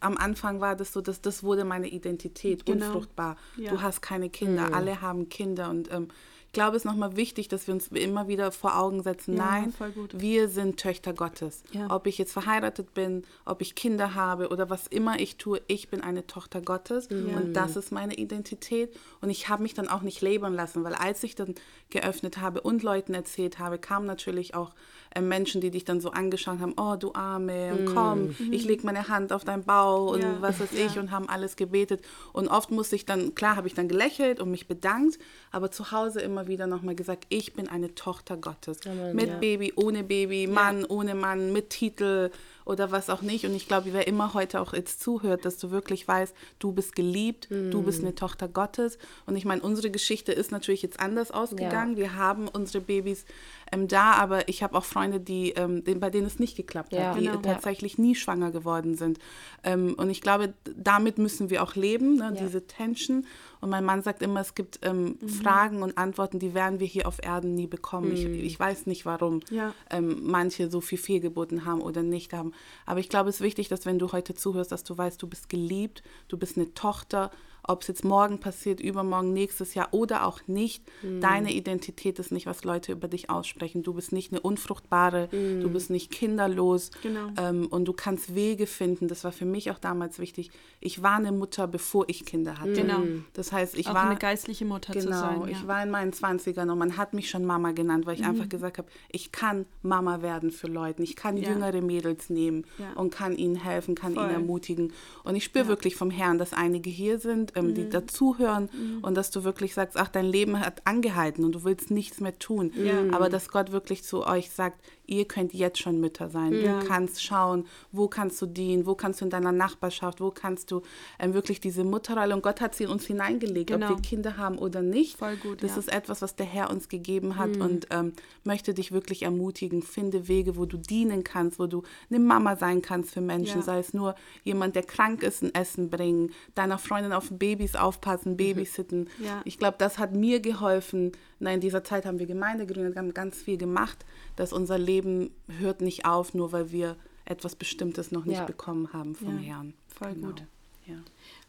am 0.00 0.16
Anfang 0.16 0.60
war 0.60 0.74
das 0.74 0.92
so, 0.92 1.00
dass 1.02 1.20
das 1.20 1.42
wurde 1.42 1.64
meine 1.64 1.88
Identität, 1.88 2.64
Genau. 2.64 2.86
unfruchtbar. 2.86 3.36
Ja. 3.56 3.70
Du 3.70 3.82
hast 3.82 4.00
keine 4.00 4.30
Kinder, 4.30 4.72
alle 4.72 5.02
haben 5.02 5.28
Kinder 5.28 5.68
und 5.70 5.92
ähm, 5.92 6.08
glaube, 6.52 6.76
es 6.76 6.82
ist 6.82 6.86
nochmal 6.86 7.16
wichtig, 7.16 7.48
dass 7.48 7.66
wir 7.66 7.74
uns 7.74 7.88
immer 7.88 8.28
wieder 8.28 8.52
vor 8.52 8.78
Augen 8.78 9.02
setzen, 9.02 9.36
Ja, 9.36 9.44
nein, 9.44 9.74
wir 10.12 10.48
sind 10.48 10.78
Töchter 10.78 11.12
Gottes. 11.12 11.62
Ja. 11.72 11.88
Ob 11.90 12.06
ich 12.06 12.18
jetzt 12.18 12.32
verheiratet 12.32 12.94
bin, 12.94 13.24
ob 13.44 13.60
ich 13.60 13.74
Kinder 13.74 14.14
habe 14.14 14.48
oder 14.48 14.70
was 14.70 14.86
immer 14.86 15.20
ich 15.20 15.36
tue, 15.36 15.60
ich 15.66 15.88
bin 15.88 16.00
eine 16.00 16.26
Tochter 16.26 16.60
Gottes 16.60 17.08
und 17.08 17.52
das 17.52 17.76
ist 17.76 17.92
meine 17.92 18.14
Identität. 18.14 18.96
Und 19.20 19.30
ich 19.30 19.48
habe 19.48 19.62
mich 19.62 19.74
dann 19.74 19.88
auch 19.88 20.02
nicht 20.02 20.20
labeln 20.20 20.54
lassen, 20.54 20.84
weil 20.84 20.94
als 20.94 21.22
ich 21.22 21.34
dann 21.34 21.54
geöffnet 21.90 22.38
habe 22.38 22.60
und 22.60 22.82
Leuten 22.82 23.14
erzählt 23.14 23.58
habe, 23.58 23.78
kamen 23.78 24.06
natürlich 24.06 24.54
auch 24.54 24.72
äh, 25.14 25.20
Menschen, 25.20 25.60
die 25.60 25.70
dich 25.70 25.84
dann 25.84 26.00
so 26.00 26.10
angeschaut 26.10 26.60
haben, 26.60 26.74
oh 26.76 26.96
du 26.96 27.12
Arme, 27.14 27.74
und 27.74 27.84
komm, 27.86 28.30
ich 28.50 28.64
lege 28.64 28.84
meine 28.86 29.08
Hand 29.08 29.32
auf 29.32 29.44
deinen 29.44 29.64
Bauch 29.64 30.12
und 30.12 30.20
Ja. 30.20 30.36
was 30.40 30.60
weiß 30.60 30.72
ich 30.72 30.98
und 30.98 31.10
haben 31.10 31.28
alles 31.28 31.56
gebetet. 31.56 32.02
Und 32.32 32.48
oft 32.48 32.70
musste 32.70 32.96
ich 32.96 33.06
dann, 33.06 33.34
klar 33.34 33.56
habe 33.56 33.66
ich 33.66 33.74
dann 33.74 33.88
gelächelt 33.88 34.40
und 34.40 34.50
mich 34.50 34.68
bedankt, 34.68 35.18
aber 35.50 35.70
zu 35.70 35.90
Hause 35.90 36.20
immer 36.20 36.46
wieder 36.46 36.66
nochmal 36.66 36.94
gesagt, 36.94 37.26
ich 37.28 37.54
bin 37.54 37.68
eine 37.68 37.94
Tochter 37.94 38.36
Gottes. 38.36 38.78
mit 39.14 39.40
Baby, 39.40 39.72
ohne 39.76 40.04
Baby, 40.04 40.46
Mann, 40.46 40.84
ohne 40.84 41.14
Mann, 41.14 41.52
mit 41.52 41.70
Titel 41.70 42.30
oder 42.64 42.90
was 42.92 43.10
auch 43.10 43.22
nicht. 43.22 43.44
Und 43.46 43.54
ich 43.54 43.66
glaube, 43.68 43.92
wer 43.92 44.06
immer 44.06 44.34
heute 44.34 44.60
auch 44.60 44.72
jetzt 44.72 45.00
zuhört, 45.00 45.44
dass 45.44 45.56
du 45.58 45.70
wirklich 45.70 46.06
weißt, 46.06 46.34
du 46.58 46.72
bist 46.72 46.94
geliebt, 46.94 47.48
du 47.50 47.82
bist 47.82 48.00
eine 48.02 48.14
Tochter 48.14 48.48
Gottes. 48.48 48.98
Und 49.26 49.36
ich 49.36 49.44
meine, 49.44 49.62
unsere 49.62 49.90
Geschichte 49.90 50.32
ist 50.32 50.52
natürlich 50.52 50.82
jetzt 50.82 51.00
anders 51.00 51.30
ausgegangen. 51.30 51.96
Wir 51.96 52.14
haben 52.16 52.48
unsere 52.48 52.82
Babys 52.84 53.24
ähm, 53.72 53.86
da, 53.88 54.12
aber 54.14 54.48
ich 54.48 54.62
habe 54.64 54.76
auch 54.76 54.84
Freunde, 54.84 55.20
die, 55.20 55.50
ähm, 55.50 55.84
den- 55.84 56.00
bei 56.00 56.10
denen 56.10 56.26
es 56.26 56.38
nicht 56.40 56.56
geklappt 56.56 56.92
Ja, 56.92 57.10
hat, 57.14 57.20
die 57.20 57.26
genau. 57.26 57.38
tatsächlich 57.40 57.98
nie 57.98 58.14
schwanger 58.16 58.50
geworden 58.50 58.96
sind. 58.96 59.18
Ähm, 59.62 59.94
und 59.96 60.10
ich 60.10 60.20
glaube, 60.20 60.54
damit 60.76 61.18
müssen 61.18 61.50
wir 61.50 61.62
auch 61.62 61.76
leben, 61.76 62.16
ne? 62.16 62.24
Ja. 62.24 62.30
diese 62.32 62.66
Tension. 62.66 63.26
Und 63.60 63.70
mein 63.70 63.84
Mann 63.84 64.02
sagt 64.02 64.22
immer, 64.22 64.40
es 64.40 64.54
gibt 64.54 64.80
ähm, 64.82 65.18
Fragen 65.42 65.82
und 65.82 65.98
Antworten, 65.98 66.38
die 66.38 66.54
werden 66.54 66.80
wir 66.80 66.86
hier 66.86 67.06
auf 67.06 67.18
Erden 67.22 67.54
nie 67.54 67.66
bekommen. 67.66 68.12
Ich, 68.12 68.24
ich 68.24 68.58
weiß 68.58 68.86
nicht, 68.86 69.04
warum 69.04 69.40
Ja. 69.50 69.74
ähm, 69.90 70.20
manche 70.22 70.70
so 70.70 70.80
viel 70.80 70.98
Fehlgeburten 70.98 71.64
haben 71.66 71.82
oder 71.82 72.02
nicht 72.02 72.32
haben. 72.32 72.52
Aber 72.86 73.00
ich 73.00 73.08
glaube, 73.08 73.28
es 73.28 73.36
ist 73.36 73.40
wichtig, 73.42 73.68
dass 73.68 73.84
wenn 73.86 73.98
du 73.98 74.12
heute 74.12 74.34
zuhörst, 74.34 74.72
dass 74.72 74.84
du 74.84 74.96
weißt, 74.96 75.20
du 75.22 75.26
bist 75.26 75.48
geliebt, 75.48 76.02
du 76.28 76.38
bist 76.38 76.56
eine 76.56 76.72
Tochter, 76.74 77.30
ob 77.66 77.82
es 77.82 77.88
jetzt 77.88 78.04
morgen 78.04 78.38
passiert, 78.38 78.80
übermorgen, 78.80 79.32
nächstes 79.32 79.74
Jahr 79.74 79.88
oder 79.92 80.26
auch 80.26 80.40
nicht. 80.46 80.82
Deine 81.20 81.52
Identität 81.52 82.18
ist 82.18 82.32
nicht, 82.32 82.46
was 82.46 82.64
Leute 82.64 82.92
über 82.92 83.08
dich 83.08 83.30
aussprechen. 83.30 83.82
Du 83.82 83.94
bist 83.94 84.12
nicht 84.12 84.32
eine 84.32 84.40
unfruchtbare, 84.40 85.28
du 85.30 85.68
bist 85.70 85.90
nicht 85.90 86.10
kinderlos 86.10 86.90
Genau. 87.02 87.28
ähm, 87.38 87.66
und 87.68 87.84
du 87.86 87.92
kannst 87.92 88.34
Wege 88.34 88.66
finden. 88.66 89.08
Das 89.08 89.24
war 89.24 89.32
für 89.32 89.44
mich 89.44 89.70
auch 89.70 89.78
damals 89.78 90.18
wichtig. 90.18 90.50
Ich 90.80 91.02
war 91.02 91.16
eine 91.16 91.32
Mutter, 91.32 91.66
bevor 91.66 92.04
ich 92.08 92.24
Kinder 92.24 92.58
hatte. 92.60 92.72
Genau. 92.72 93.02
Das 93.34 93.52
heißt, 93.52 93.76
ich 93.76 93.88
auch 93.88 93.94
war 93.94 94.08
eine 94.08 94.18
geistliche 94.18 94.64
Mutter 94.64 94.92
zu 94.92 95.00
Genau, 95.06 95.18
sein. 95.20 95.42
ich 95.48 95.58
ja. 95.58 95.62
Mhm. 95.64 95.68
war 95.68 95.82
in 95.82 95.90
meinen 95.90 96.12
20ern 96.12 96.70
und 96.70 96.78
man 96.78 96.96
hat 96.96 97.14
mich 97.14 97.28
schon 97.30 97.44
Mama 97.44 97.72
genannt, 97.72 98.06
weil 98.06 98.14
ich 98.18 98.24
einfach 98.24 98.48
gesagt 98.48 98.78
habe, 98.78 98.88
ich 99.12 99.32
kann 99.32 99.66
Mama 99.82 100.22
werden 100.22 100.50
für 100.50 100.66
Leute. 100.68 101.02
Ich 101.02 101.16
kann 101.16 101.36
Ja. 101.36 101.50
jüngere 101.50 101.80
Mädels 101.82 102.30
nehmen 102.30 102.64
Ja. 102.78 102.92
und 102.94 103.10
kann 103.10 103.36
ihnen 103.36 103.56
helfen, 103.56 103.94
kann 103.94 104.14
Voll. 104.14 104.24
ihnen 104.24 104.32
ermutigen. 104.34 104.92
Und 105.24 105.34
ich 105.36 105.44
spüre 105.44 105.68
wirklich 105.68 105.96
vom 105.96 106.10
Herrn, 106.10 106.38
dass 106.38 106.52
einige 106.52 106.90
hier 106.90 107.18
sind, 107.18 107.49
und 107.56 107.68
ähm, 107.70 107.74
die 107.74 107.88
dazuhören 107.88 108.68
und 109.02 109.14
dass 109.16 109.30
du 109.30 109.44
wirklich 109.44 109.74
sagst, 109.74 109.96
ach, 109.96 110.08
dein 110.08 110.26
Leben 110.26 110.60
hat 110.60 110.86
angehalten 110.86 111.44
und 111.44 111.52
du 111.52 111.64
willst 111.64 111.90
nichts 111.90 112.20
mehr 112.20 112.38
tun. 112.38 112.72
Aber 113.12 113.28
dass 113.28 113.48
Gott 113.48 113.72
wirklich 113.72 114.02
zu 114.04 114.26
euch 114.26 114.50
sagt, 114.50 114.80
ihr 115.06 115.24
könnt 115.26 115.52
jetzt 115.52 115.78
schon 115.80 115.98
Mütter 116.00 116.30
sein. 116.30 116.52
Du 116.52 116.86
kannst 116.86 117.22
schauen, 117.22 117.66
wo 117.90 118.06
kannst 118.06 118.40
du 118.40 118.46
dienen, 118.46 118.86
wo 118.86 118.94
kannst 118.94 119.20
du 119.20 119.24
in 119.24 119.30
deiner 119.30 119.50
Nachbarschaft, 119.52 120.20
wo 120.20 120.30
kannst 120.30 120.70
du 120.70 120.82
ähm, 121.18 121.34
wirklich 121.34 121.60
diese 121.60 121.82
Mutterrolle 121.82 122.34
und 122.34 122.42
Gott 122.42 122.60
hat 122.60 122.74
sie 122.76 122.84
in 122.84 122.90
uns 122.90 123.06
hineingelegt, 123.06 123.70
Genau. 123.70 123.90
ob 123.90 123.96
wir 123.96 124.02
Kinder 124.02 124.36
haben 124.36 124.56
oder 124.58 124.82
nicht. 124.82 125.16
Voll 125.18 125.36
gut, 125.36 125.62
das 125.64 125.72
ja. 125.72 125.78
ist 125.78 125.92
etwas, 125.92 126.22
was 126.22 126.36
der 126.36 126.46
Herr 126.46 126.70
uns 126.70 126.88
gegeben 126.88 127.36
hat 127.36 127.56
und 127.56 127.88
ähm, 127.90 128.12
möchte 128.44 128.72
dich 128.72 128.92
wirklich 128.92 129.22
ermutigen. 129.22 129.82
Finde 129.82 130.28
Wege, 130.28 130.56
wo 130.56 130.64
du 130.64 130.76
dienen 130.76 131.24
kannst, 131.24 131.58
wo 131.58 131.66
du 131.66 131.82
eine 132.08 132.20
Mama 132.20 132.54
sein 132.56 132.80
kannst 132.80 133.12
für 133.12 133.20
Menschen, 133.20 133.58
Ja. 133.58 133.62
sei 133.62 133.78
es 133.80 133.92
nur 133.92 134.14
jemand, 134.44 134.76
der 134.76 134.84
krank 134.84 135.22
ist, 135.24 135.42
ein 135.42 135.52
Essen 135.54 135.90
bringen, 135.90 136.30
deiner 136.54 136.78
Freundin 136.78 137.12
auf 137.12 137.30
Babys 137.40 137.74
aufpassen, 137.74 138.36
babysitten. 138.36 139.08
Ja. 139.18 139.42
Ich 139.44 139.58
glaube, 139.58 139.74
das 139.78 139.98
hat 139.98 140.14
mir 140.14 140.38
geholfen. 140.38 141.10
Na, 141.40 141.52
in 141.52 141.60
dieser 141.60 141.82
Zeit 141.82 142.06
haben 142.06 142.20
wir 142.20 142.26
Gemeinde 142.26 142.66
gegründet, 142.66 142.96
haben 142.96 143.12
ganz 143.14 143.42
viel 143.42 143.56
gemacht, 143.56 144.04
dass 144.36 144.52
unser 144.52 144.78
Leben 144.78 145.30
hört 145.58 145.80
nicht 145.80 146.04
auf, 146.04 146.34
nur 146.34 146.52
weil 146.52 146.70
wir 146.70 146.94
etwas 147.24 147.56
Bestimmtes 147.56 148.12
noch 148.12 148.24
nicht 148.24 148.38
Ja. 148.38 148.44
bekommen 148.44 148.92
haben 148.92 149.16
vom 149.16 149.38
Ja, 149.40 149.54
Herrn. 149.56 149.74
voll 149.92 150.14
gut. 150.14 150.44
Ja. 150.86 150.94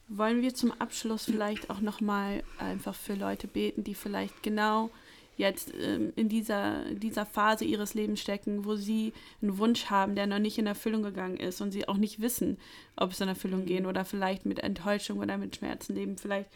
Wollen 0.08 0.42
wir 0.42 0.54
zum 0.54 0.72
Abschluss 0.74 1.24
vielleicht 1.26 1.70
auch 1.70 1.80
nochmal 1.82 2.44
einfach 2.58 2.96
für 2.96 3.14
Leute 3.14 3.48
beten, 3.48 3.84
die 3.84 3.96
vielleicht 3.96 4.44
genau 4.44 4.90
jetzt 5.38 5.74
ähm, 5.80 6.14
in 6.16 6.30
dieser, 6.30 6.84
dieser 6.94 7.26
Phase 7.26 7.66
ihres 7.66 7.94
Lebens 7.94 8.20
stecken, 8.20 8.66
wo 8.66 8.76
sie 8.76 9.14
einen 9.42 9.58
Wunsch 9.58 9.86
haben, 9.86 10.16
der 10.16 10.28
noch 10.28 10.40
nicht 10.40 10.58
in 10.58 10.68
Erfüllung 10.68 11.02
gegangen 11.04 11.38
ist 11.38 11.62
und 11.62 11.72
sie 11.72 11.88
auch 11.88 11.98
nicht 11.98 12.22
wissen, 12.22 12.58
ob 12.96 13.12
es 13.12 13.22
in 13.22 13.28
Erfüllung 13.28 13.66
gehen 13.66 13.86
oder 13.86 14.06
vielleicht 14.06 14.46
mit 14.46 14.60
Enttäuschung 14.60 15.20
oder 15.20 15.38
mit 15.38 15.56
Schmerzen 15.56 15.96
leben. 15.96 16.18
Vielleicht, 16.18 16.50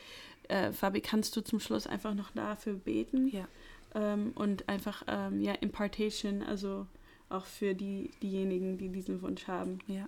äh, 0.50 0.72
Fabi, 0.72 1.02
kannst 1.02 1.36
du 1.36 1.42
zum 1.42 1.60
Schluss 1.60 1.88
einfach 1.88 2.14
noch 2.14 2.32
dafür 2.32 2.74
beten 2.74 3.28
Ja. 3.30 3.48
ähm, 3.96 4.32
und 4.36 4.70
einfach 4.70 5.04
ähm, 5.08 5.42
ja, 5.42 5.54
Impartation, 5.54 6.44
also 6.44 6.86
auch 7.30 7.46
für 7.46 7.74
die, 7.74 8.12
diejenigen, 8.22 8.78
die 8.78 8.90
diesen 8.90 9.22
Wunsch 9.24 9.48
haben. 9.48 9.80
Ja. 9.88 10.08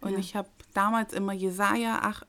Und 0.00 0.12
Ja. 0.14 0.18
ich 0.18 0.34
habe 0.34 0.48
damals 0.74 1.12
immer 1.12 1.32
Jesaja 1.32 2.00
8 2.02 2.26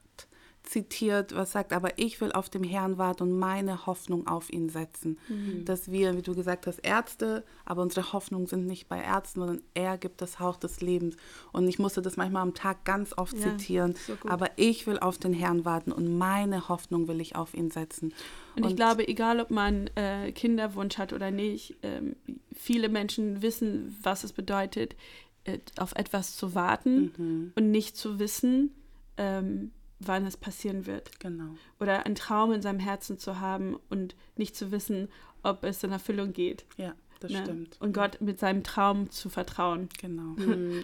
zitiert, 0.63 1.36
was 1.36 1.52
sagt, 1.52 1.73
aber 1.73 1.99
ich 1.99 2.21
will 2.21 2.32
auf 2.32 2.49
dem 2.49 2.63
Herrn 2.63 2.97
warten 2.97 3.23
und 3.23 3.38
meine 3.38 3.86
Hoffnung 3.86 4.28
auf 4.28 4.52
ihn 4.52 4.69
setzen. 4.69 5.19
Mhm. 5.28 5.65
Dass 5.65 5.91
wir, 5.91 6.15
wie 6.17 6.21
du 6.21 6.34
gesagt 6.34 6.67
hast, 6.67 6.80
Ärzte, 6.80 7.43
aber 7.65 7.82
unsere 7.82 8.13
Hoffnungen 8.13 8.47
sind 8.47 8.65
nicht 8.65 8.88
bei 8.88 9.02
Ärzten, 9.02 9.41
sondern 9.41 9.62
er 9.73 9.97
gibt 9.97 10.21
das 10.21 10.39
Hauch 10.39 10.56
des 10.56 10.80
Lebens. 10.82 11.17
Und 11.52 11.67
ich 11.67 11.80
musste 11.80 12.02
das 12.02 12.15
manchmal 12.15 12.41
am 12.43 12.54
Tag 12.54 12.86
ganz 12.86 13.13
oft 13.17 13.38
Ja, 13.38 13.58
zitieren. 13.58 13.95
so 14.08 14.13
aber 14.30 14.52
ich 14.56 14.88
will 14.88 14.97
auf 14.99 15.17
den 15.17 15.34
Herrn 15.34 15.65
warten 15.65 15.91
und 15.91 16.17
meine 16.17 16.69
Hoffnung 16.69 17.08
will 17.10 17.19
ich 17.19 17.36
auf 17.36 17.54
ihn 17.54 17.69
setzen. 17.69 18.13
Und, 18.56 18.65
ich 18.65 18.76
glaube, 18.76 19.06
egal 19.08 19.41
ob 19.41 19.52
man 19.52 19.88
äh, 19.95 20.32
Kinderwunsch 20.32 20.97
hat 20.97 21.12
oder 21.12 21.30
nicht, 21.30 21.76
ähm, 21.84 22.15
viele 22.56 22.88
Menschen 22.88 23.41
wissen, 23.41 23.97
was 24.02 24.23
es 24.23 24.32
bedeutet, 24.32 24.95
äh, 25.43 25.60
auf 25.78 25.93
etwas 25.95 26.38
zu 26.38 26.56
warten 26.56 27.12
Mhm. 27.17 27.52
und 27.56 27.69
nicht 27.71 27.97
zu 27.97 28.17
wissen, 28.19 28.71
ähm, 29.17 29.71
wann 30.08 30.26
es 30.26 30.38
passieren 30.38 30.86
wird. 30.86 31.20
Genau. 31.20 31.56
Oder 31.80 32.06
einen 32.06 32.16
Traum 32.16 32.52
in 32.52 32.62
seinem 32.62 32.80
Herzen 32.80 33.18
zu 33.18 33.39
haben 33.39 33.78
und 33.89 34.16
nicht 34.36 34.56
zu 34.56 34.72
wissen, 34.72 35.10
ob 35.44 35.63
es 35.63 35.84
in 35.84 35.92
Erfüllung 35.92 36.34
geht. 36.34 36.66
Ja, 36.78 36.94
das 37.20 37.32
ne? 37.32 37.42
stimmt. 37.44 37.78
Und 37.82 37.94
Gott 37.94 38.22
mit 38.22 38.39
seinem 38.39 38.63
Traum 38.63 39.10
zu 39.10 39.30
vertrauen 39.30 39.89
Genau. 40.00 40.36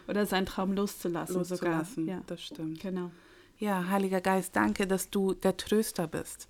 oder 0.08 0.26
seinen 0.26 0.46
Traum 0.46 0.74
loszulassen, 0.74 1.36
Loszulassen, 1.36 2.04
sogar. 2.06 2.16
Ja, 2.18 2.24
das 2.28 2.44
stimmt. 2.44 2.80
genau. 2.80 3.12
Ja, 3.58 3.90
Heiliger 3.90 4.22
Geist, 4.22 4.56
danke, 4.56 4.88
dass 4.88 5.10
du 5.10 5.34
der 5.34 5.58
Tröster 5.58 6.08
bist. 6.08 6.48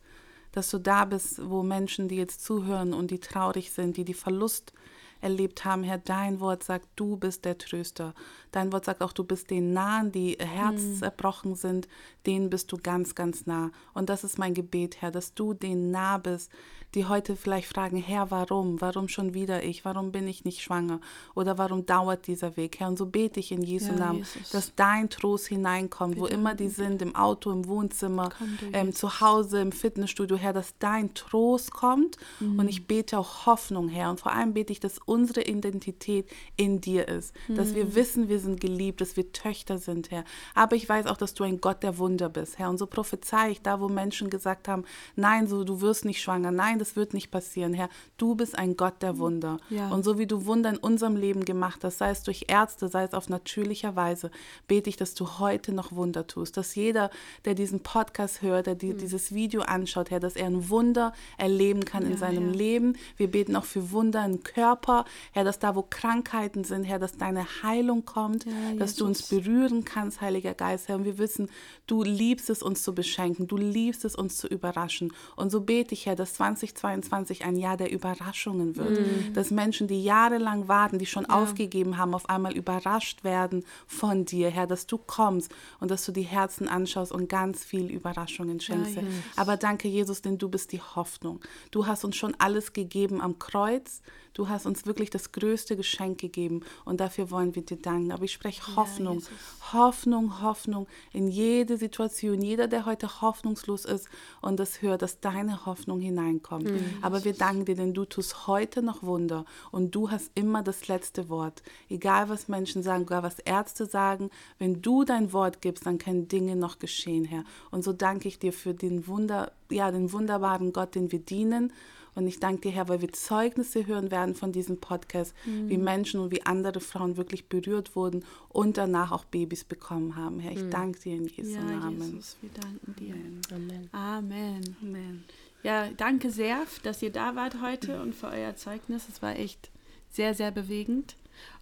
Dass 0.52 0.70
du 0.70 0.80
da 0.80 1.06
bist, 1.06 1.48
wo 1.50 1.64
Menschen, 1.64 2.08
die 2.08 2.16
jetzt 2.16 2.44
zuhören 2.44 2.94
und 2.94 3.12
die 3.12 3.20
traurig 3.20 3.72
sind, 3.72 3.98
die 3.98 4.06
die 4.06 4.14
Verlust 4.14 4.74
erlebt 5.22 5.66
haben, 5.66 5.84
Herr, 5.84 5.98
dein 5.98 6.40
Wort 6.40 6.64
sagt, 6.64 6.88
du 6.96 7.18
bist 7.18 7.46
der 7.46 7.58
Tröster. 7.58 8.14
Dein 8.52 8.72
Wort 8.74 8.86
sagt 8.86 9.02
auch, 9.02 9.14
du 9.14 9.24
bist 9.24 9.50
den 9.50 9.74
nahen, 9.74 10.12
die 10.12 10.38
herzerbrochen 10.40 11.56
sind, 11.56 11.88
denen 12.26 12.50
bist 12.50 12.72
du 12.72 12.78
ganz, 12.78 13.16
ganz 13.16 13.46
nah. 13.46 13.72
Und 13.94 14.10
das 14.10 14.24
ist 14.24 14.38
mein 14.38 14.54
Gebet, 14.54 15.02
Herr, 15.02 15.12
dass 15.12 15.34
du 15.34 15.54
denen 15.54 15.92
nah 15.92 16.18
bist, 16.18 16.52
die 16.96 17.06
heute 17.06 17.36
vielleicht 17.36 17.68
fragen, 17.68 17.98
Herr, 17.98 18.32
warum? 18.32 18.82
Warum 18.82 19.10
schon 19.10 19.36
wieder 19.36 19.64
ich? 19.64 19.86
Warum 19.86 20.12
bin 20.12 20.28
ich 20.28 20.44
nicht 20.44 20.62
schwanger? 20.62 21.00
Oder 21.36 21.60
warum 21.60 21.86
dauert 21.86 22.26
dieser 22.26 22.58
Weg? 22.58 22.80
Herr, 22.80 22.88
und 22.88 22.98
so 22.98 23.06
bete 23.06 23.40
ich 23.40 23.52
in 23.52 23.62
Jesu 23.62 23.92
Ja, 23.92 24.00
Namen, 24.00 24.20
Jesus. 24.20 24.50
dass 24.50 24.74
dein 24.76 25.08
Trost 25.10 25.48
hineinkommt, 25.48 26.18
wo 26.20 26.24
Wir 26.24 26.32
immer 26.32 26.56
die 26.56 26.70
sind, 26.70 27.04
im 27.04 27.16
Auto, 27.16 27.52
im 27.52 27.68
Wohnzimmer, 27.68 28.30
ähm, 28.74 28.92
zu 28.92 29.22
Hause, 29.22 29.62
im 29.62 29.72
Fitnessstudio, 29.72 30.38
Herr, 30.38 30.54
dass 30.54 30.74
dein 30.80 31.14
Trost 31.14 31.72
kommt. 31.72 32.18
Und 32.40 32.68
ich 32.68 32.88
bete 32.88 33.20
auch 33.20 33.46
Hoffnung, 33.46 33.88
Herr. 33.90 34.10
Und 34.10 34.20
vor 34.20 34.32
allem 34.32 34.54
bete 34.54 34.74
ich, 34.74 34.80
dass 34.80 34.98
unsere 34.98 35.44
Identität 35.44 36.28
in 36.56 36.82
dir 36.82 37.08
ist. 37.08 37.36
Dass 37.50 37.76
wir 37.76 37.94
wissen, 37.94 38.30
wir 38.30 38.39
sind 38.40 38.60
geliebt, 38.62 39.02
dass 39.02 39.18
wir 39.18 39.32
Töchter 39.32 39.78
sind, 39.78 40.12
Herr. 40.12 40.24
Aber 40.56 40.76
ich 40.76 40.88
weiß 40.88 41.06
auch, 41.08 41.18
dass 41.18 41.34
du 41.34 41.44
ein 41.44 41.62
Gott 41.62 41.84
der 41.84 41.98
Wunder 41.98 42.30
bist, 42.30 42.60
Herr. 42.60 42.70
Und 42.70 42.78
so 42.78 42.88
prophezei 42.88 43.52
ich 43.52 43.62
da, 43.62 43.80
wo 43.80 43.88
Menschen 43.90 44.30
gesagt 44.30 44.68
haben, 44.68 44.84
nein, 45.16 45.48
so, 45.48 45.64
du 45.64 45.82
wirst 45.82 46.06
nicht 46.06 46.22
schwanger, 46.22 46.52
nein, 46.52 46.80
das 46.80 46.96
wird 46.96 47.14
nicht 47.14 47.32
passieren, 47.32 47.74
Herr. 47.74 47.90
Du 48.18 48.36
bist 48.36 48.58
ein 48.58 48.78
Gott 48.78 49.02
der 49.02 49.18
Wunder. 49.18 49.58
Ja. 49.70 49.90
Und 49.90 50.04
so 50.04 50.18
wie 50.18 50.28
du 50.28 50.46
Wunder 50.46 50.70
in 50.70 50.78
unserem 50.78 51.16
Leben 51.16 51.46
gemacht 51.46 51.84
hast, 51.84 51.98
sei 51.98 52.12
es 52.12 52.24
durch 52.24 52.46
Ärzte, 52.48 52.88
sei 52.88 53.04
es 53.04 53.14
auf 53.14 53.30
natürlicher 53.30 53.96
Weise, 53.96 54.32
bete 54.68 54.90
ich, 54.90 54.98
dass 54.98 55.14
du 55.14 55.40
heute 55.40 55.72
noch 55.72 55.92
Wunder 55.92 56.28
tust. 56.28 56.58
Dass 56.58 56.76
jeder, 56.76 57.10
der 57.46 57.56
diesen 57.56 57.82
Podcast 57.82 58.42
hört, 58.42 58.68
der 58.68 58.76
die, 58.76 58.94
dieses 58.94 59.34
Video 59.34 59.62
anschaut, 59.62 60.12
Herr, 60.12 60.20
dass 60.20 60.36
er 60.36 60.48
ein 60.48 60.70
Wunder 60.70 61.14
erleben 61.38 61.86
kann 61.86 62.04
in 62.04 62.12
Ja, 62.12 62.18
seinem 62.18 62.52
ja. 62.52 62.56
Leben. 62.56 62.98
Wir 63.18 63.30
beten 63.30 63.56
auch 63.56 63.66
für 63.66 63.92
Wunder 63.92 64.24
im 64.26 64.44
Körper, 64.44 65.06
Herr, 65.32 65.44
dass 65.44 65.60
da, 65.60 65.76
wo 65.76 65.86
Krankheiten 65.90 66.64
sind, 66.64 66.84
Herr, 66.84 67.00
dass 67.00 67.18
deine 67.18 67.46
Heilung 67.64 68.06
kommt, 68.06 68.29
Ja, 68.34 68.76
dass 68.78 68.96
du 68.96 69.06
uns 69.06 69.24
berühren 69.24 69.86
kannst, 69.86 70.22
Heiliger 70.22 70.54
Geist, 70.54 70.88
Herr. 70.88 70.96
Und 70.96 71.06
wir 71.06 71.18
wissen, 71.18 71.50
du 71.88 72.04
liebst 72.04 72.50
es, 72.50 72.62
uns 72.62 72.84
zu 72.84 72.94
beschenken, 72.94 73.48
du 73.48 73.58
liebst 73.58 74.06
es, 74.06 74.16
uns 74.16 74.38
zu 74.38 74.48
überraschen. 74.48 75.14
Und 75.36 75.52
so 75.52 75.62
bete 75.62 75.94
ich, 75.94 76.06
Herr, 76.06 76.16
dass 76.16 76.34
2022 76.36 77.46
ein 77.46 77.56
Jahr 77.56 77.78
der 77.78 77.92
Überraschungen 77.92 78.76
wird. 78.76 79.00
Dass 79.34 79.52
Menschen, 79.52 79.88
die 79.88 80.04
jahrelang 80.04 80.68
warten, 80.68 81.00
die 81.00 81.06
schon 81.06 81.26
aufgegeben 81.26 81.98
haben, 81.98 82.14
auf 82.14 82.30
einmal 82.30 82.54
überrascht 82.54 83.24
werden 83.24 83.64
von 83.88 84.26
dir, 84.26 84.50
Herr, 84.50 84.68
dass 84.68 84.88
du 84.88 84.98
kommst 84.98 85.52
und 85.80 85.92
dass 85.92 86.06
du 86.06 86.12
die 86.12 86.24
Herzen 86.24 86.68
anschaust 86.68 87.12
und 87.12 87.30
ganz 87.30 87.64
viel 87.64 87.90
Überraschungen 87.92 88.60
schenkst. 88.60 88.96
Jesus. 88.96 89.10
Aber 89.36 89.58
danke, 89.58 89.88
Jesus, 89.88 90.22
denn 90.22 90.38
du 90.38 90.50
bist 90.50 90.72
die 90.72 90.82
Hoffnung. 90.82 91.40
Du 91.72 91.88
hast 91.88 92.04
uns 92.04 92.16
schon 92.16 92.36
alles 92.38 92.74
gegeben 92.74 93.22
am 93.22 93.40
Kreuz. 93.40 94.02
Du 94.40 94.48
hast 94.48 94.66
uns 94.66 94.86
wirklich 94.86 95.10
das 95.10 95.34
größte 95.34 95.76
Geschenk 95.76 96.18
gegeben 96.18 96.62
und 96.86 97.02
dafür 97.02 97.30
wollen 97.30 97.56
wir 97.56 97.62
dir 97.62 97.76
danken. 97.76 98.14
Aber 98.14 98.24
ich 98.24 98.32
spreche 98.32 98.74
Hoffnung, 98.78 99.16
Jesus. 99.16 99.34
Hoffnung, 99.74 100.42
Hoffnung 100.42 100.88
in 101.12 101.28
jede 101.28 101.76
Situation. 101.76 102.42
Jeder, 102.42 102.70
der 102.70 102.86
heute 102.86 103.22
hoffnungslos 103.22 103.84
ist 103.84 104.08
und 104.40 104.58
das 104.58 104.82
hört, 104.82 105.02
dass 105.02 105.20
deine 105.20 105.66
Hoffnung 105.66 106.00
hineinkommt. 106.00 106.72
Aber 107.02 107.26
wir 107.26 107.34
danken 107.34 107.66
dir, 107.66 107.76
denn 107.76 107.94
du 107.94 108.06
tust 108.06 108.48
heute 108.48 108.82
noch 108.82 109.04
Wunder 109.04 109.44
und 109.72 109.94
du 109.94 110.10
hast 110.10 110.32
immer 110.36 110.64
das 110.64 110.88
letzte 110.88 111.28
Wort. 111.28 111.62
Egal, 111.90 112.30
was 112.30 112.48
Menschen 112.48 112.82
sagen, 112.82 113.04
egal, 113.04 113.24
was 113.24 113.40
Ärzte 113.40 113.88
sagen, 113.88 114.30
wenn 114.58 114.82
du 114.82 115.04
dein 115.04 115.34
Wort 115.34 115.62
gibst, 115.62 115.86
dann 115.86 115.98
können 115.98 116.30
Dinge 116.30 116.56
noch 116.56 116.80
geschehen, 116.80 117.26
Herr. 117.26 117.44
Und 117.72 117.84
so 117.84 117.92
danke 117.92 118.30
ich 118.30 118.40
dir 118.40 118.54
für 118.54 118.74
den 118.74 119.06
Wunder, 119.06 119.52
ja, 119.70 119.92
den 119.92 120.12
wunderbaren 120.12 120.74
Gott, 120.74 120.96
den 120.96 121.12
wir 121.12 121.20
dienen. 121.20 121.74
Und 122.16 122.28
ich 122.28 122.40
danke 122.40 122.62
dir, 122.62 122.72
Herr, 122.72 122.90
weil 122.90 123.02
wir 123.02 123.14
Zeugnisse 123.14 123.86
hören 123.86 124.12
werden 124.12 124.36
von 124.36 124.52
diesem 124.52 124.80
Podcast, 124.80 125.34
wie 125.46 125.78
Menschen 125.78 126.20
und 126.20 126.32
wie 126.32 126.46
andere 126.46 126.80
Frauen 126.80 127.18
wirklich 127.18 127.48
berührt 127.48 127.96
wurden 127.96 128.26
und 128.50 128.78
danach 128.78 129.12
auch 129.12 129.26
Babys 129.26 129.64
bekommen 129.64 130.16
haben. 130.16 130.40
Herr, 130.40 130.52
ich 130.52 130.70
danke 130.70 131.00
dir 131.00 131.16
in 131.16 131.28
Jesu 131.28 131.52
Ja, 131.52 131.62
Namen. 131.62 132.02
Jesus, 132.02 132.36
wir 132.42 132.50
danken 132.50 132.96
dir. 133.00 133.16
Amen. 133.56 133.90
Amen. 133.92 134.76
Amen. 134.82 135.24
Ja, 135.64 135.90
danke 135.96 136.32
sehr, 136.32 136.64
dass 136.84 137.02
ihr 137.02 137.12
da 137.12 137.36
wart 137.36 137.62
heute 137.62 138.02
und 138.02 138.16
für 138.16 138.28
euer 138.28 138.56
Zeugnis. 138.56 139.08
Es 139.10 139.22
war 139.22 139.36
echt 139.38 139.70
sehr, 140.10 140.34
sehr 140.34 140.52
bewegend. 140.52 141.16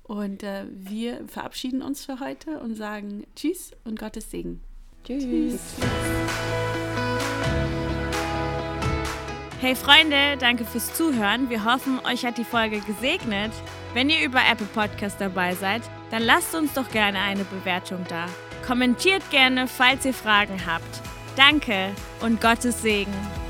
Und 0.03 0.43
äh, 0.43 0.65
wir 0.71 1.27
verabschieden 1.27 1.81
uns 1.81 2.05
für 2.05 2.19
heute 2.19 2.59
und 2.59 2.75
sagen 2.75 3.25
Tschüss 3.35 3.71
und 3.83 3.99
Gottes 3.99 4.31
Segen. 4.31 4.61
Tschüss. 5.03 5.75
Hey 9.59 9.75
Freunde, 9.75 10.37
danke 10.37 10.65
fürs 10.65 10.93
Zuhören. 10.93 11.49
Wir 11.49 11.65
hoffen, 11.65 11.99
euch 12.05 12.23
hat 12.23 12.37
die 12.37 12.43
Folge 12.43 12.79
gesegnet. 12.79 13.51
Wenn 13.95 14.07
ihr 14.07 14.23
über 14.23 14.39
Apple 14.47 14.67
Podcast 14.67 15.19
dabei 15.19 15.55
seid, 15.55 15.81
dann 16.11 16.21
lasst 16.21 16.53
uns 16.53 16.73
doch 16.73 16.87
gerne 16.91 17.17
eine 17.19 17.43
Bewertung 17.43 18.05
da. 18.07 18.27
Kommentiert 18.67 19.27
gerne, 19.31 19.67
falls 19.67 20.05
ihr 20.05 20.13
Fragen 20.13 20.63
habt. 20.67 21.01
Danke 21.35 21.89
und 22.21 22.39
Gottes 22.39 22.83
Segen. 22.83 23.46